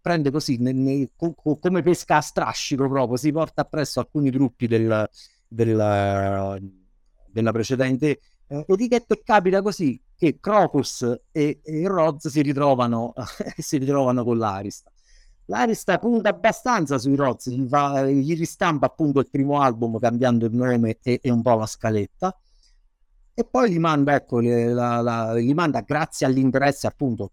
prende 0.01 0.31
così 0.31 0.57
ne, 0.57 0.71
ne, 0.71 1.09
co, 1.15 1.33
come 1.33 1.81
pesca 1.81 2.17
a 2.17 2.21
strascico 2.21 2.87
proprio 2.87 3.17
si 3.17 3.31
porta 3.31 3.61
appresso 3.61 3.99
alcuni 3.99 4.29
gruppi 4.29 4.67
del, 4.67 5.09
del, 5.47 6.71
della 7.31 7.51
precedente. 7.51 8.19
Etichetta 8.47 9.13
e 9.13 9.21
capita 9.23 9.61
così 9.61 10.01
che 10.15 10.39
Crocus 10.39 11.21
e, 11.31 11.59
e 11.63 11.87
Roz 11.87 12.29
si 12.29 12.41
ritrovano, 12.41 13.13
si 13.57 13.77
ritrovano 13.77 14.23
con 14.23 14.37
l'Arista 14.37 14.91
l'Arista 15.45 15.97
punta 15.99 16.29
abbastanza 16.29 16.97
sui 16.97 17.15
Roz 17.15 17.49
gli, 17.49 17.63
gli 17.63 18.37
ristampa 18.37 18.87
appunto 18.87 19.19
il 19.19 19.29
primo 19.29 19.61
album 19.61 19.99
cambiando 19.99 20.45
il 20.45 20.53
nome 20.53 20.97
e, 21.01 21.19
e 21.21 21.29
un 21.29 21.41
po' 21.41 21.55
la 21.55 21.65
scaletta 21.65 22.35
e 23.39 23.45
poi 23.45 23.71
gli 23.71 23.79
manda, 23.79 24.15
ecco, 24.15 24.41
la, 24.41 24.99
la, 24.99 25.39
gli 25.39 25.53
manda 25.53 25.79
grazie 25.79 26.25
all'interesse 26.25 26.87
appunto 26.87 27.31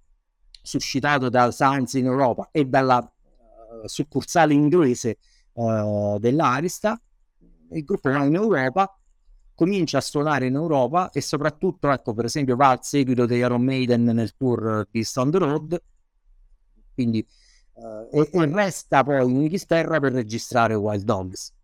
suscitato 0.63 1.29
da 1.29 1.51
Science 1.51 1.99
in 1.99 2.05
Europa 2.05 2.51
e 2.53 2.65
dalla 2.65 2.99
uh, 2.99 3.89
succursale 3.89 4.55
inglese 4.55 5.19
uh, 5.55 6.17
dell'Arista, 6.21 7.01
il 7.73 7.83
gruppo 7.83 8.09
va 8.09 8.23
in 8.23 8.37
Europa, 8.37 8.97
comincia 9.57 9.99
a 9.99 10.01
suonare 10.01 10.47
in 10.47 10.55
Europa 10.55 11.11
e 11.11 11.21
soprattutto, 11.21 11.91
ecco, 11.91 12.15
per 12.15 12.27
esempio, 12.27 12.55
va 12.55 12.71
al 12.71 12.85
seguito 12.85 13.27
degli 13.27 13.41
Iron 13.41 13.65
Maiden 13.65 14.05
nel 14.05 14.37
tour 14.37 14.87
di 14.89 15.05
On 15.17 15.31
the 15.33 15.39
Road, 15.39 15.83
quindi, 16.95 17.27
uh, 17.73 18.17
e, 18.17 18.31
e, 18.31 18.47
resta 18.47 19.03
poi 19.03 19.29
in 19.29 19.41
Inghilterra 19.41 19.99
per 19.99 20.13
registrare 20.13 20.75
Wild 20.75 21.03
Dogs 21.03 21.56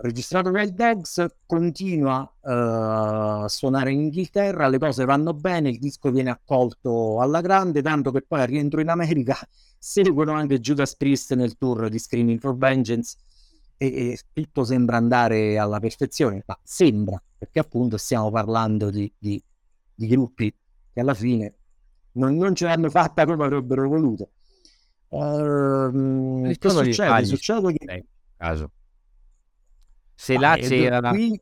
registrato 0.00 0.50
Wild 0.50 0.74
Dogs, 0.74 1.24
continua 1.46 2.20
uh, 2.20 2.48
a 2.50 3.48
suonare 3.48 3.92
in 3.92 4.00
Inghilterra, 4.00 4.68
le 4.68 4.78
cose 4.78 5.04
vanno 5.04 5.34
bene, 5.34 5.70
il 5.70 5.78
disco 5.78 6.10
viene 6.10 6.30
accolto 6.30 7.20
alla 7.20 7.40
grande, 7.40 7.82
tanto 7.82 8.10
che 8.10 8.22
poi 8.22 8.40
al 8.40 8.46
rientro 8.46 8.80
in 8.80 8.88
America 8.88 9.36
seguono 9.78 10.32
anche 10.32 10.60
Judas 10.60 10.96
Priest 10.96 11.34
nel 11.34 11.56
tour 11.56 11.88
di 11.88 11.98
Screaming 11.98 12.38
for 12.38 12.56
Vengeance 12.56 13.16
e, 13.76 13.86
e 13.86 14.18
tutto 14.32 14.64
sembra 14.64 14.96
andare 14.96 15.58
alla 15.58 15.78
perfezione, 15.78 16.42
ma 16.46 16.58
sembra, 16.62 17.22
perché 17.36 17.58
appunto 17.58 17.96
stiamo 17.96 18.30
parlando 18.30 18.90
di, 18.90 19.12
di, 19.18 19.42
di 19.94 20.06
gruppi 20.06 20.54
che 20.92 21.00
alla 21.00 21.14
fine 21.14 21.54
non, 22.12 22.36
non 22.36 22.54
ce 22.54 22.66
l'hanno 22.66 22.90
fatta 22.90 23.24
come 23.24 23.44
avrebbero 23.44 23.88
voluto. 23.88 24.30
Uh, 25.08 26.50
che 26.58 26.70
succede? 26.70 27.24
Succede 27.26 27.72
che... 27.74 27.84
Eh, 27.84 28.04
caso 28.36 28.70
se 30.22 30.38
là 30.38 30.56
c'era 30.56 31.10
qui... 31.10 31.40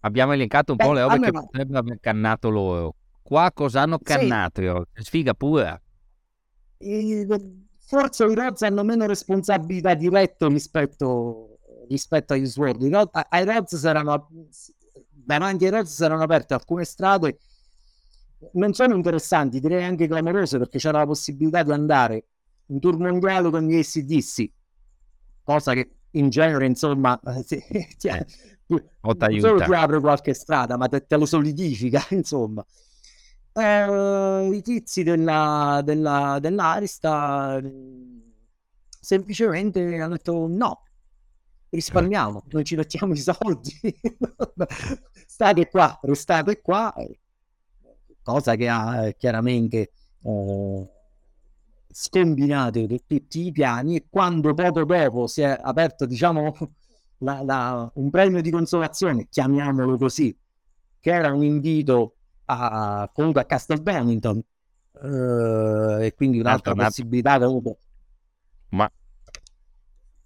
abbiamo 0.00 0.32
elencato 0.32 0.72
un 0.72 0.78
Beh, 0.78 0.84
po' 0.84 0.92
le 0.92 1.02
robe 1.02 1.14
allora... 1.14 1.30
che 1.30 1.38
potrebbero 1.38 1.78
aver 1.78 2.00
cannato 2.00 2.50
loro. 2.50 2.94
Qua 3.22 3.52
cosa 3.54 3.82
hanno 3.82 3.98
cannato? 3.98 4.86
Sì. 4.92 5.04
sfiga 5.04 5.34
pure 5.34 5.82
forse 7.78 8.24
i 8.24 8.34
Reds 8.34 8.62
hanno 8.62 8.82
meno 8.82 9.06
responsabilità 9.06 9.94
diretta 9.94 10.48
rispetto, 10.48 11.58
rispetto 11.88 12.32
agli 12.32 12.46
Sword 12.46 12.82
I, 12.82 12.92
ai 13.30 13.44
Reds 13.44 13.76
saranno 13.76 14.28
davanti 15.10 15.64
ai 15.64 15.70
Reds 15.70 15.94
saranno 15.94 16.24
aperte 16.24 16.54
alcune 16.54 16.84
strade 16.84 17.38
non 18.52 18.74
sono 18.74 18.94
interessanti 18.94 19.60
direi 19.60 19.84
anche 19.84 20.06
clamorose 20.06 20.58
perché 20.58 20.78
c'era 20.78 20.98
la 20.98 21.06
possibilità 21.06 21.62
di 21.62 21.70
andare 21.70 22.26
in 22.66 22.80
tour 22.80 22.98
mondiale 22.98 23.48
con 23.50 23.66
gli 23.66 23.78
ACDC 23.78 24.50
cosa 25.42 25.72
che 25.72 25.95
in 26.18 26.28
genere, 26.28 26.66
insomma, 26.66 27.18
ti, 27.46 27.62
ti, 27.96 28.08
eh, 28.08 28.26
non 28.66 29.40
solo 29.40 29.62
ti 29.62 29.72
apre 29.72 30.00
qualche 30.00 30.34
strada, 30.34 30.76
ma 30.76 30.88
te, 30.88 31.06
te 31.06 31.16
lo 31.16 31.26
solidifica, 31.26 32.04
insomma. 32.10 32.64
Eh, 33.52 34.50
I 34.52 34.62
tizi 34.62 35.02
della, 35.02 35.80
della, 35.82 36.38
dell'Arista 36.40 37.58
semplicemente 39.00 39.80
hanno 40.00 40.16
detto 40.16 40.46
no, 40.48 40.82
risparmiamo, 41.70 42.44
non 42.48 42.64
ci 42.64 42.74
mettiamo 42.76 43.14
i 43.14 43.18
soldi, 43.18 43.72
state 45.26 45.68
qua, 45.68 45.98
restate 46.02 46.60
qua, 46.60 46.92
cosa 48.22 48.56
che 48.56 48.68
ha 48.68 49.14
chiaramente 49.16 49.92
eh, 50.22 50.95
scombinate 51.98 52.86
tutti 53.06 53.46
i 53.46 53.52
piani 53.52 53.96
e 53.96 54.06
quando 54.10 54.52
poco 54.52 54.84
dopo 54.84 55.26
si 55.26 55.40
è 55.40 55.58
aperto 55.58 56.04
diciamo 56.04 56.54
la, 57.20 57.42
la, 57.42 57.90
un 57.94 58.10
premio 58.10 58.42
di 58.42 58.50
consolazione 58.50 59.28
chiamiamolo 59.30 59.96
così 59.96 60.36
che 61.00 61.10
era 61.10 61.32
un 61.32 61.42
invito 61.42 62.16
a, 62.44 63.10
comunque 63.14 63.40
a 63.40 63.44
Castle 63.46 63.80
Bennington 63.80 64.36
uh, 64.36 66.02
e 66.02 66.12
quindi 66.14 66.38
un'altra 66.38 66.72
Altra, 66.72 66.86
possibilità 66.86 67.38
comunque. 67.38 67.78
Ma 68.70 68.90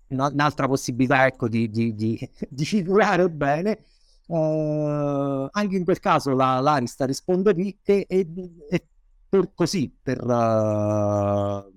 un'altra 0.08 0.66
possibilità 0.66 1.26
ecco 1.26 1.48
di, 1.48 1.70
di, 1.70 1.94
di, 1.94 2.18
di 2.48 2.64
figurare 2.64 3.30
bene. 3.30 3.84
Uh, 4.26 5.48
anche 5.50 5.76
in 5.76 5.84
quel 5.84 6.00
caso 6.00 6.34
la, 6.34 6.58
l'Arista 6.58 7.04
risponde 7.04 7.52
ricche 7.52 8.06
e, 8.06 8.26
e 8.70 8.86
per 9.30 9.54
così, 9.54 9.96
per 10.02 10.22
uh, 10.22 11.72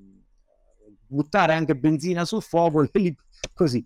buttare 1.08 1.54
anche 1.54 1.78
benzina 1.78 2.26
sul 2.26 2.42
fuoco, 2.42 2.82
li, 2.92 3.16
così 3.54 3.86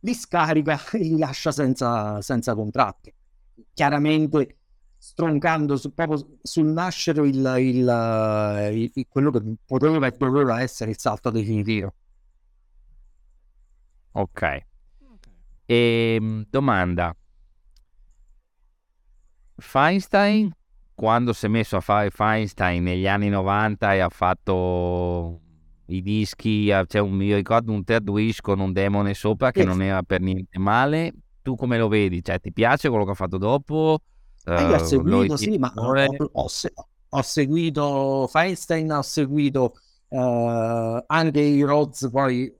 li 0.00 0.14
scarica 0.14 0.78
e 0.92 0.98
li 0.98 1.18
lascia 1.18 1.50
senza, 1.50 2.20
senza 2.20 2.54
contratti. 2.54 3.12
Chiaramente 3.72 4.56
stroncando 4.96 5.76
su, 5.76 5.94
proprio 5.94 6.38
sul 6.42 6.66
nascere 6.66 7.26
il, 7.26 7.54
il, 7.58 8.90
il, 8.94 9.06
quello 9.08 9.30
che 9.30 9.40
poteva 9.64 10.06
e 10.06 10.16
doveva 10.16 10.60
essere 10.60 10.90
il 10.90 10.98
salto 10.98 11.30
definitivo. 11.30 11.94
Ok. 14.12 14.42
E, 14.42 14.64
ehm, 15.66 16.46
domanda. 16.48 17.14
Feinstein 19.56 20.52
quando 20.98 21.32
si 21.32 21.46
è 21.46 21.48
messo 21.48 21.76
a 21.76 21.80
fare 21.80 22.10
Feinstein 22.10 22.82
negli 22.82 23.06
anni 23.06 23.28
90 23.28 23.94
e 23.94 24.00
ha 24.00 24.08
fatto 24.08 25.38
i 25.86 26.02
dischi, 26.02 26.72
c'è 26.88 26.98
un, 26.98 27.12
mi 27.12 27.32
ricordo 27.32 27.70
un 27.70 27.84
third 27.84 28.08
wish 28.08 28.40
con 28.40 28.58
un 28.58 28.72
demone 28.72 29.14
sopra 29.14 29.52
che 29.52 29.60
yes. 29.60 29.68
non 29.68 29.80
era 29.80 30.02
per 30.02 30.20
niente 30.20 30.58
male. 30.58 31.12
Tu 31.40 31.54
come 31.54 31.78
lo 31.78 31.86
vedi? 31.86 32.20
Cioè, 32.20 32.40
ti 32.40 32.52
piace 32.52 32.88
quello 32.88 33.04
che 33.04 33.12
ha 33.12 33.14
fatto 33.14 33.38
dopo? 33.38 34.00
Uh, 34.44 34.50
io 34.50 34.74
ho 34.74 34.84
seguito, 34.84 35.36
sì, 35.36 35.56
ma 35.56 35.72
ho, 35.72 35.92
ho, 36.32 36.46
ho, 37.10 37.22
seguito 37.22 38.26
Feinstein, 38.28 38.90
ho 38.90 39.02
seguito 39.02 39.74
uh, 40.08 41.04
anche 41.06 41.40
i 41.40 41.62
Rhodes 41.62 42.08
poi 42.10 42.52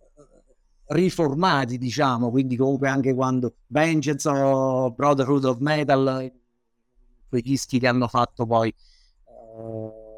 riformati, 0.87 1.77
diciamo, 1.77 2.31
quindi 2.31 2.55
comunque 2.55 2.87
anche 2.87 3.13
quando 3.15 3.55
Vengeance 3.67 4.29
o 4.29 4.93
Brotherhood 4.93 5.45
of 5.45 5.59
Metal 5.59 6.33
quei 7.29 7.43
dischi 7.43 7.79
che 7.79 7.87
hanno 7.87 8.09
fatto 8.09 8.47
poi 8.47 8.73
uh, 9.25 10.09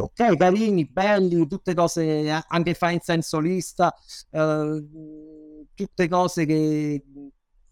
ok, 0.00 0.36
carini, 0.36 0.86
belli, 0.86 1.46
tutte 1.46 1.74
cose, 1.74 2.28
anche 2.48 2.74
Feinstein 2.74 3.22
solista, 3.22 3.94
eh, 4.30 4.88
tutte 5.74 6.08
cose 6.08 6.46
che 6.46 7.04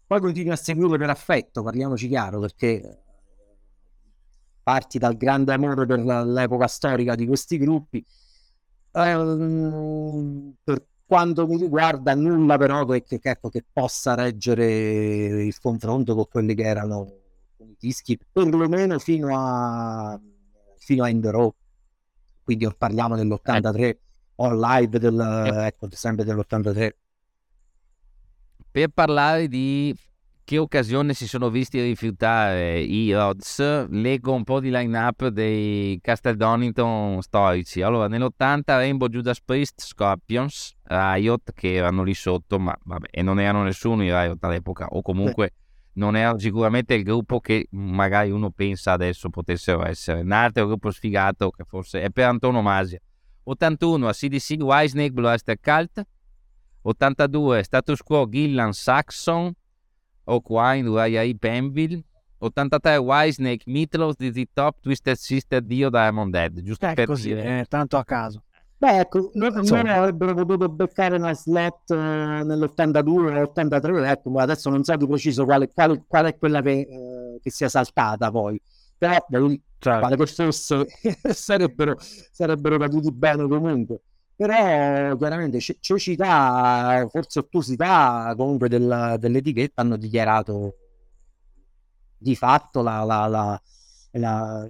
poi 0.05 0.19
continui 0.19 0.51
a 0.51 0.55
seguire 0.55 0.97
per 0.97 1.09
affetto, 1.09 1.63
parliamoci 1.63 2.07
chiaro, 2.07 2.39
perché 2.39 3.03
parti 4.63 4.99
dal 4.99 5.17
grande 5.17 5.53
amore 5.53 5.85
per 5.85 5.99
l'epoca 5.99 6.67
storica 6.67 7.15
di 7.15 7.25
questi 7.25 7.57
gruppi. 7.57 8.05
Eh, 8.93 10.53
per 10.63 10.85
quanto 11.05 11.47
mi 11.47 11.57
riguarda, 11.57 12.13
nulla 12.13 12.57
però 12.57 12.85
che, 12.85 13.03
che, 13.03 13.19
ecco, 13.21 13.49
che 13.49 13.65
possa 13.71 14.13
reggere 14.15 15.43
il 15.43 15.57
confronto 15.59 16.13
con 16.13 16.27
quelli 16.29 16.55
che 16.55 16.63
erano 16.63 17.20
i 17.63 17.75
dischi, 17.79 18.17
perlomeno 18.31 18.99
fino 18.99 19.29
a 19.31 20.19
fino 20.77 21.03
a 21.03 21.09
The 21.09 21.31
Row. 21.31 21.53
Quindi 22.43 22.67
parliamo 22.77 23.15
dell'83 23.15 23.97
o 24.35 24.53
live 24.53 24.99
del, 24.99 25.19
ecco, 25.19 25.87
sempre 25.91 26.25
dell'83. 26.25 26.89
Per 28.71 28.87
parlare 28.89 29.47
di 29.47 29.95
che 30.43 30.57
occasione 30.57 31.13
si 31.13 31.27
sono 31.27 31.49
visti 31.49 31.81
rifiutare 31.81 32.79
i 32.79 33.13
Rods, 33.13 33.87
leggo 33.89 34.33
un 34.33 34.43
po' 34.43 34.59
di 34.59 34.69
line-up 34.69 35.27
dei 35.27 35.99
Castle 36.01 36.35
Donington 36.35 37.21
storici. 37.21 37.81
Allora, 37.81 38.07
nell'80 38.07 38.61
Rainbow 38.65 39.07
Judas 39.07 39.39
Priest, 39.41 39.81
Scorpions, 39.81 40.73
Riot, 40.83 41.53
che 41.53 41.75
erano 41.75 42.03
lì 42.03 42.13
sotto, 42.13 42.59
ma 42.59 42.75
vabbè, 42.83 43.09
e 43.11 43.21
non 43.21 43.39
erano 43.39 43.63
nessuno 43.63 44.03
i 44.03 44.09
Riot 44.09 44.43
all'epoca, 44.43 44.87
o 44.87 45.01
comunque 45.01 45.53
non 45.93 46.15
era 46.15 46.37
sicuramente 46.39 46.93
il 46.93 47.03
gruppo 47.03 47.39
che 47.39 47.67
magari 47.71 48.31
uno 48.31 48.51
pensa 48.51 48.93
adesso 48.93 49.29
potessero 49.29 49.85
essere. 49.85 50.21
Un 50.21 50.31
altro 50.31 50.67
gruppo 50.67 50.91
sfigato 50.91 51.49
che 51.49 51.63
forse 51.65 52.01
è 52.01 52.09
per 52.09 52.25
antonomasia. 52.27 52.99
81 53.43 54.07
a 54.07 54.13
CDC 54.13 54.55
Whitesnake 54.59 55.11
Blaster 55.11 55.59
Cult, 55.59 56.03
82 56.83 57.63
Status 57.63 58.01
Quo 58.01 58.27
Gillan 58.29 58.73
Saxon, 58.73 59.51
Oakwine, 60.25 60.87
Uriah. 60.87 61.33
Penville. 61.37 62.03
83 62.43 62.97
Whitesnake, 62.97 63.63
Meatloaf, 63.67 64.15
DZ 64.15 64.43
Top, 64.53 64.79
Twisted 64.81 65.15
Sister, 65.15 65.61
Dio, 65.61 65.89
Diamond 65.91 66.31
Dead. 66.31 66.61
Giusto 66.61 66.87
eh, 66.87 66.93
per 66.95 67.05
così, 67.05 67.27
dire. 67.27 67.59
eh, 67.59 67.65
tanto 67.65 67.97
a 67.97 68.03
caso. 68.03 68.45
Beh, 68.81 68.97
ecco, 69.01 69.29
loro 69.35 69.59
avrebbero 69.59 70.33
potuto 70.33 70.67
beccare 70.67 71.15
una 71.15 71.35
slot 71.35 71.91
eh, 71.91 71.95
nell'82 71.95 73.37
o 73.37 73.41
83, 73.41 74.09
ecco, 74.09 74.31
ma 74.31 74.41
adesso 74.41 74.71
non 74.71 74.83
so 74.83 74.95
di 74.95 75.05
preciso 75.05 75.45
quale, 75.45 75.71
quale, 75.71 76.03
qual 76.07 76.25
è 76.25 76.35
quella 76.35 76.63
che, 76.63 76.79
eh, 76.79 77.39
che, 77.43 77.51
sia 77.51 77.69
saltata 77.69 78.31
poi. 78.31 78.59
Però, 78.97 79.15
cioè, 79.77 79.99
quale 79.99 80.15
che 80.15 80.25
fosse, 80.25 80.87
sarebbero, 81.31 81.95
sarebbero 81.99 82.79
caduti 82.79 83.11
bene 83.11 83.47
comunque. 83.47 84.01
Però 84.35 85.15
chiaramente 85.15 85.59
cecità, 85.59 87.07
forse 87.11 87.37
ottusità 87.37 88.33
comunque 88.35 88.67
del, 88.67 89.15
dell'etichetta 89.19 89.81
hanno 89.81 89.95
dichiarato 89.95 90.75
di 92.17 92.35
fatto 92.35 92.81
la, 92.81 93.03
la, 93.03 93.27
la, 93.27 93.61
la 94.13 94.69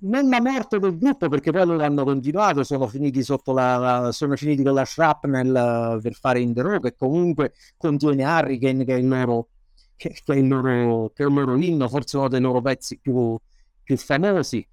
non 0.00 0.28
la 0.28 0.40
morte 0.40 0.78
del 0.78 0.96
gruppo 0.96 1.28
perché 1.28 1.50
poi 1.50 1.66
loro 1.66 1.82
hanno 1.82 2.04
continuato 2.04 2.62
sono 2.62 2.86
finiti 2.86 3.22
sotto 3.22 3.52
la, 3.52 4.10
sono 4.12 4.36
finiti 4.36 4.62
con 4.62 4.74
la 4.74 4.84
shrapnel 4.84 5.98
per 6.00 6.14
fare 6.14 6.40
in 6.40 6.54
the 6.54 6.62
row 6.62 6.80
che 6.80 6.94
comunque 6.94 7.52
contiene 7.76 8.24
Hurricane 8.24 8.84
che 8.84 8.94
è 8.94 8.98
il 8.98 9.08
loro 9.08 9.48
che, 9.96 10.10
che, 10.24 10.32
è 10.32 10.36
il 10.36 10.46
loro, 10.46 11.10
che 11.12 11.24
è 11.24 11.26
il 11.26 11.32
loro 11.32 11.56
inno 11.56 11.88
forse 11.88 12.16
uno 12.16 12.28
dei 12.28 12.40
loro 12.40 12.60
pezzi 12.60 12.98
più, 13.00 13.36
più 13.82 13.96
famosi 13.96 14.66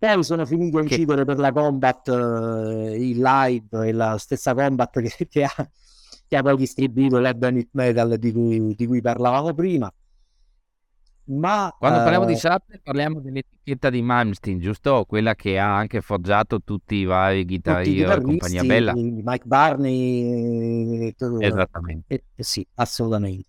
poi 0.00 0.24
sono 0.24 0.46
finito 0.46 0.78
a 0.78 0.80
incidere 0.80 1.26
per 1.26 1.38
la 1.38 1.52
combat 1.52 2.08
uh, 2.08 2.94
in 2.94 3.20
live, 3.20 3.86
è 3.86 3.92
la 3.92 4.16
stessa 4.16 4.54
combat 4.54 4.88
che, 5.02 5.28
che, 5.28 5.44
ha, 5.44 5.70
che 6.26 6.36
ha 6.36 6.42
poi 6.42 6.56
distribuito 6.56 7.18
l'Ebony 7.18 7.68
Metal 7.72 8.16
di 8.16 8.32
cui, 8.32 8.74
di 8.74 8.86
cui 8.86 9.02
parlavamo 9.02 9.52
prima. 9.52 9.92
Ma, 11.30 11.72
Quando 11.78 11.98
uh, 11.98 12.02
parliamo 12.02 12.24
di 12.24 12.32
eh, 12.32 12.36
Sharp 12.36 12.80
parliamo 12.82 13.20
dell'etichetta 13.20 13.88
di 13.88 14.02
Malmsteen, 14.02 14.58
giusto? 14.58 15.04
Quella 15.06 15.36
che 15.36 15.60
ha 15.60 15.76
anche 15.76 16.00
forgiato 16.00 16.60
tutti 16.62 16.96
i 16.96 17.04
vari 17.04 17.44
chitarristi 17.44 18.00
e 18.00 18.20
compagnia 18.20 18.64
bella. 18.64 18.92
Mike 18.94 19.46
Barney. 19.46 21.14
Tutto, 21.14 21.40
Esattamente. 21.40 22.14
Eh, 22.14 22.24
eh, 22.34 22.42
sì, 22.42 22.66
assolutamente. 22.74 23.46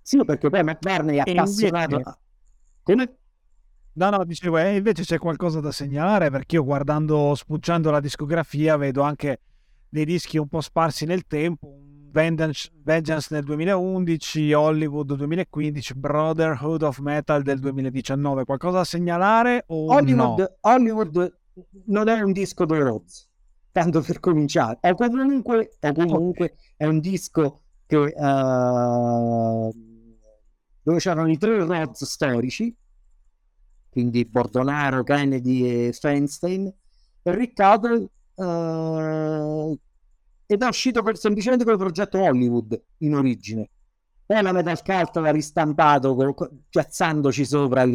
Sì, 0.00 0.24
perché 0.24 0.50
poi 0.50 0.64
Mike 0.64 0.78
Barney 0.80 1.18
è 1.18 1.30
appassionato. 1.30 2.18
Come? 2.82 3.16
No, 3.92 4.10
no, 4.10 4.24
dicevo, 4.24 4.58
eh, 4.58 4.74
invece 4.74 5.04
c'è 5.04 5.18
qualcosa 5.18 5.60
da 5.60 5.70
segnalare 5.70 6.28
perché 6.28 6.56
io 6.56 6.64
guardando, 6.64 7.36
spucciando 7.36 7.92
la 7.92 8.00
discografia, 8.00 8.76
vedo 8.76 9.02
anche 9.02 9.40
dei 9.88 10.04
dischi 10.04 10.38
un 10.38 10.48
po' 10.48 10.60
sparsi 10.60 11.04
nel 11.04 11.24
tempo. 11.28 11.82
Vengeance, 12.12 12.70
Vengeance 12.84 13.28
nel 13.30 13.42
2011, 13.42 14.52
Hollywood 14.52 15.14
2015, 15.14 15.94
Brotherhood 15.94 16.82
of 16.82 16.98
Metal 16.98 17.42
del 17.42 17.58
2019. 17.58 18.44
Qualcosa 18.44 18.78
da 18.78 18.84
segnalare 18.84 19.64
o 19.68 19.92
Hollywood, 19.92 20.38
no? 20.38 20.56
Hollywood 20.60 21.38
non 21.86 22.08
è 22.08 22.20
un 22.20 22.32
disco 22.32 22.64
dei 22.64 22.80
Rhodes, 22.80 23.28
tanto 23.72 24.00
per 24.02 24.20
cominciare. 24.20 24.78
È 24.80 24.94
comunque, 24.94 25.76
è, 25.80 25.92
comunque 25.92 26.54
è 26.76 26.86
un 26.86 27.00
disco 27.00 27.62
che, 27.86 27.96
uh, 27.96 29.72
dove 30.82 30.98
c'erano 30.98 31.30
i 31.30 31.38
tre 31.38 31.64
Rhodes 31.64 32.04
storici 32.04 32.76
quindi 33.92 34.24
Bordonaro, 34.24 35.02
Kennedy 35.02 35.88
e 35.88 35.92
Feinstein, 35.92 36.72
Riccardo 37.24 38.10
uh, 38.36 39.78
ed 40.54 40.62
è 40.62 40.66
uscito 40.66 41.02
per, 41.02 41.16
semplicemente 41.16 41.64
con 41.64 41.74
il 41.74 41.78
progetto 41.78 42.18
Hollywood 42.18 42.80
in 42.98 43.14
origine. 43.14 43.70
Poi 44.24 44.42
la 44.42 44.52
Metal 44.52 44.82
Cult 44.82 45.16
l'ha 45.16 45.30
ristampato 45.30 46.34
piazzandoci 46.68 47.44
sopra 47.44 47.82
il, 47.82 47.92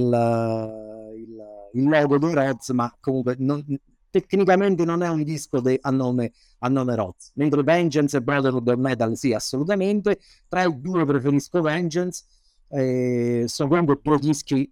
il, 1.16 1.38
il 1.74 1.88
logo 1.88 2.18
dei 2.18 2.34
Rods, 2.34 2.70
ma 2.70 2.96
comunque 3.00 3.36
non, 3.40 3.64
tecnicamente 4.10 4.86
non 4.86 5.04
è 5.04 5.10
un 5.10 5.24
disco 5.24 5.60
de, 5.60 5.78
a, 5.82 5.90
nome, 5.92 6.34
a 6.60 6.68
nome 6.68 6.96
Rods. 6.96 7.32
Mentre 7.36 7.64
Vengeance 7.64 8.18
e 8.18 8.22
Brotherhood 8.22 8.68
of 8.68 8.78
Metal 8.78 9.16
sì, 9.16 9.34
assolutamente. 9.34 10.20
Tra 10.48 10.64
i 10.64 10.82
due 10.82 11.06
preferisco 11.06 11.62
Vengeance. 11.62 12.26
Eh, 12.70 13.46
sono 13.48 13.70
comunque 13.70 14.00
due 14.02 14.20
dischi 14.20 14.70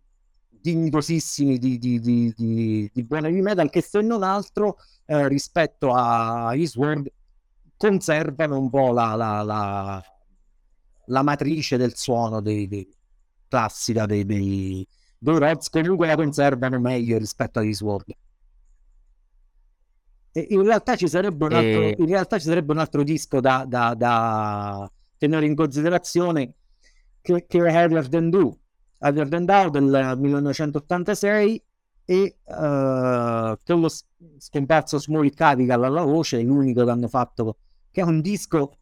dignitosissimi 0.66 1.60
di, 1.60 1.78
di, 1.78 2.00
di, 2.00 2.34
di, 2.36 2.90
di 2.92 3.04
buona 3.04 3.28
heavy 3.28 3.42
metal 3.42 3.70
che 3.70 3.82
se 3.82 4.02
non 4.02 4.24
altro 4.24 4.78
eh, 5.06 5.28
rispetto 5.28 5.94
a 5.94 6.56
Eastward 6.56 7.08
conservano 7.86 8.58
un 8.58 8.70
po' 8.70 8.92
la, 8.92 9.16
la, 9.16 9.42
la, 9.44 10.04
la 11.06 11.22
matrice 11.22 11.78
del 11.78 11.96
suono 11.96 12.42
dei, 12.42 12.68
dei 12.68 12.88
classica 13.48 14.06
dei, 14.06 14.26
dei, 14.26 14.88
dei 15.18 15.38
Rods 15.38 15.70
comunque 15.70 16.08
la 16.08 16.16
conservano 16.16 16.80
meglio 16.80 17.18
rispetto 17.18 17.60
a 17.60 17.64
Eastward 17.64 18.16
e 20.32 20.48
in 20.50 20.64
realtà 20.64 20.96
ci 20.98 21.08
sarebbe 21.08 21.46
un 21.46 21.54
altro, 21.54 21.82
e... 21.82 21.96
in 21.98 22.08
realtà 22.08 22.38
ci 22.38 22.46
sarebbe 22.46 22.74
un 22.74 22.80
altro 22.80 23.04
disco 23.04 23.40
da, 23.40 23.64
da, 23.66 23.94
da 23.94 24.92
tenere 25.18 25.46
in 25.46 25.56
considerazione 25.56 26.56
che, 27.22 27.46
che 27.48 27.60
è 27.60 27.74
Heavier 27.74 28.10
Than 28.10 28.30
Do. 28.30 28.60
Other 28.98 29.30
Than 29.30 29.46
Thou 29.46 29.70
del 29.70 30.18
1986 30.18 31.64
e 32.06 32.38
uh, 32.44 33.58
con 33.64 33.80
lo 33.80 33.90
scomparso 34.38 35.00
Small 35.00 35.30
Capital 35.30 35.84
alla 35.84 36.04
voce, 36.04 36.42
l'unico 36.42 36.84
che 36.84 36.92
hanno 36.92 37.08
fatto, 37.08 37.58
che 37.96 38.02
è 38.02 38.04
un 38.04 38.20
disco 38.20 38.78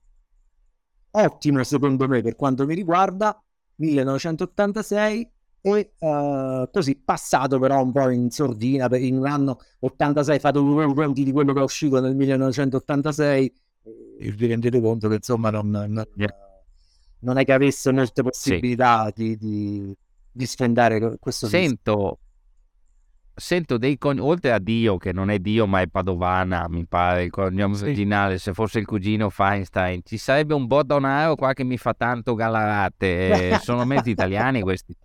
ottimo 1.12 1.64
secondo 1.64 2.08
me 2.08 2.24
per 2.24 2.36
quanto 2.36 2.66
mi 2.66 2.74
riguarda, 2.74 3.40
1986 3.76 5.32
e 5.62 5.94
uh, 6.00 6.68
così 6.72 6.96
passato 6.96 7.60
però 7.60 7.84
un 7.84 7.92
po' 7.92 8.10
in 8.10 8.32
sordina 8.32 8.90
per 8.90 9.02
in 9.02 9.18
un 9.18 9.28
anno 9.28 9.60
86 9.82 10.40
fatto 10.40 10.62
due 10.62 10.86
confronti 10.86 11.24
di 11.24 11.32
quello 11.32 11.54
che 11.54 11.60
è 11.60 11.64
uscito 11.64 12.02
nel 12.02 12.16
1986 12.16 13.54
e 14.18 14.32
vi 14.32 14.48
rendete 14.48 14.82
conto 14.82 15.08
che 15.08 15.16
insomma 15.16 15.52
non, 15.52 15.70
non, 15.70 16.06
non 17.20 17.38
è 17.38 17.46
che 17.46 17.54
avesse 17.54 17.92
molte 17.92 18.24
possibilità 18.24 19.12
sì. 19.16 19.24
di, 19.24 19.38
di, 19.38 19.98
di 20.32 20.46
sfendare 20.48 21.18
questo 21.20 21.46
sento 21.46 22.18
sento 23.36 23.78
dei 23.78 23.98
cognomi 23.98 24.28
oltre 24.28 24.52
a 24.52 24.60
Dio 24.60 24.98
che 24.98 25.12
non 25.12 25.30
è 25.30 25.40
Dio 25.40 25.66
ma 25.66 25.82
è 25.82 25.88
Padovana 25.88 26.68
mi 26.70 26.86
pare 26.86 27.24
il 27.24 27.30
cognome 27.32 27.76
sì. 27.76 27.84
originale 27.84 28.38
se 28.38 28.54
fosse 28.54 28.80
il 28.80 28.86
cugino 28.86 29.30
Feinstein. 29.30 30.02
Ci 30.04 30.18
sarebbe 30.18 30.54
un 30.54 30.68
Bordonaro 30.68 31.36
qua 31.36 31.54
che 31.54 31.64
mi 31.64 31.78
fa 31.78 31.94
tanto 31.94 32.36
galarate 32.36 33.50
eh, 33.50 33.60
sono 33.62 33.86
mezzi 33.86 34.12
italiani 34.12 34.62
questi. 34.62 34.96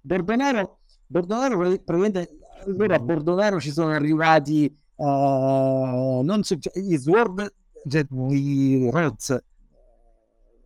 Bordonaro 0.00 0.80
Bordonaro 1.06 1.56
probabilmente 1.84 2.38
allora 2.64 2.96
a 2.96 3.00
Bordonaro 3.00 3.60
ci 3.60 3.70
sono 3.70 3.92
arrivati 3.92 4.74
uh, 4.96 6.22
non 6.22 6.42
so, 6.42 6.58
cioè, 6.58 6.78
gli 6.80 6.96
Sword 6.96 7.54
cioè, 7.88 8.04
i 8.30 8.88
Rhodes 8.90 9.44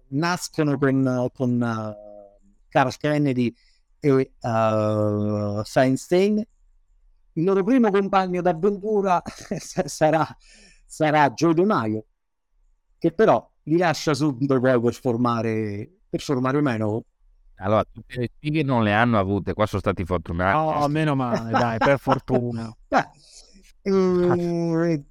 nascono 0.08 0.78
con, 0.78 1.28
con 1.34 1.60
uh, 1.60 2.68
Carl 2.68 2.96
Kennedy 2.96 3.54
e 4.00 4.32
uh, 4.40 5.62
Feinstein 5.62 6.44
il 7.34 7.44
loro 7.44 7.62
primo 7.62 7.90
compagno 7.90 8.40
d'avventura 8.40 9.22
sarà, 9.58 10.26
sarà 10.84 11.30
Joe 11.30 11.54
De 11.54 11.64
Maio, 11.64 12.04
che 12.98 13.12
però 13.12 13.48
li 13.64 13.76
lascia 13.76 14.14
subito 14.14 14.58
poi 14.58 14.80
per 14.80 14.94
formare, 14.94 15.90
per 16.08 16.20
formare 16.20 16.60
meno. 16.60 17.04
Allora, 17.56 17.84
tutte 17.84 18.20
le 18.20 18.30
sfighe 18.34 18.62
non 18.62 18.82
le 18.82 18.92
hanno 18.92 19.18
avute, 19.18 19.52
qua 19.52 19.66
sono 19.66 19.80
stati 19.80 20.04
fortunati. 20.04 20.56
No, 20.56 20.88
meno 20.88 21.14
male, 21.14 21.50
dai, 21.50 21.78
per 21.78 21.98
fortuna. 22.00 22.74
Beh, 22.88 23.08
eh, 23.82 25.04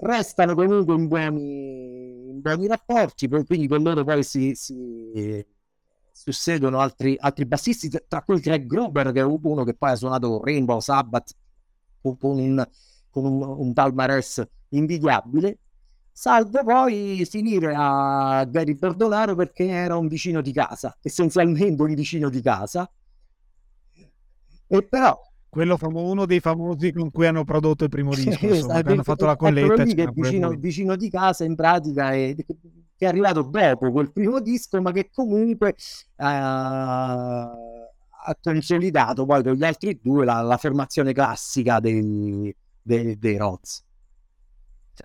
restano 0.00 0.54
comunque 0.54 0.94
in 0.94 1.08
buoni, 1.08 2.30
in 2.30 2.40
buoni 2.40 2.66
rapporti, 2.68 3.28
quindi 3.28 3.66
con 3.66 3.82
loro 3.82 4.04
poi 4.04 4.22
si, 4.22 4.54
si 4.54 5.44
susseguono 6.18 6.80
altri, 6.80 7.16
altri 7.18 7.46
bassisti, 7.46 7.88
tra 8.08 8.22
cui 8.22 8.40
Greg 8.40 8.66
Gruber, 8.66 9.12
che 9.12 9.20
è 9.20 9.22
uno 9.22 9.64
che 9.64 9.74
poi 9.74 9.92
ha 9.92 9.96
suonato 9.96 10.42
Rainbow 10.42 10.80
Sabbath 10.80 11.34
con 12.00 12.16
un, 12.22 12.68
con 13.10 13.24
un, 13.24 13.42
un 13.42 13.72
palmarès 13.72 14.46
invidiabile, 14.70 15.58
salvo 16.10 16.64
poi 16.64 17.24
finire 17.24 17.72
a 17.76 18.44
Gary 18.44 18.74
Berdolaro 18.74 19.36
perché 19.36 19.68
era 19.68 19.96
un 19.96 20.08
vicino 20.08 20.40
di 20.40 20.52
casa, 20.52 20.96
essenzialmente 21.00 21.80
un 21.80 21.94
vicino 21.94 22.28
di 22.28 22.42
casa. 22.42 22.90
E 24.70 24.82
però 24.82 25.18
quello 25.48 25.76
famo- 25.76 26.08
uno 26.08 26.26
dei 26.26 26.40
famosi 26.40 26.92
con 26.92 27.10
cui 27.10 27.26
hanno 27.26 27.44
prodotto 27.44 27.84
il 27.84 27.90
primo 27.90 28.14
disco, 28.14 28.46
insomma, 28.46 28.74
hanno 28.74 29.02
fatto 29.02 29.26
la 29.26 29.36
colletta. 29.36 29.84
Che 29.84 30.08
vicino, 30.12 30.50
vicino, 30.50 30.96
di 30.96 31.10
casa 31.10 31.44
in 31.44 31.54
pratica 31.54 32.12
è, 32.12 32.34
è 32.96 33.06
arrivato 33.06 33.42
dopo 33.42 33.90
quel 33.90 34.12
primo 34.12 34.40
disco, 34.40 34.80
ma 34.80 34.92
che 34.92 35.10
comunque 35.12 35.74
uh, 36.16 36.24
ha 38.28 38.36
consolidato 38.40 39.24
poi 39.24 39.42
per 39.42 39.54
gli 39.54 39.64
altri 39.64 39.98
due 40.02 40.24
la, 40.24 40.40
l'affermazione 40.42 41.12
classica 41.12 41.80
dei, 41.80 42.54
dei, 42.82 43.18
dei 43.18 43.36
Rods. 43.36 43.84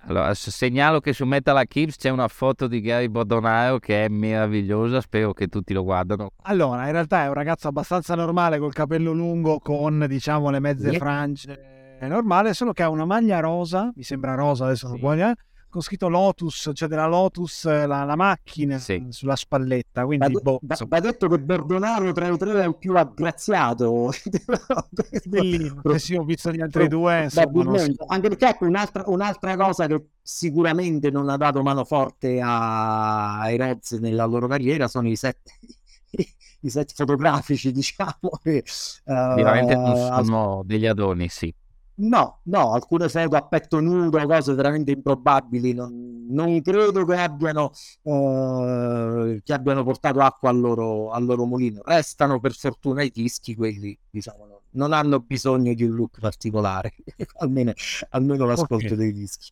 Allora, 0.01 0.33
segnalo 0.33 0.99
che 0.99 1.13
su 1.13 1.25
Metal 1.25 1.55
Archives 1.55 1.97
c'è 1.97 2.09
una 2.09 2.27
foto 2.27 2.67
di 2.67 2.81
Gary 2.81 3.07
Bordonaro 3.07 3.79
che 3.79 4.05
è 4.05 4.07
meravigliosa, 4.09 5.01
spero 5.01 5.33
che 5.33 5.47
tutti 5.47 5.73
lo 5.73 5.83
guardano. 5.83 6.31
Allora, 6.43 6.85
in 6.85 6.91
realtà 6.91 7.23
è 7.23 7.27
un 7.27 7.33
ragazzo 7.33 7.67
abbastanza 7.67 8.15
normale 8.15 8.59
col 8.59 8.73
capello 8.73 9.11
lungo, 9.11 9.59
con 9.59 10.05
diciamo 10.07 10.49
le 10.49 10.59
mezze 10.59 10.91
sì. 10.91 10.97
frange, 10.97 11.97
è 11.99 12.07
normale, 12.07 12.53
solo 12.53 12.73
che 12.73 12.83
ha 12.83 12.89
una 12.89 13.05
maglia 13.05 13.39
rosa, 13.39 13.91
mi 13.95 14.03
sembra 14.03 14.35
rosa 14.35 14.65
adesso 14.65 14.87
sì. 14.87 14.93
non 14.93 15.01
voglio, 15.01 15.33
con 15.73 15.81
scritto 15.81 16.07
Lotus, 16.07 16.69
cioè 16.75 16.87
della 16.87 17.07
Lotus 17.07 17.65
la, 17.65 18.03
la 18.03 18.15
macchina 18.15 18.77
sì. 18.77 19.07
sulla 19.09 19.35
spalletta. 19.35 20.05
Quindi, 20.05 20.31
va, 20.31 20.39
boh, 20.39 20.59
va, 20.61 20.77
va 20.87 20.99
detto 20.99 21.27
che 21.27 21.39
Bordonaro 21.39 22.11
tra 22.11 22.27
i 22.27 22.37
tre 22.37 22.61
è 22.61 22.67
il 22.67 22.77
più 22.77 22.95
aggraziato. 22.95 24.11
Bellino, 25.25 25.81
che 25.81 25.97
sì, 25.97 26.13
ho 26.13 26.23
visto 26.23 26.51
gli 26.51 26.61
altri 26.61 26.87
due. 26.87 27.23
Insomma, 27.23 27.79
si... 27.79 27.95
Anche 28.05 28.29
perché 28.29 28.49
ecco 28.49 28.65
un'altra, 28.65 29.03
un'altra, 29.07 29.57
cosa 29.57 29.87
che 29.87 30.09
sicuramente 30.21 31.09
non 31.09 31.27
ha 31.27 31.37
dato 31.37 31.63
mano 31.63 31.83
forte 31.83 32.39
ai 32.39 33.57
Reds 33.57 33.93
nella 33.93 34.25
loro 34.25 34.47
carriera 34.47 34.87
sono 34.87 35.09
i 35.09 35.15
set 35.15 35.39
i 36.61 36.69
set 36.69 36.93
fotografici, 36.93 37.71
diciamo. 37.73 38.29
Che, 38.43 38.63
uh, 39.05 39.13
Veramente 39.13 39.73
sono 39.73 40.61
degli 40.63 40.85
adoni, 40.85 41.27
sì. 41.29 41.51
No, 41.95 42.39
no, 42.45 42.73
alcune 42.73 43.07
foto 43.07 43.35
a 43.35 43.45
petto 43.47 43.79
nudo, 43.79 44.25
cose 44.25 44.53
veramente 44.55 44.91
improbabili, 44.91 45.73
non, 45.73 46.25
non 46.27 46.59
credo 46.61 47.05
che 47.05 47.15
abbiano, 47.15 47.71
uh, 48.03 49.39
che 49.43 49.53
abbiano 49.53 49.83
portato 49.83 50.19
acqua 50.19 50.49
al 50.49 50.59
loro, 50.59 51.11
al 51.11 51.23
loro 51.23 51.45
mulino. 51.45 51.81
Restano 51.83 52.39
per 52.39 52.53
fortuna 52.53 53.03
i 53.03 53.11
dischi, 53.11 53.53
quelli 53.53 53.97
diciamo, 54.09 54.45
no, 54.45 54.61
non 54.71 54.91
hanno 54.91 55.19
bisogno 55.19 55.73
di 55.75 55.83
un 55.83 55.93
look 55.93 56.19
particolare, 56.19 56.93
almeno, 57.37 57.73
almeno 58.09 58.45
l'ascolto 58.45 58.85
okay. 58.85 58.95
dei 58.95 59.13
dischi. 59.13 59.51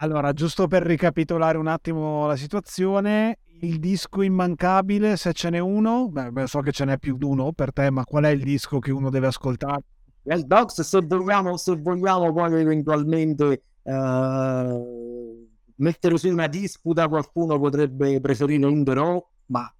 Allora, 0.00 0.32
giusto 0.32 0.68
per 0.68 0.82
ricapitolare 0.82 1.56
un 1.56 1.66
attimo 1.66 2.26
la 2.26 2.36
situazione, 2.36 3.38
il 3.60 3.80
disco 3.80 4.22
immancabile, 4.22 5.16
se 5.16 5.32
ce 5.32 5.50
n'è 5.50 5.58
uno, 5.58 6.08
beh, 6.08 6.46
so 6.46 6.60
che 6.60 6.70
ce 6.70 6.84
n'è 6.84 6.98
più 6.98 7.16
di 7.16 7.24
uno 7.24 7.52
per 7.52 7.72
te, 7.72 7.90
ma 7.90 8.04
qual 8.04 8.24
è 8.24 8.28
il 8.28 8.42
disco 8.42 8.78
che 8.78 8.92
uno 8.92 9.10
deve 9.10 9.26
ascoltare? 9.28 9.82
Dogs 10.22 10.80
se 10.80 11.00
vogliamo, 11.00 11.56
se 11.56 11.76
vogliamo 11.76 12.32
poi 12.32 12.60
eventualmente 12.60 13.62
uh, 13.82 15.48
mettere 15.76 16.18
su 16.18 16.28
una 16.28 16.46
disputa 16.46 17.08
qualcuno 17.08 17.58
potrebbe 17.58 18.20
preferire 18.20 18.66
Under 18.66 18.96
Raw 18.96 19.26
ma 19.46 19.72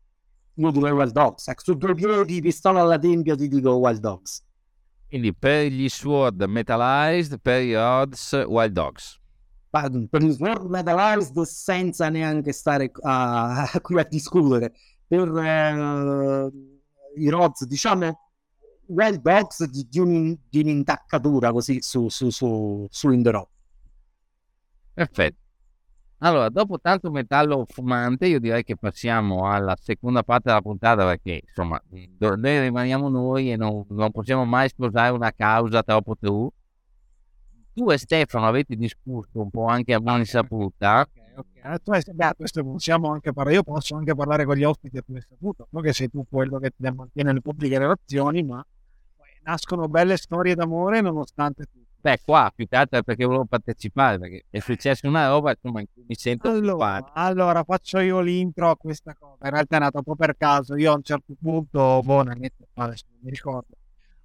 io 0.55 0.70
direi 0.70 0.93
Wild 0.93 1.12
Dogs. 1.12 1.47
Ecco, 1.49 1.62
su 1.62 1.74
due 1.74 1.95
piedi 1.95 2.41
pistola 2.41 2.80
alla 2.80 2.99
tempia 2.99 3.36
ti 3.36 3.49
dico 3.49 3.74
Wild 3.74 4.01
Dogs. 4.01 4.45
Quindi 5.09 5.34
per 5.34 5.66
gli 5.66 5.89
Sword 5.89 6.43
Metalized 6.43 7.39
per 7.41 7.62
gli 7.62 7.74
Odds 7.74 8.45
Wild 8.47 8.72
Dogs. 8.72 9.20
Per 9.70 10.22
gli 10.22 10.32
Sword 10.32 10.68
Metalized 10.68 11.41
senza 11.43 12.09
neanche 12.09 12.53
stare 12.53 12.91
a, 13.03 13.70
qui 13.80 13.99
a 13.99 14.05
discutere. 14.05 14.72
Per 15.07 15.30
uh, 15.30 16.53
i 17.16 17.28
Rods 17.28 17.64
diciamo 17.64 18.28
well 18.89 19.20
box 19.20 19.64
di, 19.64 19.86
di, 19.89 19.99
un, 19.99 20.36
di 20.49 20.61
un'intaccatura 20.61 21.53
così 21.53 21.80
su, 21.80 22.09
su, 22.09 22.30
su, 22.30 22.86
su 22.89 23.11
Indero. 23.11 23.51
Perfetto. 24.93 25.47
Allora, 26.20 26.49
dopo 26.49 26.80
tanto 26.80 27.12
metallo 27.12 27.64
fumante, 27.68 28.26
io 28.26 28.41
direi 28.41 28.64
che 28.64 28.76
passiamo 28.76 29.49
alla 29.49 29.76
seconda 29.80 30.24
parte 30.24 30.49
della 30.49 30.61
puntata 30.61 31.07
perché, 31.07 31.43
insomma, 31.47 31.80
noi 32.18 32.61
rimaniamo 32.61 33.09
noi 33.09 33.53
e 33.53 33.57
non, 33.57 33.84
non 33.91 34.11
possiamo 34.11 34.45
mai 34.45 34.68
sposare 34.68 35.12
una 35.12 35.30
causa 35.30 35.84
troppo 35.84 36.16
true. 36.18 36.49
Tu 37.72 37.89
e 37.93 37.99
Stefano 37.99 38.49
avete 38.49 38.74
discusso 38.74 39.41
un 39.41 39.51
po' 39.51 39.66
anche 39.66 39.95
a 39.95 40.01
buona 40.01 40.18
insaputa. 40.18 41.07
Okay, 41.09 41.34
okay. 41.36 41.78
Tu 41.84 41.93
hai, 41.93 42.03
beh, 42.12 42.34
questo 42.36 42.64
possiamo 42.64 43.12
anche 43.12 43.32
parlare, 43.32 43.55
io 43.55 43.62
posso 43.62 43.95
anche 43.95 44.16
parlare 44.16 44.45
con 44.45 44.57
gli 44.57 44.64
ospiti 44.64 44.99
a 44.99 45.03
tua 45.03 45.14
insaputa, 45.14 45.64
non 45.70 45.82
che 45.84 45.93
sei 45.93 46.11
tu 46.11 46.26
quello 46.28 46.59
che 46.59 46.72
ti 46.76 46.91
mantiene 46.91 47.32
le 47.32 47.41
pubbliche 47.41 47.78
relazioni, 47.78 48.43
ma 48.43 48.66
nascono 49.49 49.88
belle 49.88 50.18
storie 50.18 50.55
d'amore 50.55 51.01
nonostante 51.01 51.64
tutto. 51.64 51.86
Beh, 52.01 52.20
qua 52.24 52.53
più 52.55 52.68
che 52.68 52.76
altro 52.76 53.01
è 53.01 53.03
perché 53.03 53.24
volevo 53.24 53.46
partecipare, 53.46 54.18
perché 54.18 54.44
è 54.51 54.61
successa 54.61 55.09
una 55.09 55.28
roba 55.28 55.51
insomma, 55.51 55.80
in 55.80 55.86
cui 55.92 56.05
mi 56.07 56.14
sento 56.14 56.49
allora, 56.49 57.12
allora, 57.12 57.64
faccio 57.64 57.99
io 57.99 58.20
l'intro 58.20 58.70
a 58.70 58.76
questa 58.76 59.16
cosa. 59.18 59.46
In 59.46 59.51
realtà 59.51 59.76
è 59.76 59.80
nata 59.80 59.99
un 59.99 60.05
po' 60.05 60.14
per 60.14 60.36
caso. 60.36 60.76
Io 60.76 60.92
a 60.92 60.94
un 60.94 61.03
certo 61.03 61.34
punto, 61.40 62.01
boh, 62.05 62.20
adesso 62.20 63.05
non 63.09 63.18
mi 63.22 63.30
ricordo, 63.30 63.74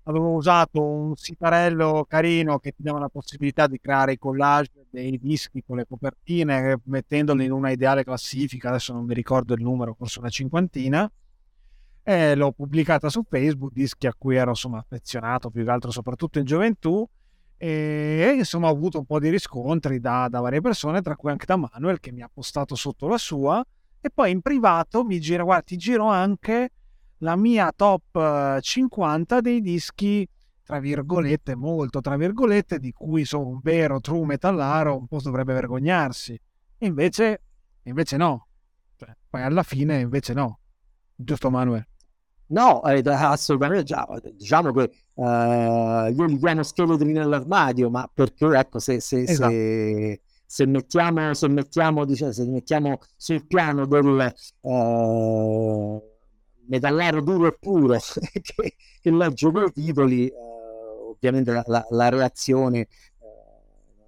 avevo 0.03 0.33
usato 0.33 0.83
un 0.83 1.15
sitarello 1.15 2.05
carino 2.07 2.59
che 2.59 2.71
ti 2.71 2.83
dava 2.83 2.99
la 2.99 3.09
possibilità 3.09 3.65
di 3.65 3.79
creare 3.79 4.13
i 4.13 4.17
collage 4.19 4.85
dei 4.91 5.17
dischi 5.17 5.63
con 5.65 5.77
le 5.77 5.85
copertine, 5.87 6.79
mettendoli 6.83 7.45
in 7.45 7.51
una 7.51 7.71
ideale 7.71 8.03
classifica. 8.03 8.69
Adesso 8.69 8.93
non 8.93 9.05
mi 9.05 9.15
ricordo 9.15 9.55
il 9.55 9.63
numero, 9.63 9.95
forse 9.97 10.19
una 10.19 10.29
cinquantina 10.29 11.09
e 12.03 12.35
l'ho 12.35 12.51
pubblicata 12.51 13.09
su 13.09 13.23
Facebook, 13.27 13.71
dischi 13.73 14.07
a 14.07 14.13
cui 14.17 14.35
ero 14.35 14.49
insomma 14.49 14.79
affezionato 14.79 15.49
più 15.49 15.63
che 15.63 15.71
altro 15.71 15.89
soprattutto 15.89 16.37
in 16.37 16.45
gioventù 16.45 17.07
e 17.57 18.33
insomma 18.35 18.67
ho 18.67 18.71
avuto 18.71 18.99
un 18.99 19.05
po' 19.05 19.19
di 19.19 19.29
riscontri 19.29 19.99
da, 19.99 20.27
da 20.29 20.41
varie 20.41 20.59
persone, 20.59 21.01
tra 21.01 21.15
cui 21.15 21.31
anche 21.31 21.45
da 21.45 21.55
Manuel 21.55 21.99
che 21.99 22.11
mi 22.11 22.21
ha 22.21 22.29
postato 22.31 22.75
sotto 22.75 23.07
la 23.07 23.17
sua 23.17 23.63
e 24.01 24.09
poi 24.09 24.31
in 24.31 24.41
privato 24.41 25.05
mi 25.05 25.19
gira, 25.19 25.43
guarda 25.43 25.63
ti 25.63 25.77
giro 25.77 26.07
anche 26.07 26.71
la 27.19 27.37
mia 27.37 27.71
top 27.73 28.59
50 28.59 29.39
dei 29.39 29.61
dischi 29.61 30.27
tra 30.63 30.79
virgolette, 30.79 31.55
molto 31.55 32.01
tra 32.01 32.15
virgolette, 32.15 32.79
di 32.79 32.91
cui 32.93 33.25
sono 33.25 33.47
un 33.47 33.59
vero 33.61 33.99
true 33.99 34.25
metallaro, 34.25 34.97
un 34.97 35.07
po' 35.07 35.19
dovrebbe 35.21 35.53
vergognarsi. 35.53 36.39
Invece, 36.79 37.41
invece 37.83 38.17
no. 38.17 38.47
Cioè, 38.95 39.15
poi 39.29 39.41
alla 39.41 39.63
fine 39.63 39.99
invece 39.99 40.33
no. 40.33 40.59
Giusto 41.15 41.49
Manuel? 41.49 41.85
No, 42.53 42.83
eh, 42.83 43.01
assolutamente 43.05 43.83
già. 43.83 44.07
Diciamo 44.35 44.71
che 44.71 44.91
eh, 45.15 46.13
io 46.15 46.25
li 46.25 46.37
chiamo 46.37 46.61
scheletri 46.61 47.11
nell'armadio, 47.11 47.89
ma 47.89 48.07
perché 48.13 48.45
ecco, 48.45 48.77
se, 48.77 48.99
se, 48.99 49.23
esatto. 49.23 49.49
se, 49.49 50.21
se 50.45 50.65
mettiamo, 50.67 51.33
se 51.33 51.47
mettiamo, 51.47 52.05
diciamo, 52.05 52.31
se 52.31 52.45
mettiamo 52.45 52.99
sul 53.17 53.45
piano 53.47 53.87
del 53.87 54.33
eh, 54.61 56.01
metallaro 56.67 57.21
duro 57.21 57.47
e 57.47 57.57
puro 57.59 57.97
che, 57.97 58.75
che 59.01 59.11
legge 59.11 59.51
quei 59.51 59.71
titoli, 59.71 60.27
eh, 60.27 60.33
ovviamente 61.09 61.51
la, 61.51 61.63
la, 61.65 61.85
la 61.89 62.09
reazione 62.09 62.81
eh, 62.81 62.87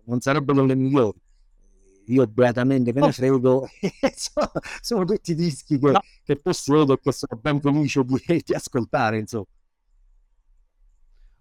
non 0.03 0.21
sarebbe 0.21 0.53
delle 0.53 0.75
migliori 0.75 1.19
io 2.07 2.25
beatamente 2.27 2.93
me 2.93 3.01
ne 3.01 3.11
frego, 3.11 3.67
sono, 4.15 4.51
sono, 4.81 5.05
tutti 5.05 5.35
dischi 5.35 5.77
che, 5.79 5.91
no. 5.91 5.99
che 6.23 6.35
possiedo 6.37 6.99
e 7.01 7.11
sono 7.11 7.39
ben 7.39 7.59
felice 7.59 8.03
di 8.03 8.53
ascoltare, 8.53 9.19
insomma. 9.19 9.45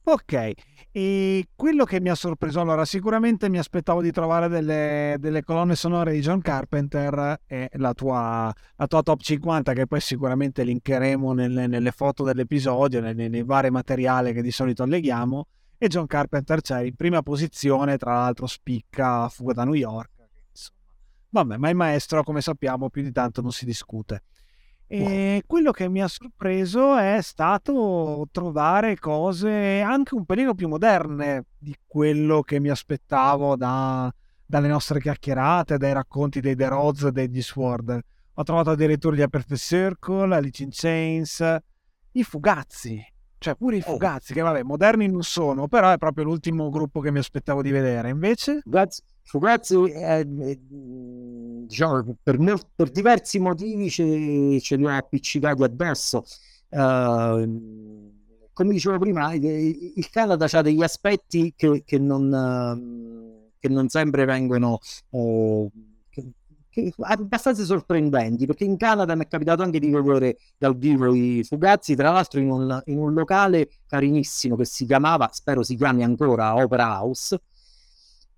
Ok, 0.06 0.52
e 0.92 1.48
quello 1.56 1.84
che 1.84 1.98
mi 1.98 2.10
ha 2.10 2.14
sorpreso, 2.14 2.60
allora 2.60 2.84
sicuramente 2.84 3.48
mi 3.48 3.56
aspettavo 3.58 4.02
di 4.02 4.10
trovare 4.10 4.48
delle, 4.48 5.16
delle 5.18 5.42
colonne 5.42 5.76
sonore 5.76 6.12
di 6.12 6.20
John 6.20 6.42
Carpenter 6.42 7.40
e 7.46 7.70
la 7.76 7.94
tua, 7.94 8.52
la 8.76 8.86
tua, 8.86 9.02
top 9.02 9.20
50 9.22 9.72
che 9.72 9.86
poi 9.86 10.00
sicuramente 10.00 10.62
linkeremo 10.62 11.32
nelle, 11.32 11.66
nelle 11.66 11.90
foto 11.90 12.22
dell'episodio, 12.22 13.00
nei, 13.00 13.14
nei 13.14 13.42
vari 13.44 13.70
materiali 13.70 14.34
che 14.34 14.42
di 14.42 14.50
solito 14.50 14.82
alleghiamo 14.82 15.46
e 15.78 15.88
John 15.88 16.06
Carpenter 16.06 16.60
c'è 16.60 16.82
in 16.82 16.94
prima 16.94 17.22
posizione, 17.22 17.96
tra 17.96 18.12
l'altro 18.12 18.46
spicca 18.46 19.28
Fuga 19.28 19.54
da 19.54 19.64
New 19.64 19.74
York. 19.74 20.13
Vabbè, 21.34 21.56
ma 21.56 21.68
il 21.68 21.74
maestro, 21.74 22.22
come 22.22 22.40
sappiamo, 22.40 22.90
più 22.90 23.02
di 23.02 23.10
tanto 23.10 23.42
non 23.42 23.50
si 23.50 23.64
discute. 23.64 24.22
E 24.86 25.42
quello 25.48 25.72
che 25.72 25.88
mi 25.88 26.00
ha 26.00 26.06
sorpreso 26.06 26.94
è 26.94 27.18
stato 27.22 28.28
trovare 28.30 28.96
cose 28.96 29.80
anche 29.80 30.14
un 30.14 30.24
pelino 30.26 30.54
più 30.54 30.68
moderne 30.68 31.46
di 31.58 31.74
quello 31.84 32.42
che 32.42 32.60
mi 32.60 32.68
aspettavo 32.68 33.56
da, 33.56 34.14
dalle 34.46 34.68
nostre 34.68 35.00
chiacchierate, 35.00 35.76
dai 35.76 35.92
racconti 35.92 36.38
dei 36.38 36.54
The 36.54 36.68
Rods 36.68 37.02
e 37.02 37.10
degli 37.10 37.42
Sword. 37.42 38.00
Ho 38.34 38.42
trovato 38.44 38.70
addirittura 38.70 39.16
gli 39.16 39.22
Aperture 39.22 39.56
Circle, 39.56 40.36
Alice 40.36 40.62
in 40.62 40.68
Chains, 40.70 41.56
i 42.12 42.22
Fugazzi, 42.22 43.04
cioè 43.44 43.54
pure 43.56 43.76
i 43.76 43.82
oh. 43.84 43.92
Fugazzi, 43.92 44.32
oh. 44.32 44.34
che 44.34 44.40
vabbè, 44.40 44.62
moderni 44.62 45.06
non 45.06 45.22
sono, 45.22 45.68
però 45.68 45.92
è 45.92 45.98
proprio 45.98 46.24
l'ultimo 46.24 46.70
gruppo 46.70 47.00
che 47.00 47.10
mi 47.10 47.18
aspettavo 47.18 47.60
di 47.60 47.70
vedere. 47.70 48.08
Invece... 48.08 48.60
Fugazzi, 48.62 49.02
Fugazzi 49.22 49.74
è, 49.90 50.24
diciamo, 50.24 52.16
per, 52.22 52.38
per, 52.74 52.90
diversi 52.90 53.38
motivi 53.38 53.90
ce, 53.90 54.58
ce 54.60 54.76
li 54.76 54.86
ho 54.86 54.90
appiccicati 54.90 55.62
addosso. 55.62 56.24
Uh, 56.70 58.12
come 58.52 58.72
dicevo 58.72 58.98
prima, 58.98 59.34
il 59.34 60.08
Canada 60.10 60.46
ha 60.50 60.62
degli 60.62 60.82
aspetti 60.82 61.52
che, 61.54 61.82
che, 61.84 61.98
non, 61.98 63.50
che 63.58 63.68
non 63.68 63.88
sempre 63.88 64.24
vengono... 64.24 64.78
Uh, 65.10 65.70
abbastanza 67.00 67.64
sorprendenti 67.64 68.46
perché 68.46 68.64
in 68.64 68.76
Canada 68.76 69.14
mi 69.14 69.24
è 69.24 69.28
capitato 69.28 69.62
anche 69.62 69.78
di 69.78 69.90
vedere 69.90 70.38
dal 70.58 70.76
vivo 70.76 71.14
i 71.14 71.44
Fugazzi 71.44 71.94
tra 71.94 72.10
l'altro 72.10 72.40
in 72.40 72.50
un, 72.50 72.82
in 72.86 72.98
un, 72.98 73.12
locale 73.12 73.68
carinissimo 73.86 74.56
che 74.56 74.64
si 74.64 74.84
chiamava 74.86 75.28
spero 75.32 75.62
si 75.62 75.76
chiami 75.76 76.02
ancora 76.02 76.54
Opera 76.54 77.00
House. 77.00 77.40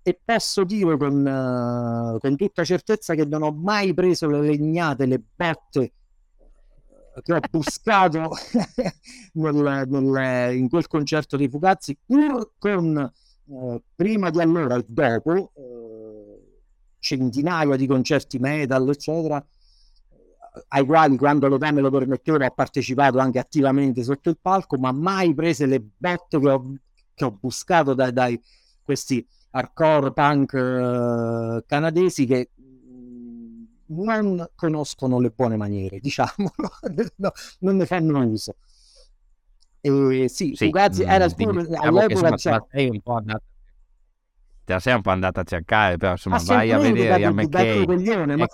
E 0.01 0.17
posso 0.23 0.63
dire 0.63 0.95
con, 0.97 1.25
uh, 1.25 2.17
con 2.19 2.35
tutta 2.37 2.63
certezza 2.63 3.13
che 3.13 3.25
non 3.25 3.43
ho 3.43 3.51
mai 3.51 3.93
preso 3.93 4.29
le 4.29 4.39
legnate, 4.39 5.05
le 5.05 5.21
botte 5.35 5.91
che 7.21 7.33
ho 7.33 7.39
buscato 7.49 8.29
nel, 9.33 9.83
nel, 9.87 10.55
in 10.55 10.69
quel 10.69 10.87
concerto 10.87 11.35
di 11.35 11.49
Fugazzi 11.49 11.97
pur 12.05 12.51
con 12.57 13.11
uh, 13.45 13.81
prima 13.95 14.29
di 14.29 14.41
allora 14.41 14.75
e 14.75 14.85
dopo 14.87 15.51
uh, 15.53 15.86
centinaia 16.99 17.75
di 17.75 17.87
concerti 17.87 18.39
metal 18.39 18.89
eccetera 18.89 19.45
ai 20.69 20.85
quali 20.85 21.17
quando 21.17 21.47
lo 21.47 21.57
me 21.59 21.81
lo 21.81 21.91
permetteva 21.91 22.45
ho 22.45 22.51
partecipato 22.51 23.19
anche 23.19 23.39
attivamente 23.39 24.03
sotto 24.03 24.29
il 24.29 24.37
palco 24.41 24.77
ma 24.77 24.91
mai 24.91 25.33
prese 25.33 25.65
le 25.65 25.79
botte 25.79 26.39
che 26.39 26.49
ho, 26.49 26.73
che 27.13 27.25
ho 27.25 27.31
buscato 27.39 27.93
dai, 27.93 28.11
dai 28.11 28.41
questi 28.81 29.25
hardcore 29.51 30.13
punk 30.13 30.53
uh, 30.53 31.63
canadesi 31.65 32.25
che 32.25 32.51
mm, 32.59 33.63
non 33.87 34.47
conoscono 34.55 35.19
le 35.19 35.31
buone 35.35 35.57
maniere, 35.57 35.99
diciamo, 36.01 36.51
no, 37.15 37.31
non 37.59 37.75
ne 37.75 37.85
fanno 37.85 38.25
uso. 38.25 38.55
E 39.79 40.27
sì, 40.29 40.53
sì 40.55 40.65
Fugazi 40.65 41.03
era 41.03 41.25
il 41.25 41.33
diciamo 41.33 41.65
all'epoca 41.75 42.31
c'è... 42.31 42.57
un 42.89 43.01
po' 43.01 43.13
andato 43.13 43.43
te 44.67 44.73
la 44.73 44.79
sei 44.81 44.95
un 44.95 45.01
po' 45.01 45.11
andata 45.11 45.39
a 45.39 45.43
cercare, 45.45 45.95
però 45.95 46.11
insomma 46.11 46.41
vai 46.43 46.73
a 46.73 46.77
vedere 46.77 47.23
a 47.23 47.31
McKay. 47.31 47.85
Coglione, 47.85 48.35
ma... 48.35 48.45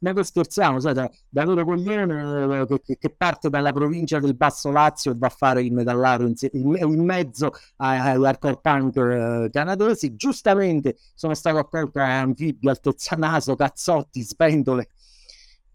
Noi 0.00 0.24
scherziamo, 0.24 0.80
sai, 0.80 0.94
da, 0.94 1.10
da 1.28 1.44
loro 1.44 1.66
coglione 1.66 2.62
eh, 2.62 2.80
che, 2.82 2.96
che, 2.96 3.10
parte 3.10 3.50
dalla 3.50 3.72
provincia 3.72 4.18
del 4.20 4.34
Basso 4.34 4.70
Lazio 4.70 5.10
e 5.10 5.16
va 5.18 5.26
a 5.26 5.30
fare 5.36 5.62
il 5.62 5.70
metallaro 5.74 6.26
in, 6.26 6.32
in, 6.52 6.76
in 6.80 7.04
mezzo 7.04 7.50
agli 7.76 8.24
hardcore 8.24 8.58
punk 8.62 9.50
canadesi. 9.50 10.16
Giustamente 10.16 10.96
sono 11.14 11.34
stato 11.34 11.58
accolto 11.58 11.98
a 11.98 12.20
anfibi, 12.20 12.66
altozzanaso, 12.66 13.56
cazzotti, 13.56 14.22
spendole. 14.22 14.88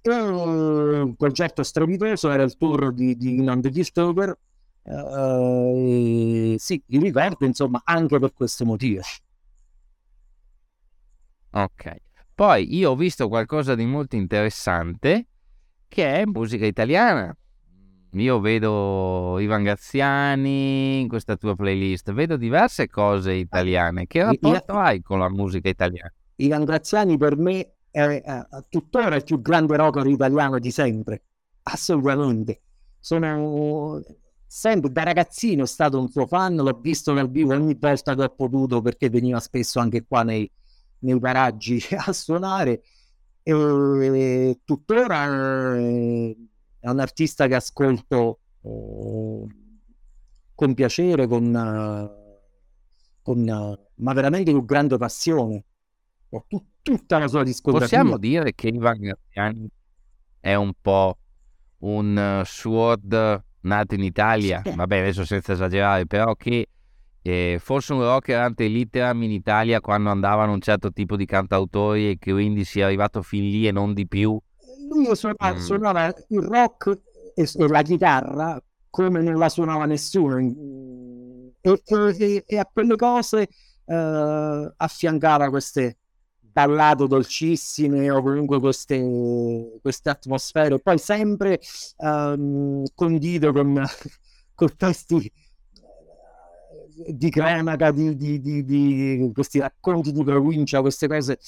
un 0.02 1.14
concerto 1.16 1.62
strepitoso 1.62 2.32
era 2.32 2.42
il 2.42 2.58
tour 2.58 2.92
di, 2.92 3.16
di 3.16 3.40
Non 3.44 3.62
The 3.62 3.70
Disturber 3.70 4.36
Uh, 4.86 6.56
sì, 6.60 6.82
li 6.88 7.00
ricordo 7.00 7.44
insomma 7.46 7.82
anche 7.84 8.20
per 8.20 8.34
questo 8.34 8.66
motivo. 8.66 9.02
Ok, 11.52 11.96
poi 12.36 12.76
io 12.76 12.92
ho 12.92 12.96
visto 12.96 13.28
qualcosa 13.28 13.74
di 13.74 13.86
molto 13.86 14.16
interessante 14.16 15.28
che 15.88 16.22
è 16.22 16.26
musica 16.26 16.66
italiana. 16.66 17.36
Io 18.12 18.40
vedo 18.40 19.40
Ivan 19.40 19.64
Gazziani 19.64 21.02
in 21.02 21.08
questa 21.08 21.36
tua 21.36 21.56
playlist, 21.56 22.14
vedo 22.14 22.38
diverse 22.38 22.88
cose 22.88 23.34
italiane. 23.34 24.06
Che 24.06 24.24
rapporto 24.24 24.74
I, 24.74 24.78
hai 24.78 25.02
con 25.02 25.20
la 25.20 25.30
musica 25.30 25.68
italiana? 25.68 26.14
Ivan 26.36 26.64
Gazziani 26.64 27.18
per 27.18 27.38
me 27.38 27.78
è, 27.90 28.22
è 28.22 28.46
tuttora 28.70 29.16
il 29.16 29.24
più 29.24 29.42
grande 29.42 29.76
rocker 29.78 30.06
italiano 30.06 30.60
di 30.60 30.72
sempre, 30.72 31.24
assolutamente. 31.64 32.62
Sono 33.00 34.02
sempre 34.56 34.90
da 34.90 35.04
ragazzino 35.04 35.64
è 35.64 35.68
stato 35.68 36.00
un 36.00 36.10
suo 36.10 36.26
fan, 36.26 36.56
l'ho 36.56 36.80
visto 36.82 37.12
dal 37.12 37.30
vivo 37.30 37.54
ogni 37.54 37.76
volta 37.78 38.16
che 38.16 38.24
ho 38.24 38.30
potuto 38.30 38.82
perché 38.82 39.10
veniva 39.10 39.42
spesso 39.42 39.82
anche 39.82 40.06
qua 40.08 40.24
nei, 40.24 40.50
nei 41.00 41.20
paraggi 41.20 41.78
a 42.08 42.14
suonare 42.14 42.82
e, 43.44 43.52
e 43.52 44.60
tuttora 44.64 45.76
eh, 45.76 46.38
è 46.80 46.88
un 46.88 47.00
artista 47.02 47.48
che 47.48 47.56
ascolto 47.56 48.40
eh, 48.62 49.46
con 50.56 50.74
piacere, 50.74 51.28
con, 51.28 52.12
con, 53.24 53.78
ma 53.96 54.14
veramente 54.14 54.54
con 54.54 54.64
grande 54.64 54.96
passione. 54.96 55.66
Ho 56.30 56.46
tut- 56.48 56.66
tutta 56.82 57.18
la 57.18 57.28
sua 57.28 57.44
discografia. 57.44 58.00
Possiamo 58.00 58.18
dire 58.18 58.54
che 58.56 58.70
Ivan 58.70 59.00
Graziani 59.00 59.68
è 60.40 60.54
un 60.54 60.72
po' 60.82 61.18
un 61.80 62.40
uh, 62.40 62.46
sword 62.46 63.44
nato 63.66 63.96
in 63.96 64.04
Italia, 64.04 64.62
sì. 64.64 64.74
vabbè 64.76 65.00
adesso 65.00 65.26
senza 65.26 65.54
esagerare, 65.54 66.06
però 66.06 66.36
che 66.36 66.68
eh, 67.22 67.58
fosse 67.60 67.94
un 67.94 68.02
rocker 68.02 68.40
ante 68.40 68.68
litteram 68.68 69.24
in 69.24 69.32
Italia 69.32 69.82
quando 69.82 70.10
andavano 70.10 70.54
un 70.54 70.62
certo 70.62 70.92
tipo 70.92 71.16
di 71.16 71.26
cantautori 71.26 72.12
e 72.12 72.18
che 72.20 72.32
quindi 72.32 72.64
sia 72.64 72.86
arrivato 72.86 73.22
fin 73.22 73.44
lì 73.50 73.68
e 73.68 73.72
non 73.72 73.94
di 73.94 74.08
più. 74.08 74.40
Lui 74.90 75.16
suonava, 75.16 75.56
mm. 75.56 75.60
suonava 75.60 76.14
il 76.30 76.42
rock 76.42 77.00
e, 77.34 77.50
e, 77.52 77.68
la 77.68 77.82
chitarra 77.82 78.62
come 78.90 79.22
non 79.22 79.38
la 79.38 79.50
suonava 79.50 79.86
nessuno 79.86 80.38
e, 81.60 81.82
e, 81.84 82.44
e 82.46 82.58
a 82.58 82.70
quelle 82.72 82.96
cose 82.96 83.50
eh, 83.86 84.74
affiancava 84.78 85.50
queste 85.50 85.98
parlato 86.56 87.06
dolcissime 87.06 88.10
o 88.10 88.22
comunque 88.22 88.62
queste, 88.62 89.78
queste 89.82 90.10
atmosfere, 90.10 90.80
poi 90.80 90.98
sempre 90.98 91.60
um, 91.98 92.82
condito 92.96 93.52
con, 93.52 93.84
con 94.56 94.76
testi 94.78 95.30
eh, 97.06 97.14
di 97.14 97.30
cronaca, 97.30 97.92
di, 97.92 98.16
di, 98.16 98.40
di, 98.40 98.64
di, 98.64 99.32
questi 99.34 99.60
racconti 99.60 100.14
di 100.14 100.24
provincia, 100.24 100.80
queste 100.80 101.10
cose. 101.10 101.40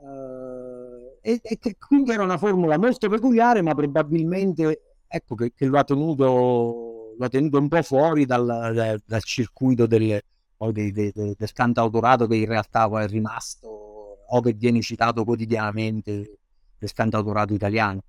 Uh, 0.00 1.16
e, 1.20 1.38
e, 1.40 1.58
che 1.60 1.76
quindi 1.78 2.10
era 2.10 2.24
una 2.24 2.36
formula 2.36 2.76
molto 2.76 3.08
peculiare, 3.08 3.62
ma 3.62 3.72
probabilmente 3.72 4.80
ecco 5.06 5.36
che, 5.36 5.52
che 5.54 5.66
lo, 5.66 5.78
ha 5.78 5.84
tenuto, 5.84 7.14
lo 7.16 7.24
ha 7.24 7.28
tenuto 7.28 7.58
un 7.58 7.68
po' 7.68 7.82
fuori 7.82 8.26
dal, 8.26 8.44
dal, 8.44 9.00
dal 9.06 9.22
circuito 9.22 9.86
del, 9.86 10.20
del, 10.58 10.92
del, 10.92 11.34
del 11.38 11.52
cantautorato 11.52 12.26
che 12.26 12.34
in 12.34 12.46
realtà 12.46 12.88
poi 12.88 13.04
è 13.04 13.06
rimasto 13.06 13.85
o 14.28 14.40
che 14.40 14.52
viene 14.52 14.80
citato 14.80 15.24
quotidianamente 15.24 16.38
del 16.78 16.92
cantautorato 16.92 17.54
italiano. 17.54 18.02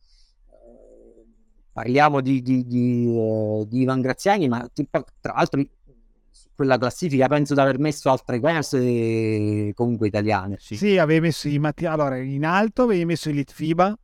Parliamo 1.72 2.22
di, 2.22 2.42
di, 2.42 2.66
di, 2.66 3.06
uh, 3.08 3.64
di 3.68 3.82
Ivan 3.82 4.02
Graziani, 4.02 4.48
ma 4.48 4.68
tra 4.74 5.34
l'altro 5.34 5.64
su 6.32 6.50
quella 6.56 6.78
classifica 6.78 7.28
penso 7.28 7.54
di 7.54 7.60
aver 7.60 7.78
messo 7.78 8.10
altre 8.10 8.40
cose 8.40 9.72
comunque 9.76 10.08
italiane. 10.08 10.58
Sì, 10.60 10.76
sì 10.76 10.98
avevi 10.98 11.28
messo 11.28 11.48
i 11.48 11.60
Mattia, 11.60 11.92
allora 11.92 12.18
in 12.18 12.46
alto 12.46 12.84
avevi 12.84 13.06
messo 13.06 13.30
i 13.30 13.34
Litfiba, 13.34 13.96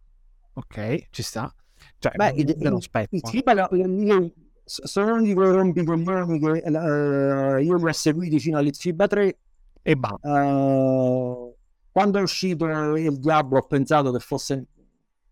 ok, 0.53 1.07
ci 1.09 1.24
sta. 1.24 1.51
Cioè, 1.97 2.11
Beh, 2.16 2.34
il, 2.36 2.55
non 2.59 2.76
aspetto. 2.76 3.09
Litfiba, 3.11 3.68
io 3.72 4.34
sono 4.64 5.14
uno 5.14 5.22
di 5.24 5.34
quei 5.34 5.51
rompicoglioni 5.51 6.39
che 6.39 6.70
uh, 6.70 7.57
io 7.57 7.76
li 7.76 7.84
ho 7.84 7.91
seguiti 7.91 8.39
fino 8.39 8.57
all'Itfiba 8.57 9.07
3 9.07 9.38
e 9.82 9.95
bah. 9.95 10.18
Uh, 10.22 11.53
quando 11.94 12.18
è 12.18 12.22
uscito 12.24 12.66
il 12.96 13.20
Diablo 13.20 13.60
ho 13.60 13.68
pensato 13.68 14.12
che 14.12 14.20
fosse 14.20 14.66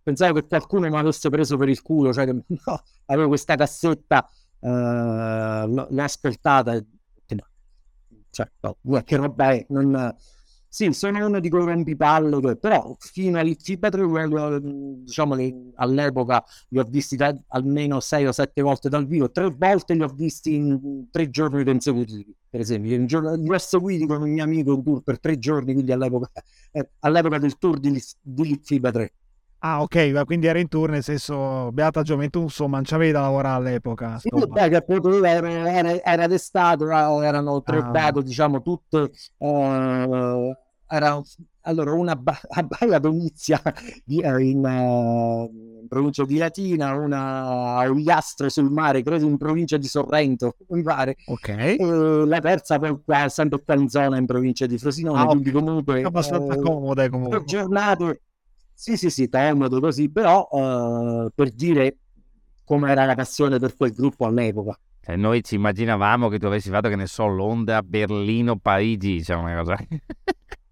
pensavo 0.04 0.40
che 0.40 0.48
qualcuno 0.48 0.88
mi 0.88 0.96
avesse 0.96 1.30
preso 1.30 1.58
per 1.58 1.68
il 1.70 1.82
culo 1.82 2.14
cioè 2.14 2.26
che 2.26 2.34
no, 2.48 2.84
avevo 3.08 3.30
questa 3.30 3.56
cassetta 3.56 4.30
uh, 4.60 4.68
l'ho 4.70 5.88
ascoltata 5.98 6.74
no. 6.74 7.48
cioè 8.30 8.50
no, 8.60 9.04
che 9.04 9.16
roba 9.16 9.52
è 9.52 9.66
non, 9.70 10.16
sì, 10.74 10.94
sono 10.94 11.26
uno 11.26 11.42
di 11.42 11.50
quei 11.50 11.66
rompipalle, 11.66 12.56
però 12.56 12.96
fino 12.98 13.38
all'Ittibatri, 13.38 14.04
diciamo 15.04 15.36
che 15.36 15.54
all'epoca 15.76 16.42
li 16.70 16.80
ho 16.80 16.84
visti 16.88 17.18
da, 17.18 17.36
almeno 17.50 18.00
sei 18.00 18.26
o 18.26 18.32
sette 18.32 18.62
volte 18.62 18.88
dal 18.88 19.06
vivo, 19.06 19.30
tre 19.32 19.54
volte 19.54 19.96
li 19.96 20.02
ho 20.02 20.08
visti 20.08 20.56
in 20.56 21.10
tre 21.12 21.30
giorni 21.30 21.66
consecutivi, 21.66 22.34
per 22.50 22.62
esempio. 22.62 22.96
In 22.96 23.06
giorno, 23.06 23.36
diverso 23.36 23.82
Guidi 23.82 24.08
con 24.08 24.22
un 24.22 24.32
mio 24.32 24.46
amico 24.46 24.74
un 24.74 24.82
tour 24.82 25.02
per 25.04 25.20
tre 25.20 25.38
giorni, 25.38 25.74
quindi 25.74 25.92
all'epoca, 25.92 26.32
eh, 26.72 26.90
all'epoca 27.00 27.38
del 27.38 27.58
tour 27.58 27.78
di, 27.78 27.92
di 28.22 28.44
Littibatri. 28.44 29.12
Ah, 29.64 29.82
ok, 29.84 30.24
quindi 30.26 30.48
era 30.48 30.58
in 30.58 30.68
tour, 30.68 30.90
nel 30.90 31.04
senso, 31.04 31.72
Beata 31.72 32.02
Gioventù, 32.02 32.42
insomma, 32.42 32.78
non 32.78 32.86
c'avevi 32.86 33.12
da 33.12 33.22
lavorare 33.22 33.58
all'epoca. 33.58 34.18
Sì, 34.18 34.30
beh, 34.30 34.76
appunto 34.76 35.24
era, 35.24 35.72
era, 35.72 36.04
era 36.04 36.28
d'estate, 36.28 36.84
erano 36.84 37.62
tre 37.62 37.78
ah. 37.78 38.12
diciamo, 38.12 38.64
tutte... 38.64 39.12
Uh, 39.38 40.52
era 40.94 41.22
allora 41.62 41.94
una 41.94 42.16
ba- 42.16 42.40
a 42.50 42.64
Baia 42.64 43.00
Donizia 43.00 43.62
in, 44.08 44.26
uh, 44.26 44.40
in, 44.40 45.88
provincia 45.88 46.26
di 46.26 46.38
Latina, 46.38 46.96
una 46.96 47.78
a 47.78 47.90
Ugliastre 47.90 48.50
sul 48.50 48.72
mare, 48.72 49.04
credo 49.04 49.28
in 49.28 49.38
provincia 49.38 49.78
di 49.78 49.88
Sorrento, 49.88 50.56
mi 50.70 50.82
pare. 50.82 51.18
Ok. 51.28 51.50
E 51.50 51.78
la 52.26 52.40
terza 52.40 52.80
sempre 53.28 53.60
qua 53.64 53.76
in 53.76 53.90
zona 53.90 54.18
in 54.18 54.26
provincia 54.26 54.66
di 54.66 54.80
Frosinone, 54.80 55.22
ah, 55.22 55.26
quindi 55.26 55.52
comunque... 55.52 56.02
Abbastanza 56.02 56.56
eh, 56.56 56.60
comode 56.60 57.10
comunque. 57.10 57.44
Giornate 57.46 58.22
sì, 58.82 58.98
sì, 58.98 59.12
sì, 59.12 59.30
comodo 59.30 59.80
così, 59.80 60.10
però 60.10 60.48
uh, 60.50 61.30
per 61.36 61.52
dire 61.52 61.98
come 62.64 62.90
era 62.90 63.06
la 63.06 63.14
passione 63.14 63.60
per 63.60 63.78
quel 63.78 63.92
gruppo 63.94 64.26
all'epoca. 64.26 64.76
Cioè, 65.02 65.18
noi 65.18 65.44
ci 65.44 65.54
immaginavamo 65.54 66.30
che 66.30 66.40
tu 66.40 66.48
avessi 66.48 66.72
fatto, 66.72 66.90
che 66.90 66.96
ne 66.96 67.06
so, 67.06 67.28
Londra, 67.28 67.84
Berlino, 67.84 68.56
Parigi, 68.56 69.24
cioè 69.24 69.36
una 69.36 69.56
cosa... 69.62 69.78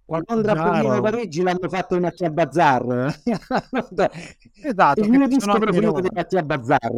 Londra, 0.07 0.53
Berlino, 0.55 1.01
Parigi 1.01 1.43
l'hanno 1.43 1.69
fatto 1.69 1.97
in 1.97 2.05
Accia 2.05 2.31
Bazar. 2.31 3.15
esatto. 4.63 5.01
Il 5.01 5.09
mio 5.11 5.27
disco 5.27 5.59
preferito 5.59 5.99
di 5.99 6.09
Accia 6.11 6.41
Bazar. 6.41 6.91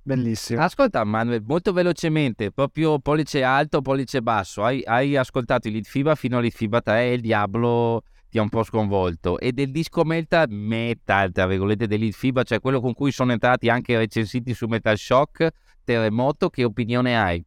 Bellissimo. 0.00 0.62
Ascolta 0.62 1.04
Manuel, 1.04 1.42
molto 1.46 1.74
velocemente, 1.74 2.50
proprio 2.50 2.98
pollice 2.98 3.42
alto, 3.42 3.82
pollice 3.82 4.22
basso. 4.22 4.64
Hai, 4.64 4.82
hai 4.86 5.18
ascoltato 5.18 5.68
il 5.68 5.74
Litfiba 5.74 6.14
fino 6.14 6.38
all'Itfiba 6.38 6.80
3 6.80 7.02
e 7.02 7.12
il 7.12 7.20
Diablo 7.20 8.04
ti 8.34 8.40
ha 8.40 8.42
un 8.42 8.48
po' 8.48 8.64
sconvolto. 8.64 9.38
E 9.38 9.52
del 9.52 9.70
disco 9.70 10.02
metal, 10.02 10.50
metal, 10.50 11.30
tra 11.30 11.46
virgolette, 11.46 11.86
dell'Itfiba, 11.86 12.42
cioè 12.42 12.58
quello 12.58 12.80
con 12.80 12.92
cui 12.92 13.12
sono 13.12 13.30
entrati 13.30 13.68
anche 13.68 13.96
recensiti 13.96 14.52
su 14.54 14.66
Metal 14.66 14.98
Shock, 14.98 15.50
Terremoto, 15.84 16.50
che 16.50 16.64
opinione 16.64 17.16
hai? 17.16 17.44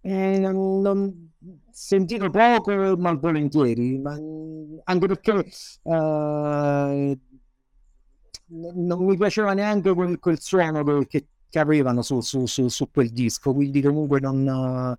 Eh, 0.00 0.38
non, 0.40 0.80
non, 0.80 1.30
sentito 1.70 2.28
poco, 2.28 2.96
ma 2.96 3.12
volentieri, 3.12 3.98
ma, 3.98 4.18
anche 4.82 5.06
perché 5.06 5.46
eh, 5.84 7.18
non 8.46 9.04
mi 9.04 9.16
piaceva 9.16 9.52
neanche 9.52 9.94
quel, 9.94 10.18
quel 10.18 10.40
suono 10.40 10.82
che, 11.04 11.26
che 11.48 11.58
avevano 11.60 12.02
su, 12.02 12.20
su, 12.20 12.46
su, 12.46 12.66
su, 12.66 12.90
quel 12.90 13.10
disco, 13.10 13.54
quindi 13.54 13.80
comunque 13.80 14.18
non, 14.18 14.98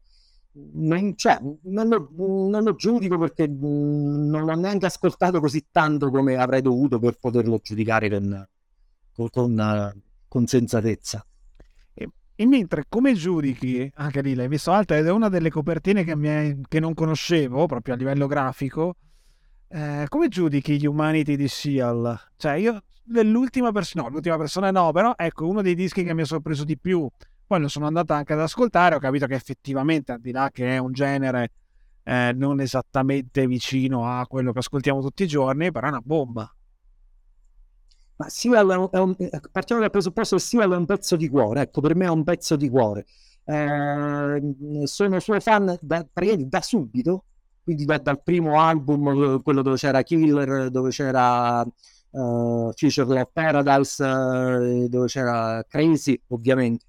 non, 0.54 1.16
cioè, 1.16 1.40
non, 1.64 1.88
lo, 1.88 2.10
non, 2.50 2.64
lo, 2.64 2.76
giudico 2.76 3.18
perché 3.18 3.48
non 3.48 4.30
l'ho 4.30 4.56
neanche 4.56 4.88
ascoltato 4.88 5.40
così 5.40 5.68
tanto 5.72 6.10
come 6.10 6.36
avrei 6.36 6.62
dovuto 6.62 7.00
per 7.00 7.18
poterlo 7.20 7.60
giudicare 7.62 8.10
con, 8.10 8.48
con, 9.32 10.02
con 10.28 10.48
sensatezza. 10.48 11.26
E, 11.94 12.10
e, 12.36 12.46
mentre 12.46 12.86
come 12.90 13.14
giudichi, 13.14 13.92
anche 13.96 14.22
lì 14.22 14.34
l'hai 14.34 14.48
visto 14.48 14.72
alta 14.72 14.98
ed 14.98 15.06
è 15.06 15.12
una 15.12 15.30
delle 15.30 15.50
copertine 15.52 16.04
che, 16.04 16.14
è, 16.14 16.58
che 16.68 16.80
non 16.80 16.94
conoscevo 16.94 17.66
proprio 17.68 17.94
a 17.94 17.98
livello 17.98 18.28
grafico, 18.28 18.96
eh, 19.68 20.06
come 20.08 20.30
giudichi 20.30 20.80
gli 20.80 20.88
Humanity 20.88 21.36
di 21.36 21.48
Seal? 21.48 22.20
Cioè 22.36 22.54
io 22.54 22.82
l'ultima 23.24 23.72
persona, 23.72 24.04
no, 24.04 24.10
l'ultima 24.10 24.38
persona 24.38 24.72
no, 24.72 24.92
però 24.92 25.14
ecco 25.16 25.48
uno 25.48 25.62
dei 25.62 25.76
dischi 25.76 26.04
che 26.04 26.14
mi 26.14 26.22
ha 26.22 26.26
sorpreso 26.26 26.64
di 26.64 26.78
più 26.78 27.08
poi 27.50 27.62
lo 27.62 27.68
sono 27.68 27.88
andato 27.88 28.14
anche 28.14 28.34
ad 28.34 28.42
ascoltare, 28.42 28.94
ho 28.94 29.00
capito 29.00 29.26
che 29.26 29.34
effettivamente, 29.34 30.12
al 30.12 30.20
di 30.20 30.32
là 30.32 30.52
che 30.54 30.76
è 30.76 30.78
un 30.78 30.92
genere 30.92 31.52
eh, 32.04 32.32
non 32.36 32.60
esattamente 32.60 33.48
vicino 33.48 34.06
a 34.06 34.28
quello 34.28 34.52
che 34.52 34.60
ascoltiamo 34.60 35.02
tutti 35.02 35.24
i 35.24 35.28
giorni, 35.28 35.72
però 35.72 35.88
è 35.88 35.90
una 35.90 36.02
bomba. 36.04 36.56
Ma 38.18 38.30
Sewell 38.30 38.72
è 38.72 38.76
un, 38.76 38.90
è 38.92 38.98
un, 39.00 39.16
partiamo 39.52 39.82
dal 39.82 39.90
presupposto 39.90 40.36
che 40.36 40.44
Sewell 40.44 40.74
è 40.74 40.76
un 40.76 40.86
pezzo 40.86 41.16
di 41.16 41.28
cuore, 41.28 41.62
ecco, 41.62 41.82
per 41.82 41.96
me 41.96 42.06
è 42.06 42.10
un 42.10 42.24
pezzo 42.24 42.56
di 42.56 42.70
cuore. 42.70 43.08
Eh, 43.46 44.84
sono 44.84 45.20
suo 45.20 45.40
fan 45.40 45.76
da, 45.82 46.06
da 46.14 46.62
subito, 46.62 47.24
quindi 47.64 47.84
da, 47.84 47.98
dal 47.98 48.22
primo 48.22 48.62
album, 48.62 49.42
quello 49.42 49.64
dove 49.64 49.78
c'era 49.78 50.04
Killer, 50.04 50.70
dove 50.70 50.92
c'era 50.92 51.62
uh, 51.62 52.72
Future 52.76 53.22
of 53.22 53.30
Paradise, 53.34 54.88
dove 54.88 55.08
c'era 55.08 55.66
Crazy, 55.68 56.22
ovviamente 56.28 56.86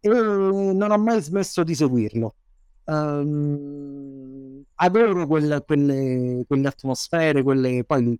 non 0.00 0.90
ho 0.90 0.98
mai 0.98 1.20
smesso 1.22 1.64
di 1.64 1.74
seguirlo. 1.74 2.34
Um, 2.84 4.64
adoro 4.76 5.26
quelle, 5.26 5.62
quelle, 5.64 6.44
quelle, 6.46 6.68
atmosfere, 6.68 7.42
quelle 7.42 7.84
poi 7.84 8.18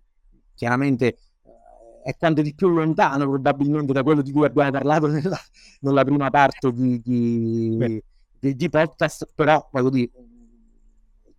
chiaramente 0.53 1.07
eh, 1.07 2.01
è 2.03 2.15
quanto 2.17 2.43
di 2.43 2.53
più 2.53 2.69
lontano 2.69 3.27
probabilmente 3.27 3.93
da 3.93 4.03
quello 4.03 4.21
di 4.21 4.31
cui 4.31 4.45
abbiamo 4.45 4.71
parlato 4.71 5.07
nella, 5.07 5.39
nella 5.81 6.03
prima 6.03 6.29
parte 6.29 6.71
di, 6.71 7.01
di, 7.01 8.03
di, 8.39 8.55
di, 8.55 8.69
podcast, 8.69 9.31
però 9.33 9.67
voglio 9.71 9.89
dire, 9.89 10.11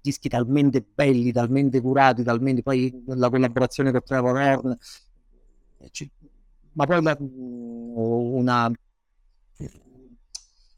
dischi 0.00 0.28
talmente 0.28 0.84
belli, 0.94 1.30
talmente 1.30 1.80
curati, 1.80 2.24
talmente 2.24 2.62
poi 2.62 3.02
la 3.06 3.30
collaborazione 3.30 3.92
con 3.92 4.02
Trevor 4.02 4.36
Horn, 4.36 4.78
ma 6.72 6.86
poi 6.86 6.98
una, 6.98 7.16
una 7.20 8.72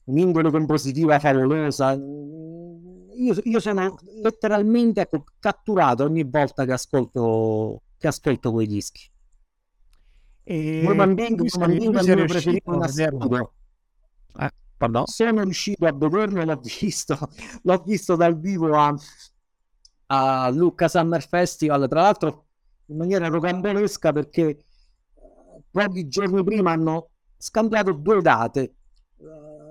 un'indole 0.05 0.51
compositiva 0.51 1.19
favolosa. 1.19 1.93
Io, 1.93 3.35
io 3.45 3.61
sono 3.61 3.99
letteralmente 4.23 5.03
ecco, 5.03 5.25
catturato 5.39 6.05
ogni 6.05 6.25
volta 6.25 6.65
che 6.65 6.73
ascolto, 6.73 7.83
che 7.99 8.09
ascolto 8.09 8.53
quei 8.53 8.67
dischi. 8.67 9.11
E 10.45 10.83
come 10.83 10.97
bambino, 10.97 11.45
come 11.49 11.79
bambino 11.79 12.25
in 12.25 12.83
assoluto. 12.83 13.53
Eh, 14.39 14.51
sono 15.05 15.43
riuscito 15.43 15.87
a 15.87 15.93
vederlo, 15.93 16.45
l'ho 16.45 16.61
visto, 16.81 17.17
l'ho 17.63 17.83
visto 17.87 18.17
dal 18.17 18.39
vivo 18.39 18.75
a, 18.77 18.95
a 20.07 20.49
Lucca 20.51 20.89
Summer 20.89 21.25
Festival, 21.27 21.89
tra 21.89 22.03
l'altro 22.03 22.47
in 22.87 22.97
maniera 22.97 23.29
rocambolesca 23.29 24.13
perché 24.13 24.49
eh, 24.49 24.59
pochi 25.71 26.09
giorni 26.09 26.43
prima 26.43 26.73
hanno 26.73 27.11
scambiato 27.37 27.93
due 27.93 28.21
date 28.21 28.75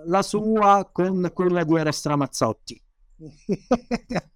la 0.06 0.22
sua 0.22 0.90
con 0.92 1.32
quella 1.34 1.64
di 1.64 1.76
Era 1.76 1.92
Stramazzotti. 1.92 2.82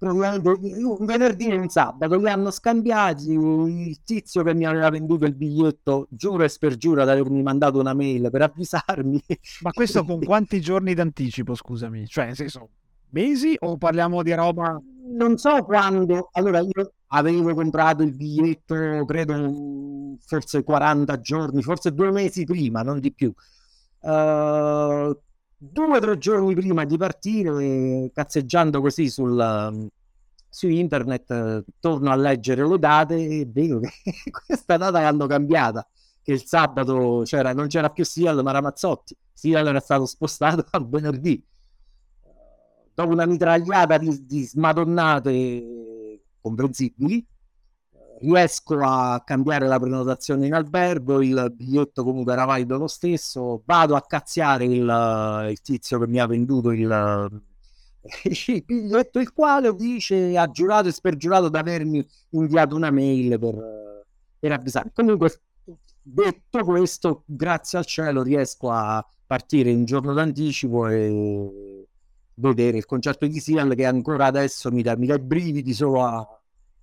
un 0.00 0.96
venerdì 1.00 1.48
e 1.48 1.56
un 1.56 1.68
sabato 1.68 2.16
li 2.16 2.28
hanno 2.28 2.52
scambiati 2.52 3.32
il 3.32 4.02
tizio 4.04 4.44
che 4.44 4.54
mi 4.54 4.64
aveva 4.64 4.90
venduto 4.90 5.24
il 5.24 5.34
biglietto 5.34 6.06
giuro 6.10 6.44
e 6.44 6.48
spergiuro 6.48 7.02
ad 7.02 7.08
avermi 7.08 7.42
mandato 7.42 7.80
una 7.80 7.94
mail 7.94 8.28
per 8.30 8.42
avvisarmi. 8.42 9.20
Ma 9.62 9.72
questo 9.72 10.04
con 10.04 10.20
quanti 10.24 10.60
giorni 10.60 10.94
d'anticipo 10.94 11.54
scusami? 11.54 12.06
Cioè 12.06 12.26
nel 12.26 12.36
senso 12.36 12.68
mesi 13.10 13.56
o 13.58 13.76
parliamo 13.76 14.22
di 14.22 14.32
roba? 14.34 14.80
Non 15.10 15.36
so 15.36 15.64
quando. 15.64 16.28
Allora 16.32 16.60
io 16.60 16.92
avevo 17.08 17.54
comprato 17.54 18.02
il 18.02 18.14
biglietto 18.14 19.04
credo 19.06 20.16
forse 20.20 20.62
40 20.62 21.20
giorni 21.20 21.62
forse 21.62 21.94
due 21.94 22.10
mesi 22.10 22.44
prima 22.44 22.82
non 22.82 23.00
di 23.00 23.12
più 23.12 23.32
Uh, 24.00 25.18
due 25.56 25.96
o 25.96 25.98
tre 25.98 26.18
giorni 26.18 26.54
prima 26.54 26.84
di 26.84 26.96
partire, 26.96 28.10
cazzeggiando 28.12 28.80
così 28.80 29.10
sul, 29.10 29.90
su 30.48 30.68
internet, 30.68 31.64
torno 31.80 32.10
a 32.10 32.16
leggere 32.16 32.66
le 32.66 32.78
date 32.78 33.14
e 33.14 33.46
vedo 33.50 33.80
che 33.80 33.90
questa 34.46 34.76
data 34.76 35.00
l'hanno 35.00 35.26
cambiata. 35.26 35.86
Che 36.22 36.32
il 36.32 36.44
sabato 36.44 37.22
c'era, 37.24 37.52
non 37.54 37.68
c'era 37.68 37.90
più 37.90 38.04
Sial 38.04 38.42
ma 38.42 38.50
Ramazzotti. 38.50 39.16
Sial 39.32 39.66
era 39.66 39.80
stato 39.80 40.06
spostato 40.06 40.66
al 40.72 40.88
venerdì. 40.88 41.42
Dopo 42.94 43.12
una 43.12 43.26
mitragliata 43.26 43.96
di, 43.98 44.26
di 44.26 44.44
smadonnate 44.44 46.20
comprensibili, 46.40 47.24
riesco 48.20 48.78
a 48.80 49.22
cambiare 49.24 49.66
la 49.66 49.78
prenotazione 49.78 50.46
in 50.46 50.54
albergo, 50.54 51.22
il 51.22 51.52
biglietto 51.54 52.04
comunque 52.04 52.32
era 52.32 52.44
valido 52.44 52.76
lo 52.76 52.86
stesso, 52.86 53.62
vado 53.64 53.94
a 53.94 54.02
cazziare 54.02 54.64
il, 54.64 55.46
il 55.50 55.60
tizio 55.60 55.98
che 55.98 56.06
mi 56.06 56.18
ha 56.18 56.26
venduto 56.26 56.70
il, 56.70 57.42
il 58.24 58.64
biglietto, 58.64 59.18
il 59.18 59.32
quale 59.32 59.74
dice, 59.74 60.36
ha 60.36 60.50
giurato 60.50 60.88
e 60.88 60.92
spergiurato 60.92 61.48
di 61.48 61.56
avermi 61.56 62.06
inviato 62.30 62.74
una 62.76 62.90
mail 62.90 63.38
per, 63.38 64.04
per 64.38 64.52
avvisare. 64.52 64.90
Comunque, 64.92 65.40
detto 66.02 66.64
questo, 66.64 67.22
grazie 67.26 67.78
al 67.78 67.86
cielo 67.86 68.22
riesco 68.22 68.70
a 68.70 69.04
partire 69.26 69.70
in 69.70 69.84
giorno 69.84 70.12
d'anticipo 70.14 70.88
e 70.88 71.86
vedere 72.34 72.78
il 72.78 72.86
concerto 72.86 73.26
di 73.26 73.40
Seal 73.40 73.74
che 73.74 73.84
ancora 73.84 74.26
adesso 74.26 74.70
mi 74.70 74.82
dà, 74.82 74.96
mi 74.96 75.06
dà 75.06 75.14
i 75.14 75.20
brividi 75.20 75.74
solo 75.74 76.04
a 76.04 76.37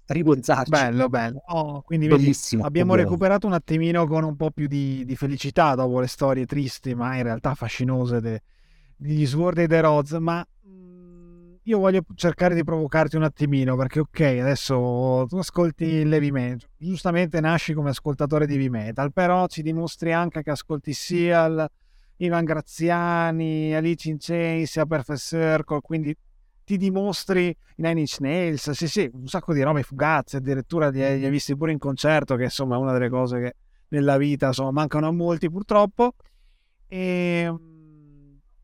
ripensarci. 0.07 0.69
Bello, 0.69 1.09
bello. 1.09 1.41
Oh, 1.47 1.81
quindi 1.81 2.07
Bellissimo. 2.07 2.61
vedi, 2.61 2.67
abbiamo 2.67 2.91
davvero. 2.91 3.09
recuperato 3.09 3.47
un 3.47 3.53
attimino 3.53 4.05
con 4.07 4.23
un 4.23 4.35
po' 4.35 4.51
più 4.51 4.67
di, 4.67 5.03
di 5.05 5.15
felicità 5.15 5.75
dopo 5.75 5.99
le 5.99 6.07
storie 6.07 6.45
tristi, 6.45 6.93
ma 6.95 7.15
in 7.17 7.23
realtà 7.23 7.55
fascinose 7.55 8.19
de- 8.21 8.41
degli 8.95 9.25
Sword 9.25 9.59
e 9.59 9.67
The 9.67 9.81
Rods. 9.81 10.11
Ma 10.13 10.45
mm, 10.67 11.53
io 11.63 11.79
voglio 11.79 12.01
cercare 12.15 12.55
di 12.55 12.63
provocarti 12.63 13.15
un 13.15 13.23
attimino 13.23 13.75
perché, 13.75 13.99
ok, 13.99 14.19
adesso 14.19 15.25
tu 15.27 15.37
ascolti 15.37 15.85
il 15.85 16.13
heavy 16.13 16.31
metal, 16.31 16.69
giustamente 16.77 17.39
nasci 17.39 17.73
come 17.73 17.89
ascoltatore 17.89 18.45
di 18.45 18.53
heavy 18.53 18.69
metal, 18.69 19.11
però 19.11 19.47
ci 19.47 19.61
dimostri 19.61 20.13
anche 20.13 20.43
che 20.43 20.51
ascolti 20.51 20.93
Seal, 20.93 21.67
Ivan 22.17 22.45
Graziani, 22.45 23.75
Alice 23.75 24.09
in 24.09 24.17
Chains, 24.19 24.81
Perfect 24.87 25.19
Circle, 25.19 25.81
quindi 25.81 26.15
ti 26.66 26.78
dimostri 26.78 27.47
i 27.47 27.55
Nine 27.78 28.01
Inch 28.01 28.20
Nails, 28.20 28.72
sì 28.72 28.88
sì, 28.88 29.09
un 29.13 29.28
sacco 29.28 29.53
di 29.53 29.61
robe, 29.61 29.84
Fugazzi, 29.84 30.36
addirittura 30.36 30.89
li 30.89 31.01
hai, 31.01 31.30
visti 31.30 31.55
pure 31.55 31.72
in 31.72 31.78
concerto, 31.78 32.36
che 32.36 32.45
insomma 32.45 32.76
è 32.76 32.80
una 32.80 32.91
delle 32.91 33.07
cose 33.09 33.39
che 33.39 33.55
nella 33.89 34.18
vita 34.18 34.47
insomma, 34.47 34.72
mancano 34.72 35.07
a 35.07 35.11
molti 35.11 35.49
purtroppo. 35.49 36.16
E, 36.88 37.53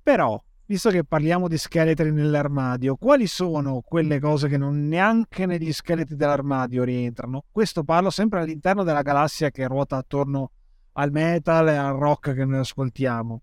però, 0.01 0.43
visto 0.65 0.89
che 0.89 1.03
parliamo 1.03 1.47
di 1.47 1.57
scheletri 1.57 2.11
nell'armadio, 2.11 2.95
quali 2.95 3.27
sono 3.27 3.81
quelle 3.81 4.19
cose 4.19 4.47
che 4.47 4.57
non 4.57 4.87
neanche 4.87 5.45
negli 5.45 5.71
scheletri 5.71 6.15
dell'armadio 6.15 6.83
rientrano? 6.83 7.45
Questo 7.51 7.83
parlo 7.83 8.09
sempre 8.09 8.41
all'interno 8.41 8.83
della 8.83 9.03
galassia 9.03 9.51
che 9.51 9.67
ruota 9.67 9.97
attorno 9.97 10.51
al 10.93 11.11
metal 11.11 11.69
e 11.69 11.75
al 11.75 11.95
rock 11.95 12.33
che 12.33 12.45
noi 12.45 12.59
ascoltiamo. 12.59 13.41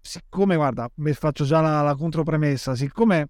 Siccome, 0.00 0.56
guarda, 0.56 0.90
mi 0.96 1.12
faccio 1.12 1.44
già 1.44 1.60
la, 1.60 1.82
la 1.82 1.94
contropremessa, 1.94 2.74
siccome 2.74 3.28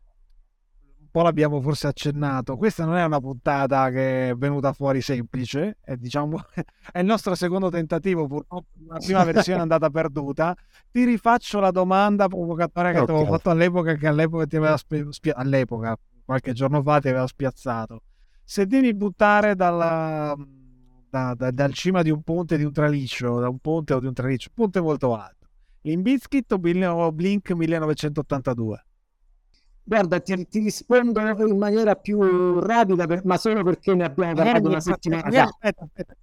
po' 1.18 1.24
l'abbiamo 1.24 1.60
forse 1.60 1.88
accennato, 1.88 2.56
questa 2.56 2.84
non 2.84 2.96
è 2.96 3.04
una 3.04 3.18
puntata 3.18 3.90
che 3.90 4.30
è 4.30 4.34
venuta 4.34 4.72
fuori 4.72 5.00
semplice, 5.00 5.78
è, 5.80 5.96
diciamo, 5.96 6.38
è 6.92 7.00
il 7.00 7.06
nostro 7.06 7.34
secondo 7.34 7.70
tentativo, 7.70 8.28
purtroppo 8.28 8.68
la 8.86 8.98
prima 9.04 9.24
versione 9.24 9.58
è 9.58 9.62
andata 9.62 9.90
perduta. 9.90 10.54
Ti 10.90 11.04
rifaccio 11.04 11.58
la 11.58 11.72
domanda 11.72 12.28
provocatoria 12.28 12.92
che 12.92 13.04
ti 13.04 13.10
avevo 13.10 13.26
fatto 13.26 13.50
all'epoca, 13.50 13.94
che 13.94 14.06
all'epoca 14.06 14.46
ti 14.46 14.56
aveva 14.56 14.76
spi- 14.76 15.06
spia- 15.10 15.34
all'epoca, 15.34 15.98
qualche 16.24 16.52
giorno 16.52 16.82
fa 16.82 17.00
ti 17.00 17.08
aveva 17.08 17.26
spiazzato. 17.26 18.02
Se 18.44 18.66
devi 18.66 18.94
buttare 18.94 19.56
dalla, 19.56 20.36
da- 21.10 21.34
da- 21.34 21.50
dal 21.50 21.72
cima 21.72 22.02
di 22.02 22.10
un 22.10 22.22
ponte, 22.22 22.56
di 22.56 22.64
un 22.64 22.72
traliccio, 22.72 23.40
da 23.40 23.48
un 23.48 23.58
ponte 23.58 23.92
o 23.92 23.98
di 24.00 24.06
un 24.06 24.14
traliccio, 24.14 24.50
un 24.50 24.62
ponte 24.62 24.80
molto 24.80 25.14
alto, 25.16 25.48
Bill- 26.58 26.82
o 26.84 27.10
Blink 27.10 27.50
1982? 27.50 28.84
Guarda, 29.89 30.20
ti, 30.20 30.47
ti 30.47 30.59
rispondo 30.61 31.20
in 31.47 31.57
maniera 31.59 31.95
più 31.97 32.59
rapida, 32.61 33.07
per- 33.07 33.24
ma 33.24 33.36
solo 33.39 33.62
perché 33.64 33.95
ne 33.95 34.05
abbiamo 34.05 34.34
parlato 34.34 34.68
una 34.68 34.80
settimana 34.80 35.32
fa. 35.32 35.45
aspetta, 35.45 35.84
aspetta. 35.84 36.14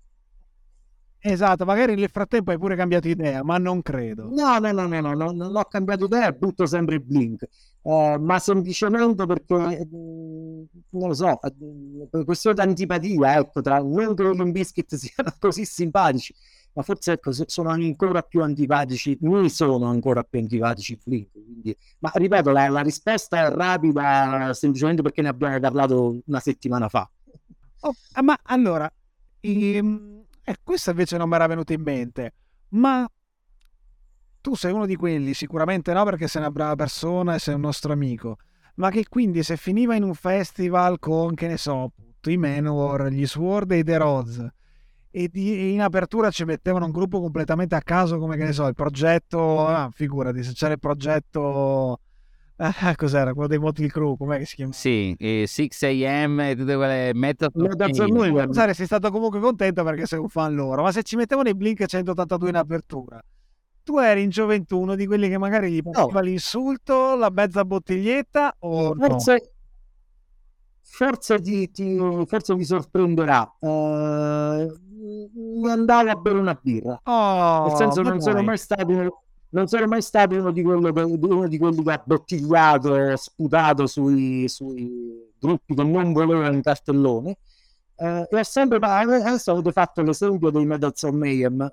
Esatto, 1.28 1.66
magari 1.66 1.96
nel 1.96 2.10
frattempo 2.10 2.52
hai 2.52 2.58
pure 2.60 2.76
cambiato 2.76 3.08
idea, 3.08 3.44
ma 3.44 3.58
non 3.58 3.82
credo. 3.82 4.30
No, 4.30 4.60
no, 4.60 4.72
no, 4.72 4.86
no, 4.88 5.00
no, 5.02 5.14
no, 5.16 5.32
non 5.32 5.56
ho 5.56 5.64
cambiato 5.66 6.06
idea, 6.06 6.32
butto 6.32 6.68
sempre 6.68 6.96
il 6.96 7.02
Blink, 7.02 7.48
Eh, 7.82 8.18
ma 8.20 8.38
semplicemente 8.40 9.26
perché, 9.26 9.80
eh, 9.80 9.88
non 9.90 11.08
lo 11.08 11.14
so, 11.16 11.42
eh, 11.42 12.08
per 12.10 12.24
questione 12.26 12.56
di 12.56 12.62
antipatia, 12.62 13.38
ecco, 13.38 13.62
tra 13.62 13.80
non 13.80 14.16
che 14.16 14.24
i 14.24 14.52
Biscuit 14.52 14.94
siano 14.96 15.34
così 15.40 15.66
simpatici, 15.66 16.34
ma 16.76 16.84
forse 16.84 17.14
ecco, 17.14 17.32
sono 17.32 17.70
ancora 17.70 18.22
più 18.22 18.44
antipatici, 18.44 19.18
mi 19.22 19.50
sono 19.50 19.86
ancora 19.86 20.24
più 20.24 20.40
antipatici 20.40 20.94
i 20.94 21.00
Blink, 21.04 21.32
quindi- 21.32 21.76
ma 22.00 22.12
ripeto, 22.14 22.52
la, 22.52 22.68
la 22.70 22.82
risposta 22.82 23.46
è 23.46 23.50
rapida 23.50 24.54
semplicemente 24.54 25.02
perché 25.02 25.22
ne 25.22 25.30
abbiamo 25.30 25.58
parlato 25.60 26.20
una 26.26 26.40
settimana 26.40 26.90
fa. 26.90 27.10
Oh, 27.82 27.94
ah, 28.14 28.22
ma 28.22 28.38
allora, 28.44 28.92
ehm, 29.40 30.24
eh, 30.44 30.58
questa 30.64 30.92
invece 30.92 31.18
non 31.18 31.30
mi 31.30 31.36
era 31.36 31.48
venuta 31.48 31.74
in 31.74 31.82
mente, 31.82 32.34
ma 32.70 33.08
tu 34.42 34.56
sei 34.56 34.72
uno 34.72 34.86
di 34.86 34.96
quelli, 34.96 35.34
sicuramente 35.34 35.92
no 35.94 36.04
perché 36.04 36.28
sei 36.28 36.42
una 36.42 36.52
brava 36.52 36.76
persona 36.76 37.36
e 37.36 37.40
sei 37.40 37.56
un 37.56 37.62
nostro 37.62 37.92
amico, 37.94 38.38
ma 38.76 38.92
che 38.92 39.06
quindi 39.08 39.42
se 39.44 39.58
finiva 39.58 39.96
in 39.96 40.04
un 40.04 40.14
festival 40.14 41.00
con, 41.00 41.34
che 41.34 41.48
ne 41.48 41.58
so, 41.58 41.84
appunto, 41.84 42.30
i 42.30 42.38
Manowar, 42.38 43.08
gli 43.08 43.26
Sword 43.26 43.72
e 43.72 43.78
i 43.80 43.84
The 43.84 43.98
Rods, 43.98 44.48
e, 45.18 45.30
di- 45.30 45.58
e 45.58 45.70
in 45.70 45.82
apertura 45.82 46.30
ci 46.30 46.44
mettevano 46.44 46.86
un 46.86 46.92
gruppo 46.92 47.22
completamente 47.22 47.74
a 47.74 47.82
caso 47.82 48.18
come, 48.18 48.36
che 48.36 48.44
ne 48.44 48.52
so, 48.52 48.68
il 48.68 48.74
progetto, 48.74 49.66
ah, 49.66 49.90
figurati, 49.90 50.44
se 50.44 50.52
c'era 50.52 50.74
il 50.74 50.80
progetto... 50.80 52.02
ah, 52.58 52.96
cos'era? 52.98 53.32
Quello 53.32 53.48
dei 53.48 53.58
Motley 53.58 53.88
Crue, 53.88 54.18
com'è 54.18 54.40
che 54.40 54.46
si 54.46 54.56
chiama? 54.56 54.74
Sì, 54.74 55.16
e 55.18 55.46
6 55.48 56.06
AM 56.06 56.40
e 56.42 56.56
tutte 56.58 56.76
quelle 56.76 57.12
femminili. 57.14 57.94
Survivor. 57.94 58.54
saresti 58.54 58.84
stato 58.84 59.10
comunque 59.10 59.40
contento 59.40 59.86
perché 59.86 60.06
sei 60.06 60.20
un 60.20 60.28
fan 60.28 60.54
loro, 60.54 60.84
ma 60.84 60.92
se 60.92 61.02
ci 61.04 61.16
mettevano 61.16 61.48
i 61.48 61.56
Blink 61.56 61.86
182 61.86 62.50
in 62.50 62.56
apertura, 62.58 63.22
tu 63.84 63.98
eri 64.00 64.22
in 64.22 64.30
gioventù 64.30 64.82
uno 64.82 64.96
di 64.96 65.06
quelli 65.06 65.30
che 65.30 65.38
magari 65.38 65.72
gli 65.72 65.82
partiva 65.82 66.20
l'insulto, 66.20 67.16
la 67.16 67.30
mezza 67.30 67.64
bottiglietta 67.64 68.54
o 68.60 68.94
no? 68.94 69.08
Forse, 69.08 69.55
forse, 70.88 71.42
ti, 71.42 71.70
ti- 71.72 71.98
forse 72.28 72.56
mi 72.56 72.64
sorprenderà. 72.64 73.44
Eh, 73.60 74.72
mi 75.34 75.70
andavo 75.70 76.10
a 76.10 76.16
bere 76.16 76.38
una 76.40 76.58
birra. 76.62 77.00
Oh, 77.04 77.68
Nel 77.68 77.76
senso, 77.78 78.02
non 78.02 78.22
sono 78.22 78.42
mai 78.42 78.58
stato. 78.58 79.22
Non 79.50 79.68
sono 79.68 79.88
mai 79.88 80.02
stato 80.02 80.36
uno 80.36 80.52
di, 80.52 80.62
quello 80.64 80.92
uno 80.92 81.48
di 81.48 81.58
quelli 81.58 81.82
che 81.82 81.92
ha 81.92 82.04
bottigliato, 82.06 83.16
sputato 83.16 83.88
sui, 83.88 84.50
sui 84.50 85.32
gruppi 85.40 85.74
che 85.76 85.84
non 85.84 86.12
volevano 86.12 86.54
in 86.54 86.62
cartellone. 86.62 87.38
Eh, 87.96 88.28
e 88.30 88.38
ho 88.40 88.44
sempre 88.44 88.80
adesso 88.80 89.52
avete 89.52 89.72
fatto 89.72 90.02
l'esempio 90.02 90.50
dei 90.50 90.66
Metals 90.66 91.04
of 91.04 91.14
Mayhem. 91.14 91.72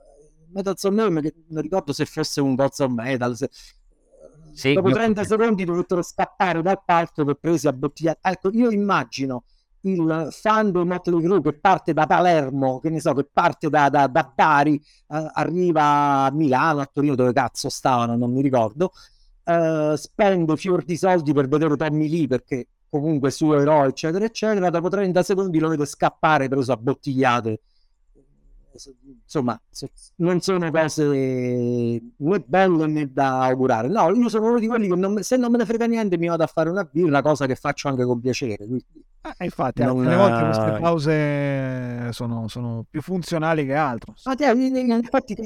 Of 0.55 0.89
Mayhem, 0.91 1.21
che 1.23 1.35
non 1.49 1.63
ricordo 1.63 1.93
se 1.93 2.05
fosse 2.05 2.41
un 2.41 2.55
Gods 2.55 2.79
of 2.79 2.91
Metal. 2.93 3.35
se- 3.37 3.51
Sì, 4.53 4.73
dopo 4.73 4.89
io- 4.89 4.95
30 4.95 5.25
secondi 5.25 5.65
dovettero 5.65 6.03
scappare 6.03 6.63
dal 6.63 6.83
palco 6.85 7.25
per 7.25 7.37
presi 7.37 7.67
a 7.67 7.73
bottigliare. 7.73 8.19
Ecco, 8.23 8.51
io 8.53 8.71
immagino 8.71 9.45
il 9.85 10.29
fan 10.31 10.71
del 10.71 10.87
Motley 10.87 11.21
Crue 11.23 11.41
che 11.41 11.53
parte 11.59 11.93
da 11.93 12.07
Palermo, 12.07 12.79
che 12.79 12.89
ne 12.91 13.01
so, 13.01 13.13
che 13.15 13.29
parte 13.31 13.69
da, 13.69 13.89
da, 13.89 14.07
da 14.07 14.31
Bari, 14.35 14.77
eh, 14.77 15.31
arriva 15.35 16.25
a 16.27 16.31
Milano, 16.33 16.81
a 16.81 16.87
Torino, 16.93 17.15
dove 17.15 17.33
cazzo 17.33 17.69
stavano, 17.69 18.17
non 18.17 18.33
mi 18.33 18.43
ricordo, 18.43 18.93
eh, 19.45 19.95
spende 19.97 20.57
fior 20.57 20.85
di 20.85 20.97
soldi 20.97 21.33
per 21.33 21.49
vedere 21.49 21.77
Tommy 21.77 22.09
Lee 22.09 22.27
perché 22.29 22.69
comunque 22.89 23.31
suo 23.31 23.59
eroe, 23.59 23.89
eccetera, 23.89 24.25
eccetera, 24.25 24.71
dopo 24.71 24.89
30 24.89 25.23
secondi 25.23 25.59
lo 25.59 25.69
vedo 25.69 25.85
scappare 25.85 26.49
preso 26.49 26.73
a 26.73 26.77
bottigliate. 26.77 27.61
Insomma, 29.25 29.61
non 30.17 30.41
sono 30.41 30.71
cose 30.71 31.07
né 32.17 32.45
belle 32.47 32.87
né 32.87 33.13
da 33.13 33.43
augurare. 33.45 33.89
No, 33.89 34.11
io 34.15 34.29
sono 34.29 34.49
uno 34.49 34.59
di 34.59 34.67
quelli 34.67 34.89
che 34.89 34.95
non 34.95 35.23
se 35.23 35.37
non 35.37 35.51
me 35.51 35.59
ne 35.59 35.65
frega 35.67 35.87
niente 35.87 36.17
mi 36.19 36.29
vado 36.29 36.43
a 36.43 36.47
fare 36.47 36.71
una 36.71 36.85
birra, 36.85 37.23
cosa 37.23 37.47
che 37.47 37.55
faccio 37.55 37.89
anche 37.89 38.05
con 38.05 38.21
piacere. 38.21 38.57
quindi- 38.67 38.85
Eh, 39.39 39.45
infatti, 39.45 39.83
Non, 39.83 39.99
alcune 40.05 40.17
volte 40.17 40.45
queste 40.45 40.77
eh, 40.77 40.81
pause 40.81 42.13
sono, 42.13 42.49
sono 42.49 42.85
più 42.91 43.01
funzionali 43.01 43.65
che 43.65 43.75
altro. 43.75 44.15
Ma 44.25 44.35
te, 44.35 44.47
infatti 44.47 45.37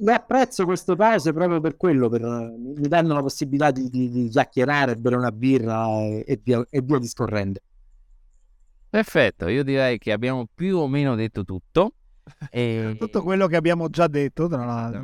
le 0.00 0.12
apprezzo 0.14 0.64
queste 0.64 0.94
pause 0.94 1.32
proprio 1.32 1.60
per 1.60 1.76
quello, 1.76 2.08
per, 2.08 2.22
mi 2.22 2.74
mi 2.76 2.88
danno 2.88 3.14
la 3.14 3.20
possibilità 3.22 3.70
di, 3.72 3.88
di- 3.88 4.10
di 4.10 4.28
chiacchierare, 4.28 4.96
bere 4.96 5.16
una 5.16 5.32
birra 5.32 5.86
e, 6.02 6.24
e 6.26 6.40
via, 6.42 6.64
e 6.70 6.80
via 6.82 6.98
discorrendo. 6.98 7.58
Perfetto, 8.88 9.48
io 9.48 9.62
direi 9.64 9.98
che 9.98 10.12
abbiamo 10.12 10.46
più 10.54 10.78
o 10.78 10.86
meno 10.86 11.14
detto 11.16 11.44
tutto. 11.44 11.94
E... 12.50 12.96
Tutto 12.98 13.22
quello 13.22 13.46
che 13.46 13.56
abbiamo 13.56 13.88
già 13.88 14.06
detto, 14.06 14.48
tra 14.48 14.64
l'altro. 14.64 15.00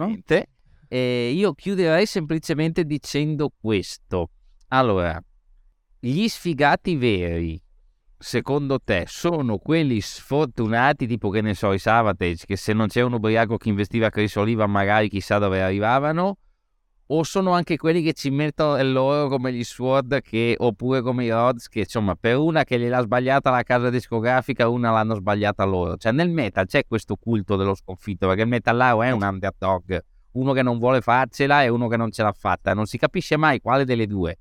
E 0.89 1.31
io 1.35 1.55
chiuderei 1.55 2.05
semplicemente 2.07 2.85
dicendo 2.85 3.51
questo. 3.59 4.31
Allora, 4.69 5.23
gli 5.99 6.27
sfigati 6.29 6.97
veri, 6.97 7.63
secondo 8.19 8.79
te, 8.79 9.05
sono 9.07 9.59
quelli 9.59 10.01
sfortunati, 10.01 11.07
tipo 11.07 11.31
che 11.31 11.41
ne 11.41 11.55
so, 11.55 11.73
i 11.73 11.79
Savatage, 11.79 12.45
che 12.47 12.57
se 12.57 12.73
non 12.73 12.89
c'è 12.89 13.03
un 13.03 13.15
ubriaco 13.15 13.57
che 13.57 13.69
investiva 13.69 14.11
Chris 14.11 14.35
Oliva, 14.37 14.67
magari 14.67 15.09
chissà 15.09 15.39
dove 15.39 15.63
arrivavano? 15.63 16.37
O 17.07 17.25
sono 17.25 17.53
anche 17.53 17.77
quelli 17.77 18.03
che 18.03 18.13
ci 18.13 18.31
mettono 18.31 18.83
loro 18.85 19.29
come 19.29 19.53
gli 19.53 19.65
Sword, 19.65 20.23
che, 20.23 20.55
oppure 20.57 21.03
come 21.03 21.25
i 21.25 21.31
Rods, 21.31 21.69
che 21.69 21.81
insomma, 21.81 22.15
per 22.15 22.39
una 22.39 22.65
che 22.65 22.79
gliel'ha 22.79 23.03
sbagliata 23.03 23.51
la 23.51 23.63
casa 23.63 23.91
discografica, 23.91 24.69
una 24.69 24.91
l'hanno 24.91 25.17
sbagliata 25.17 25.65
loro. 25.65 25.97
Cioè, 25.97 26.13
nel 26.13 26.31
metal 26.31 26.67
c'è 26.67 26.87
questo 26.87 27.17
culto 27.17 27.57
dello 27.57 27.75
sconfitto, 27.75 28.27
perché 28.29 28.43
il 28.43 28.49
metallaro 28.49 29.03
è 29.03 29.11
un 29.11 29.23
underdog 29.23 30.03
uno 30.33 30.53
che 30.53 30.63
non 30.63 30.79
vuole 30.79 31.01
farcela 31.01 31.63
e 31.63 31.69
uno 31.69 31.89
che 31.89 31.97
non 31.97 32.11
ce 32.11 32.23
l'ha 32.23 32.33
fatta. 32.33 32.75
Non 32.75 32.87
si 32.87 32.99
capisce 32.99 33.37
mai 33.37 33.61
quale 33.61 33.85
delle 33.85 34.07
due. 34.07 34.39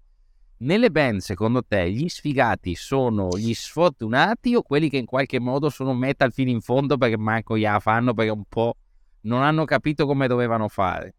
Nelle 0.57 0.91
band, 0.91 1.19
secondo 1.19 1.63
te, 1.63 1.91
gli 1.91 2.07
sfigati 2.07 2.75
sono 2.75 3.29
gli 3.35 3.53
sfortunati 3.53 4.53
o 4.55 4.61
quelli 4.61 4.89
che 4.89 4.97
in 4.97 5.05
qualche 5.05 5.39
modo 5.39 5.69
sono 5.69 5.93
metal 5.93 6.31
fino 6.31 6.51
in 6.51 6.61
fondo 6.61 6.97
perché 6.97 7.17
manco 7.17 7.57
gliela 7.57 7.79
fanno 7.79 8.13
perché 8.13 8.31
un 8.31 8.43
po' 8.47 8.75
non 9.21 9.41
hanno 9.41 9.65
capito 9.65 10.05
come 10.05 10.27
dovevano 10.27 10.67
fare? 10.67 11.15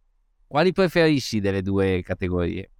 Quali 0.52 0.72
preferisci 0.72 1.40
delle 1.40 1.62
due 1.62 2.02
categorie? 2.02 2.70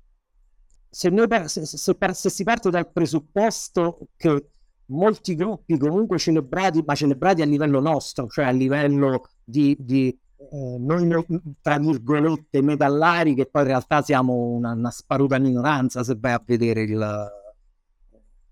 se, 0.93 1.09
noi, 1.09 1.27
se, 1.47 1.65
se, 1.65 1.97
se, 2.13 2.29
si 2.29 2.45
parte 2.45 2.69
dal 2.69 2.93
presupposto 2.93 4.09
che 4.15 4.51
molti 4.87 5.35
gruppi 5.35 5.79
comunque 5.79 6.19
celebrati, 6.19 6.83
ma 6.85 6.95
celebrati 6.95 7.41
a 7.41 7.47
livello 7.47 7.81
nostro, 7.81 8.27
cioè 8.29 8.45
a 8.45 8.51
livello 8.51 9.23
di, 9.43 9.75
di 9.81 10.09
eh, 10.37 10.77
noi, 10.79 11.25
tra 11.63 11.79
virgolette, 11.79 12.61
metallari, 12.61 13.35
che 13.35 13.47
poi 13.47 13.63
in 13.63 13.69
realtà 13.69 14.03
siamo 14.03 14.35
una, 14.35 14.73
una 14.73 14.91
sparuta 14.91 15.39
minoranza 15.39 16.05
se 16.05 16.15
vai 16.21 16.33
a 16.33 16.43
vedere 16.45 16.83
il... 16.83 17.31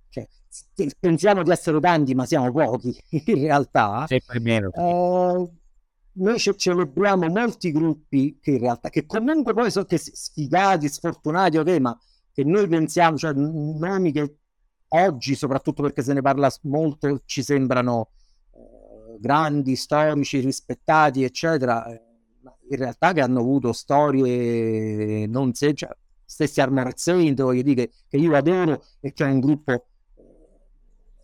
Cioè, 0.09 0.27
pensiamo 0.99 1.43
di 1.43 1.51
essere 1.51 1.79
tanti, 1.79 2.15
ma 2.15 2.25
siamo 2.25 2.51
pochi 2.51 2.97
in 3.27 3.43
realtà. 3.43 4.07
Sempre 4.09 4.41
meno. 4.41 4.71
Eh, 4.73 5.51
noi 6.15 6.39
celebriamo 6.39 7.29
molti 7.29 7.71
gruppi 7.73 8.39
che 8.41 8.53
in 8.53 8.59
realtà, 8.59 8.89
che 8.89 9.07
comunque 9.07 9.55
poi 9.55 9.71
sono 9.71 9.87
sfigati, 9.89 10.89
sfortunati, 10.89 11.59
ok, 11.59 11.79
ma 11.79 11.99
che 12.33 12.45
noi 12.45 12.67
pensiamo, 12.69 13.17
cioè 13.17 13.33
nomi 13.33 14.13
che 14.13 14.37
oggi, 14.89 15.35
soprattutto 15.35 15.83
perché 15.83 16.03
se 16.03 16.13
ne 16.13 16.23
parla 16.23 16.51
molto, 16.63 17.23
ci 17.25 17.43
sembrano 17.43 18.11
eh, 18.53 19.19
grandi, 19.19 19.77
storici, 19.77 20.41
rispettati, 20.41 21.23
eccetera, 21.23 21.87
eh, 21.87 22.03
in 22.71 22.77
realtà 22.77 23.13
che 23.13 23.21
hanno 23.21 23.41
avuto 23.41 23.73
storie 23.73 25.27
non 25.27 25.55
se, 25.55 25.75
cioè, 25.75 25.91
stessi 26.25 26.63
Saint, 26.95 27.43
voglio 27.43 27.63
dire, 27.63 27.89
che, 27.89 27.95
che 28.09 28.17
io 28.17 28.35
adoro 28.37 28.85
e 29.01 29.13
che 29.13 29.25
è 29.25 29.31
un 29.31 29.41
gruppo 29.41 29.73
eh, 29.73 29.83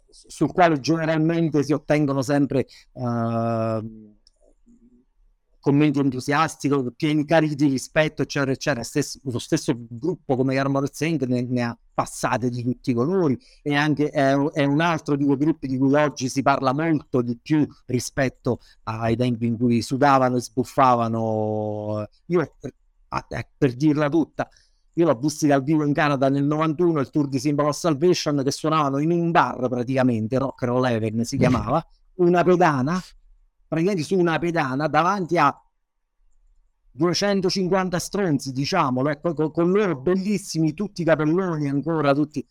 sul 0.09 0.53
quale 0.53 0.81
generalmente 0.81 1.63
si 1.63 1.73
ottengono 1.73 2.23
sempre 2.23 2.67
uh, 2.93 4.16
commenti 5.67 5.99
entusiasti, 5.99 6.71
pieni 6.95 7.25
carichi 7.25 7.57
di 7.57 7.67
rispetto, 7.67 8.23
eccetera, 8.23 8.53
eccetera. 8.53 8.85
Stesso, 8.85 9.19
lo 9.25 9.41
stesso 9.41 9.75
gruppo 9.77 10.37
come 10.37 10.57
Armored 10.57 10.93
Saint 10.93 11.27
ne, 11.27 11.43
ne, 11.43 11.63
ha 11.63 11.77
passate 11.93 12.51
di 12.51 12.63
tutti 12.63 12.93
i 12.93 12.95
colori 12.95 13.37
e 13.63 13.75
anche 13.75 14.11
è, 14.11 14.33
è, 14.33 14.63
un 14.63 14.81
altro 14.81 15.17
di 15.17 15.25
quei 15.25 15.37
gruppi 15.37 15.67
di 15.67 15.77
cui 15.77 15.93
oggi 15.95 16.29
si 16.29 16.43
parla 16.43 16.73
molto 16.73 17.21
di 17.21 17.37
più 17.43 17.67
rispetto 17.87 18.61
ai 18.85 19.17
tempi 19.17 19.47
in 19.47 19.59
cui 19.59 19.83
sudavano 19.83 20.37
e 20.37 20.41
sbuffavano. 20.41 22.07
Io, 22.27 22.55
per, 22.61 22.73
per 23.59 23.75
dirla 23.75 24.09
tutta, 24.09 24.49
io 24.93 25.05
l'ho 25.05 25.19
visti 25.19 25.49
dal 25.49 25.65
vivo 25.65 25.85
in 25.85 25.93
Canada 25.93 26.29
nel 26.29 26.45
91, 26.45 27.01
il 27.01 27.11
tour 27.11 27.27
di 27.27 27.55
of 27.57 27.77
Salvation, 27.77 28.41
che 28.45 28.53
suonavano 28.53 29.01
in 29.01 29.11
un 29.11 29.33
bar 29.33 29.69
praticamente, 29.69 30.39
Rock 30.39 30.63
Roll 30.63 30.85
Even 30.85 31.25
si 31.25 31.37
chiamava, 31.37 31.85
una 32.19 32.45
pedana 32.45 33.03
praticamente 33.67 34.05
su 34.05 34.17
una 34.17 34.39
pedana 34.39 34.87
davanti 34.87 35.39
a 35.39 35.55
250 36.97 37.99
stronzi, 37.99 38.53
diciamolo, 38.53 39.11
ecco, 39.11 39.35
con, 39.35 39.51
con 39.53 39.71
loro 39.71 39.97
bellissimi, 39.97 40.73
tutti 40.73 41.03
i 41.03 41.05
capelloni 41.05 41.69
ancora, 41.69 42.15
tutti. 42.15 42.45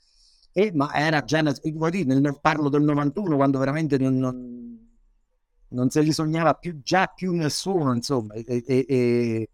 E, 0.52 0.72
ma 0.74 0.94
era 0.94 1.24
già, 1.24 1.42
nel, 1.42 2.40
parlo 2.40 2.70
del 2.70 2.84
91, 2.84 3.36
quando 3.36 3.60
veramente 3.60 3.98
non, 3.98 4.18
non, 4.18 4.90
non 5.70 5.90
se 5.90 6.02
li 6.02 6.14
sognava 6.14 6.54
più, 6.54 6.80
già 6.82 7.08
più 7.08 7.34
nessuno, 7.34 7.94
insomma. 7.94 8.36
E, 8.36 8.64
e, 8.66 8.86
e 8.88 9.50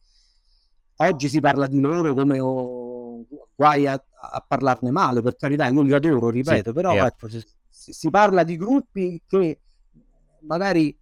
oggi 0.97 1.29
si 1.29 1.39
parla 1.39 1.67
di 1.67 1.79
loro 1.79 2.13
come 2.13 2.39
oh, 2.39 3.25
guai 3.55 3.87
a, 3.87 3.93
a, 3.93 4.45
parlarne 4.45 4.91
male, 4.91 5.21
per 5.21 5.37
carità, 5.37 5.67
io 5.67 5.81
li 5.81 5.93
adoro, 5.93 6.29
ripeto, 6.29 6.69
sì, 6.69 6.75
però 6.75 6.93
yeah. 6.93 7.07
ecco, 7.07 7.29
si, 7.29 7.41
si 7.69 8.09
parla 8.09 8.43
di 8.43 8.57
gruppi 8.57 9.21
che 9.25 9.61
magari 10.41 10.95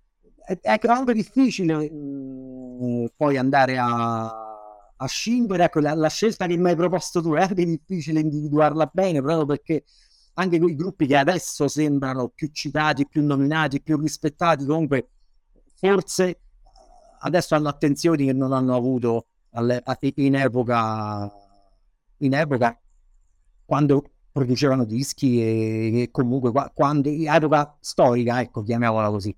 è, 0.62 0.80
anche 0.88 1.14
difficile 1.14 1.90
mh, 1.92 2.84
mm, 2.84 3.06
poi 3.16 3.38
andare 3.38 3.78
a, 3.78 4.24
a 4.96 5.06
scindere. 5.06 5.66
Ecco, 5.66 5.80
la, 5.80 5.94
la, 5.94 6.10
scelta 6.10 6.48
che 6.48 6.58
mi 6.58 6.70
hai 6.70 6.76
proposto 6.76 7.22
tu 7.22 7.34
è 7.34 7.42
anche 7.42 7.66
difficile 7.66 8.20
individuarla 8.22 8.90
bene, 8.92 9.22
proprio 9.22 9.46
perché 9.46 9.84
anche 10.36 10.60
quei 10.60 10.76
gruppi 10.76 11.06
che 11.06 11.18
adesso 11.18 11.68
sembrano 11.68 12.30
più 12.30 12.50
citati, 12.52 13.08
più 13.08 13.24
nominati, 13.24 13.82
più 13.82 13.98
rispettati, 14.00 14.66
comunque 14.66 15.10
forse 15.76 16.40
adesso 17.22 17.56
hanno 17.56 17.68
attenzioni 17.70 18.26
che 18.26 18.34
non 18.34 18.54
hanno 18.54 18.76
avuto 18.76 19.28
alle, 19.52 19.84
in 20.16 20.36
epoca 20.36 21.32
in 22.22 22.34
epoca 22.34 22.78
quando 23.66 24.04
producevano 24.32 24.86
dischi 24.86 25.42
e, 25.42 26.02
e 26.04 26.12
comunque 26.12 26.52
quando 26.74 27.10
epoca 27.10 27.78
storica 27.80 28.42
ecco 28.42 28.62
chiamiamola 28.64 29.10
così 29.10 29.36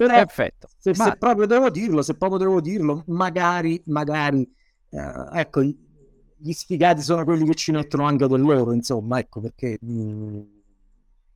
però 0.00 0.14
Perfetto. 0.14 0.66
Se, 0.78 0.94
Ma... 0.96 1.04
se, 1.04 1.16
proprio 1.18 1.46
devo 1.46 1.68
dirlo, 1.68 2.00
se 2.00 2.14
proprio 2.14 2.38
devo 2.38 2.62
dirlo, 2.62 3.04
magari, 3.08 3.82
magari, 3.84 4.50
eh, 4.88 5.38
ecco, 5.38 5.60
gli 5.62 6.52
sfigati 6.52 7.02
sono 7.02 7.22
quelli 7.24 7.44
che 7.44 7.54
ci 7.54 7.70
mettono 7.70 8.04
anche 8.04 8.26
del 8.26 8.40
loro, 8.40 8.72
insomma, 8.72 9.18
ecco, 9.18 9.42
perché 9.42 9.76
mh, 9.78 9.92
mm, 9.92 10.40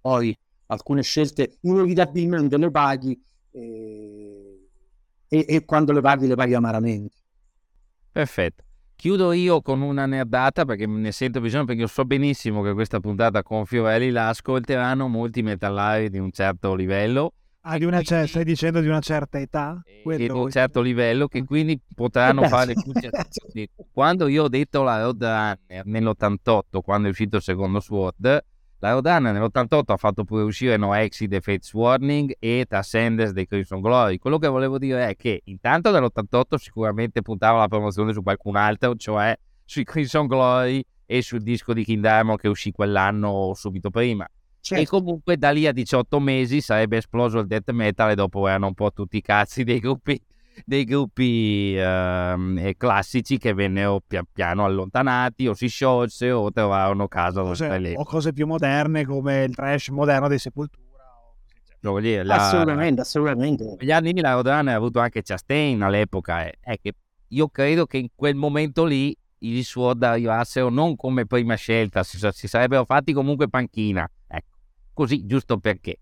poi 0.01 0.35
alcune 0.69 1.03
scelte 1.03 1.59
inevitabilmente 1.61 2.57
le 2.57 2.71
paghi 2.71 3.23
eh, 3.51 4.69
e, 5.29 5.45
e 5.47 5.65
quando 5.67 5.93
le 5.93 6.01
paghi 6.01 6.27
le 6.27 6.35
paghi 6.35 6.55
amaramente. 6.55 7.17
Perfetto. 8.13 8.65
Chiudo 8.97 9.33
io 9.33 9.61
con 9.61 9.83
una 9.83 10.07
nerdata 10.07 10.65
perché 10.65 10.87
ne 10.87 11.13
sento 11.13 11.43
bisogno 11.43 11.67
perché 11.67 11.83
io 11.83 11.87
so 11.87 12.07
benissimo 12.07 12.63
che 12.63 12.73
questa 12.73 12.99
puntata 12.99 13.43
con 13.43 13.67
Fiorelli 13.67 14.09
la 14.09 14.29
ascolteranno 14.29 15.07
molti 15.07 15.43
metallari 15.43 16.09
di 16.09 16.17
un 16.17 16.31
certo 16.31 16.75
livello 16.75 17.35
Ah, 17.67 17.79
di 17.79 17.87
una 17.87 18.03
cer- 18.03 18.29
stai 18.29 18.45
dicendo 18.45 18.81
di 18.81 18.89
una 18.89 19.01
certa 19.01 19.41
età? 19.41 19.81
Di 20.05 20.29
un 20.29 20.51
certo 20.51 20.83
livello 20.83 21.29
che 21.29 21.45
quindi 21.45 21.81
potranno 21.95 22.43
fare 22.47 22.75
tutti 22.77 23.69
Quando 23.91 24.27
io 24.27 24.45
ho 24.45 24.49
detto 24.49 24.83
la 24.83 25.01
Roadrunner 25.01 25.87
nell'88, 25.87 26.81
quando 26.83 27.09
è 27.09 27.11
uscito 27.11 27.37
il 27.37 27.43
secondo 27.43 27.81
Sword, 27.81 28.45
la 28.81 28.91
Roadrunner 28.91 29.33
nell'88 29.33 29.83
ha 29.87 29.97
fatto 29.97 30.25
pure 30.25 30.43
uscire 30.43 30.77
No 30.77 30.93
Exit 30.95 31.31
The 31.31 31.41
Fates 31.41 31.73
Warning 31.73 32.35
e 32.39 32.67
Transcendence 32.69 33.33
dei 33.33 33.47
Crimson 33.47 33.81
Glory. 33.81 34.19
Quello 34.19 34.37
che 34.37 34.49
volevo 34.49 34.77
dire 34.77 35.09
è 35.09 35.17
che 35.17 35.41
intanto 35.45 35.91
nell'88 35.91 36.57
sicuramente 36.57 37.23
puntava 37.23 37.61
la 37.61 37.69
promozione 37.69 38.13
su 38.13 38.23
qualcun 38.23 38.57
altro, 38.57 38.95
cioè 38.97 39.35
sui 39.65 39.85
Crimson 39.85 40.27
Glory 40.27 40.85
e 41.07 41.23
sul 41.23 41.41
disco 41.41 41.73
di 41.73 41.83
King 41.83 42.03
Diamond 42.03 42.39
che 42.39 42.49
uscì 42.49 42.73
quell'anno 42.73 43.53
subito 43.55 43.89
prima 43.89 44.29
Certo. 44.65 44.83
E 44.83 44.87
comunque 44.87 45.37
da 45.37 45.51
lì 45.51 45.67
a 45.67 45.73
18 45.73 46.19
mesi 46.21 46.63
sarebbe 46.63 46.97
esploso 46.97 47.39
il 47.41 47.47
death 47.47 47.71
metal 47.73 48.13
e 48.13 48.15
dopo 48.15 48.49
erano 48.49 48.69
un 48.69 48.73
po' 48.73 48.91
tutti 48.93 49.19
i 49.19 49.21
cazzi 49.21 49.63
dei 49.63 49.79
gruppi, 49.79 50.19
dei 50.65 50.85
gruppi 50.85 51.77
eh, 51.77 52.75
classici 52.79 53.37
che 53.37 53.53
vennero 53.53 54.01
pian 54.07 54.25
piano 54.33 54.65
allontanati 54.65 55.49
o 55.49 55.53
si 55.53 55.69
sciolsero 55.69 56.39
o 56.39 56.51
trovarono 56.51 57.09
casa 57.09 57.43
cose, 57.43 57.93
o 57.95 58.05
cose 58.05 58.33
più 58.33 58.47
moderne 58.47 59.05
come 59.05 59.45
il 59.45 59.55
trash 59.55 59.89
moderno 59.89 60.29
dei 60.29 60.39
Sepoltura. 60.39 60.83
Cioè, 61.79 62.01
dire, 62.01 62.25
la, 62.25 62.37
assolutamente, 62.37 63.03
assolutamente. 63.03 63.77
Negli 63.79 63.93
anni 63.93 64.19
la 64.19 64.33
Rodana 64.33 64.73
ha 64.73 64.77
avuto 64.77 64.99
anche 64.99 65.21
Chastain 65.21 65.83
all'epoca. 65.83 66.47
Eh. 66.47 66.55
È 66.59 66.79
che 66.81 66.95
io 67.29 67.49
credo 67.51 67.85
che 67.85 67.99
in 67.99 68.09
quel 68.15 68.35
momento 68.35 68.87
lì 68.87 69.15
i 69.41 69.63
Sword 69.63 70.03
arrivassero 70.05 70.71
non 70.71 70.97
come 70.97 71.27
prima 71.27 71.55
scelta, 71.55 72.03
si, 72.03 72.17
si 72.31 72.49
sarebbero 72.49 72.87
fatti 72.87 73.13
comunque 73.13 73.51
panchina 73.51 74.09
così 74.95 75.27
giusto 75.27 75.59
perché. 75.59 75.99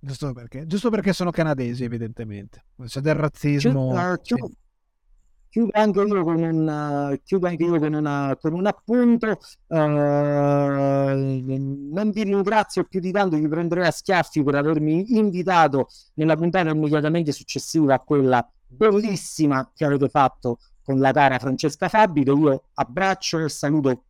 Giusto 0.00 0.32
perché, 0.32 0.66
giusto 0.66 0.90
perché 0.90 1.12
sono 1.12 1.30
canadesi, 1.30 1.84
evidentemente. 1.84 2.64
C'è 2.84 3.00
del 3.00 3.14
razzismo. 3.14 3.94
Chiudo, 4.20 4.46
uh, 4.46 4.52
chiudo 5.48 5.70
anche 5.74 6.00
io 6.00 6.24
con 6.24 6.42
un, 6.42 7.20
chiudo 7.22 7.46
anche 7.46 7.62
io 7.62 7.78
con, 7.78 7.94
una, 7.94 8.36
con 8.40 8.54
un 8.54 8.66
appunto. 8.66 9.38
Uh, 9.68 9.76
non 9.76 12.10
vi 12.12 12.24
ringrazio 12.24 12.82
più 12.82 12.98
di 12.98 13.12
tanto, 13.12 13.36
vi 13.36 13.46
prenderò 13.46 13.84
a 13.84 13.92
schiaffi 13.92 14.42
per 14.42 14.56
avermi 14.56 15.16
invitato 15.18 15.86
nella 16.14 16.34
puntata 16.34 16.70
immediatamente 16.70 17.30
successiva 17.30 17.94
a 17.94 18.00
quella 18.00 18.44
bellissima 18.66 19.70
che 19.72 19.84
avete 19.84 20.08
fatto 20.08 20.58
con 20.82 20.98
la 20.98 21.12
cara 21.12 21.38
Francesca 21.38 21.88
Fabi, 21.88 22.24
che 22.24 22.32
io 22.32 22.64
abbraccio 22.74 23.38
e 23.38 23.48
saluto 23.48 24.02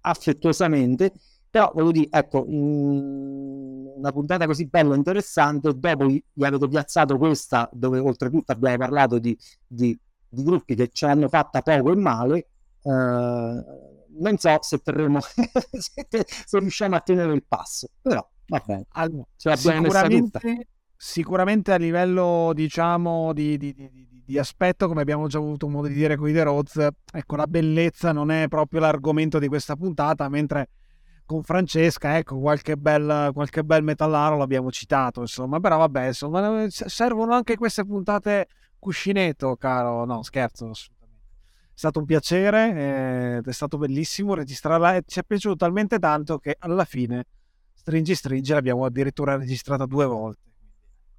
affettuosamente 0.00 1.12
però 1.50 1.70
volevo 1.72 1.92
dire, 1.92 2.08
ecco, 2.10 2.44
una 2.48 4.12
puntata 4.12 4.46
così 4.46 4.66
bella 4.66 4.94
e 4.94 4.96
interessante, 4.96 5.72
dopo 5.74 6.06
gli 6.06 6.44
avete 6.44 6.68
piazzato 6.68 7.16
questa, 7.16 7.68
dove 7.72 7.98
oltretutto 7.98 8.52
abbiamo 8.52 8.76
parlato 8.76 9.18
di, 9.18 9.36
di, 9.66 9.98
di 10.28 10.42
gruppi 10.42 10.74
che 10.74 10.88
ci 10.92 11.04
hanno 11.04 11.28
fatta 11.28 11.62
poco 11.62 11.92
e 11.92 11.96
male, 11.96 12.48
eh, 12.82 12.90
non 12.90 14.36
so 14.36 14.58
se 14.60 14.78
terremo, 14.78 15.20
se, 15.22 16.06
se, 16.10 16.58
riusciamo 16.58 16.96
a 16.96 17.00
tenere 17.00 17.32
il 17.32 17.44
passo, 17.46 17.88
però 18.00 18.26
va 18.46 18.62
bene. 18.64 18.86
Allora, 18.90 19.26
sicuramente, 19.36 20.68
sicuramente, 20.96 21.72
a 21.72 21.76
livello, 21.76 22.52
diciamo, 22.54 23.32
di, 23.32 23.56
di, 23.56 23.72
di 23.74 24.06
di 24.28 24.36
aspetto, 24.36 24.88
come 24.88 25.00
abbiamo 25.00 25.26
già 25.26 25.38
avuto 25.38 25.68
modo 25.68 25.88
di 25.88 25.94
dire 25.94 26.16
con 26.16 26.28
i 26.28 26.34
The 26.34 26.42
Roads, 26.42 26.86
ecco, 27.10 27.36
la 27.36 27.46
bellezza 27.46 28.12
non 28.12 28.30
è 28.30 28.46
proprio 28.46 28.80
l'argomento 28.80 29.38
di 29.38 29.48
questa 29.48 29.74
puntata, 29.74 30.28
mentre 30.28 30.68
con 31.28 31.42
Francesca, 31.42 32.16
ecco, 32.16 32.38
qualche 32.38 32.78
bel, 32.78 33.32
qualche 33.34 33.62
bel 33.62 33.82
metallaro 33.82 34.38
l'abbiamo 34.38 34.70
citato, 34.70 35.20
insomma, 35.20 35.60
però 35.60 35.76
vabbè, 35.76 36.06
insomma, 36.06 36.66
servono 36.70 37.34
anche 37.34 37.54
queste 37.56 37.84
puntate 37.84 38.48
cuscinetto, 38.78 39.54
caro, 39.56 40.06
no, 40.06 40.22
scherzo, 40.22 40.70
assolutamente. 40.70 41.26
stato 41.74 41.98
un 41.98 42.06
piacere, 42.06 43.42
è 43.44 43.52
stato 43.52 43.76
bellissimo 43.76 44.32
registrarla 44.32 44.96
e 44.96 45.02
ci 45.06 45.20
è 45.20 45.22
piaciuto 45.22 45.56
talmente 45.56 45.98
tanto 45.98 46.38
che 46.38 46.56
alla 46.58 46.86
fine 46.86 47.26
Stringi 47.74 48.14
Stringi 48.14 48.52
l'abbiamo 48.52 48.86
addirittura 48.86 49.36
registrata 49.36 49.84
due 49.84 50.06
volte. 50.06 50.50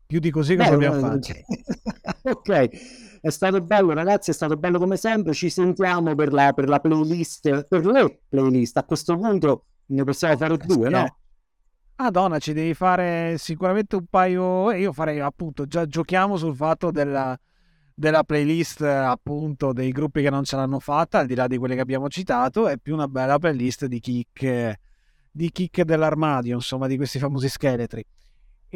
Più 0.08 0.18
di 0.18 0.32
così 0.32 0.56
cosa 0.56 0.74
abbiamo 0.74 1.00
fatto? 1.02 1.34
ok, 2.24 3.20
è 3.22 3.30
stato 3.30 3.62
bello 3.62 3.94
ragazzi, 3.94 4.32
è 4.32 4.34
stato 4.34 4.58
bello 4.58 4.80
come 4.80 4.98
sempre, 4.98 5.34
ci 5.36 5.52
sentiamo 5.52 6.16
per 6.16 6.34
la, 6.34 6.52
per 6.54 6.68
la 6.68 6.80
playlist, 6.80 7.68
per 7.68 7.86
le 7.86 8.22
playlist, 8.28 8.76
a 8.78 8.84
questo 8.86 9.16
punto 9.16 9.66
ne 9.90 10.04
possiamo 10.04 10.38
fare 10.38 10.58
due, 10.58 10.90
no? 10.90 11.18
Madonna, 11.98 12.40
ci 12.40 12.54
devi 12.54 12.74
fare 12.74 13.38
sicuramente 13.38 13.98
un 13.98 14.06
paio. 14.10 14.72
Io 14.72 14.94
farei 14.94 15.20
appunto, 15.20 15.66
già 15.66 15.86
giochiamo 15.86 16.38
sul 16.38 16.56
fatto 16.56 16.92
della, 16.92 17.38
della 17.94 18.24
playlist 18.24 18.82
appunto 18.82 19.74
dei 19.74 19.92
gruppi 19.92 20.22
che 20.22 20.30
non 20.30 20.46
ce 20.46 20.56
l'hanno 20.56 20.80
fatta, 20.80 21.20
al 21.20 21.26
di 21.28 21.36
là 21.36 21.48
di 21.48 21.58
quelle 21.58 21.76
che 21.76 21.82
abbiamo 21.82 22.08
citato, 22.08 22.68
è 22.68 22.78
più 22.78 22.94
una 22.94 23.08
bella 23.08 23.38
playlist 23.38 23.88
di 23.88 24.00
kick, 24.00 24.80
di 25.30 25.52
kick 25.52 25.82
dell'armadio, 25.82 26.56
insomma, 26.56 26.88
di 26.88 26.96
questi 26.96 27.20
famosi 27.20 27.50
scheletri. 27.50 28.06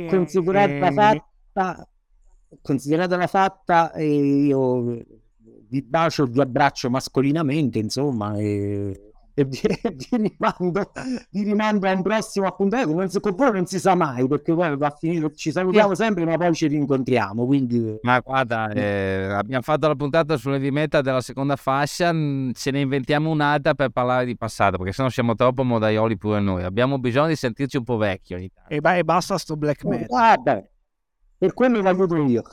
Considerata 0.10 0.88
e... 0.88 0.91
fatta, 0.91 1.88
considerata 2.61 3.27
fatta, 3.27 3.94
io 4.02 5.02
vi 5.69 5.81
bacio, 5.81 6.26
vi 6.26 6.41
abbraccio 6.41 6.90
mascolinamente, 6.90 7.80
insomma, 7.80 8.35
e 8.38 9.12
e 9.35 9.45
vi, 9.45 9.60
vi, 9.93 10.07
rimando, 10.11 10.91
vi 11.31 11.43
rimando 11.43 11.88
a 11.88 11.91
un 11.93 12.01
prossimo 12.01 12.45
appuntamento. 12.45 12.93
Non 12.93 13.10
si, 13.10 13.19
con 13.19 13.34
voi 13.35 13.51
non 13.51 13.65
si 13.65 13.80
sa 13.80 13.95
mai 13.95 14.27
perché 14.27 14.53
poi 14.53 14.77
va 14.77 14.88
a 14.88 14.95
finire, 14.97 15.34
ci 15.35 15.51
salutiamo 15.51 15.95
sempre, 15.95 16.23
ma 16.26 16.38
poi 16.38 16.53
ci 16.53 16.68
rincontriamo. 16.68 17.45
Quindi... 17.45 17.97
Ma 18.01 18.19
guarda, 18.19 18.69
eh, 18.69 19.26
abbiamo 19.31 19.64
fatto 19.64 19.88
la 19.88 19.95
puntata 19.95 20.38
sull'heavy 20.38 20.69
metal 20.69 21.01
della 21.01 21.22
seconda 21.22 21.55
fascia. 21.55 22.11
Ce 22.53 22.72
ne 22.72 22.80
inventiamo 22.80 23.30
un'altra 23.30 23.73
per 23.73 23.89
parlare 23.89 24.26
di 24.26 24.38
passato 24.38 24.77
perché 24.77 24.93
sennò 24.93 25.10
siamo 25.10 25.35
troppo 25.35 25.64
modaioli 25.64 26.18
pure 26.18 26.39
noi. 26.39 26.64
Abbiamo 26.64 26.99
bisogno 26.99 27.27
di 27.27 27.35
sentirci 27.35 27.77
un 27.77 27.84
po' 27.84 27.97
vecchio. 27.97 28.38
E, 28.68 28.81
ba- 28.81 28.95
e 28.95 29.03
basta 29.03 29.38
sto 29.38 29.55
black 29.55 29.84
metal. 29.85 30.07
Guarda, 30.07 30.64
per 31.38 31.53
quello 31.53 31.81
l'aiuto 31.81 32.15
io. 32.23 32.43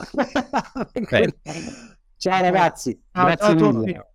Ciao 2.17 2.41
ragazzi, 2.41 3.01
grazie 3.11 3.55
mille. 3.55 4.10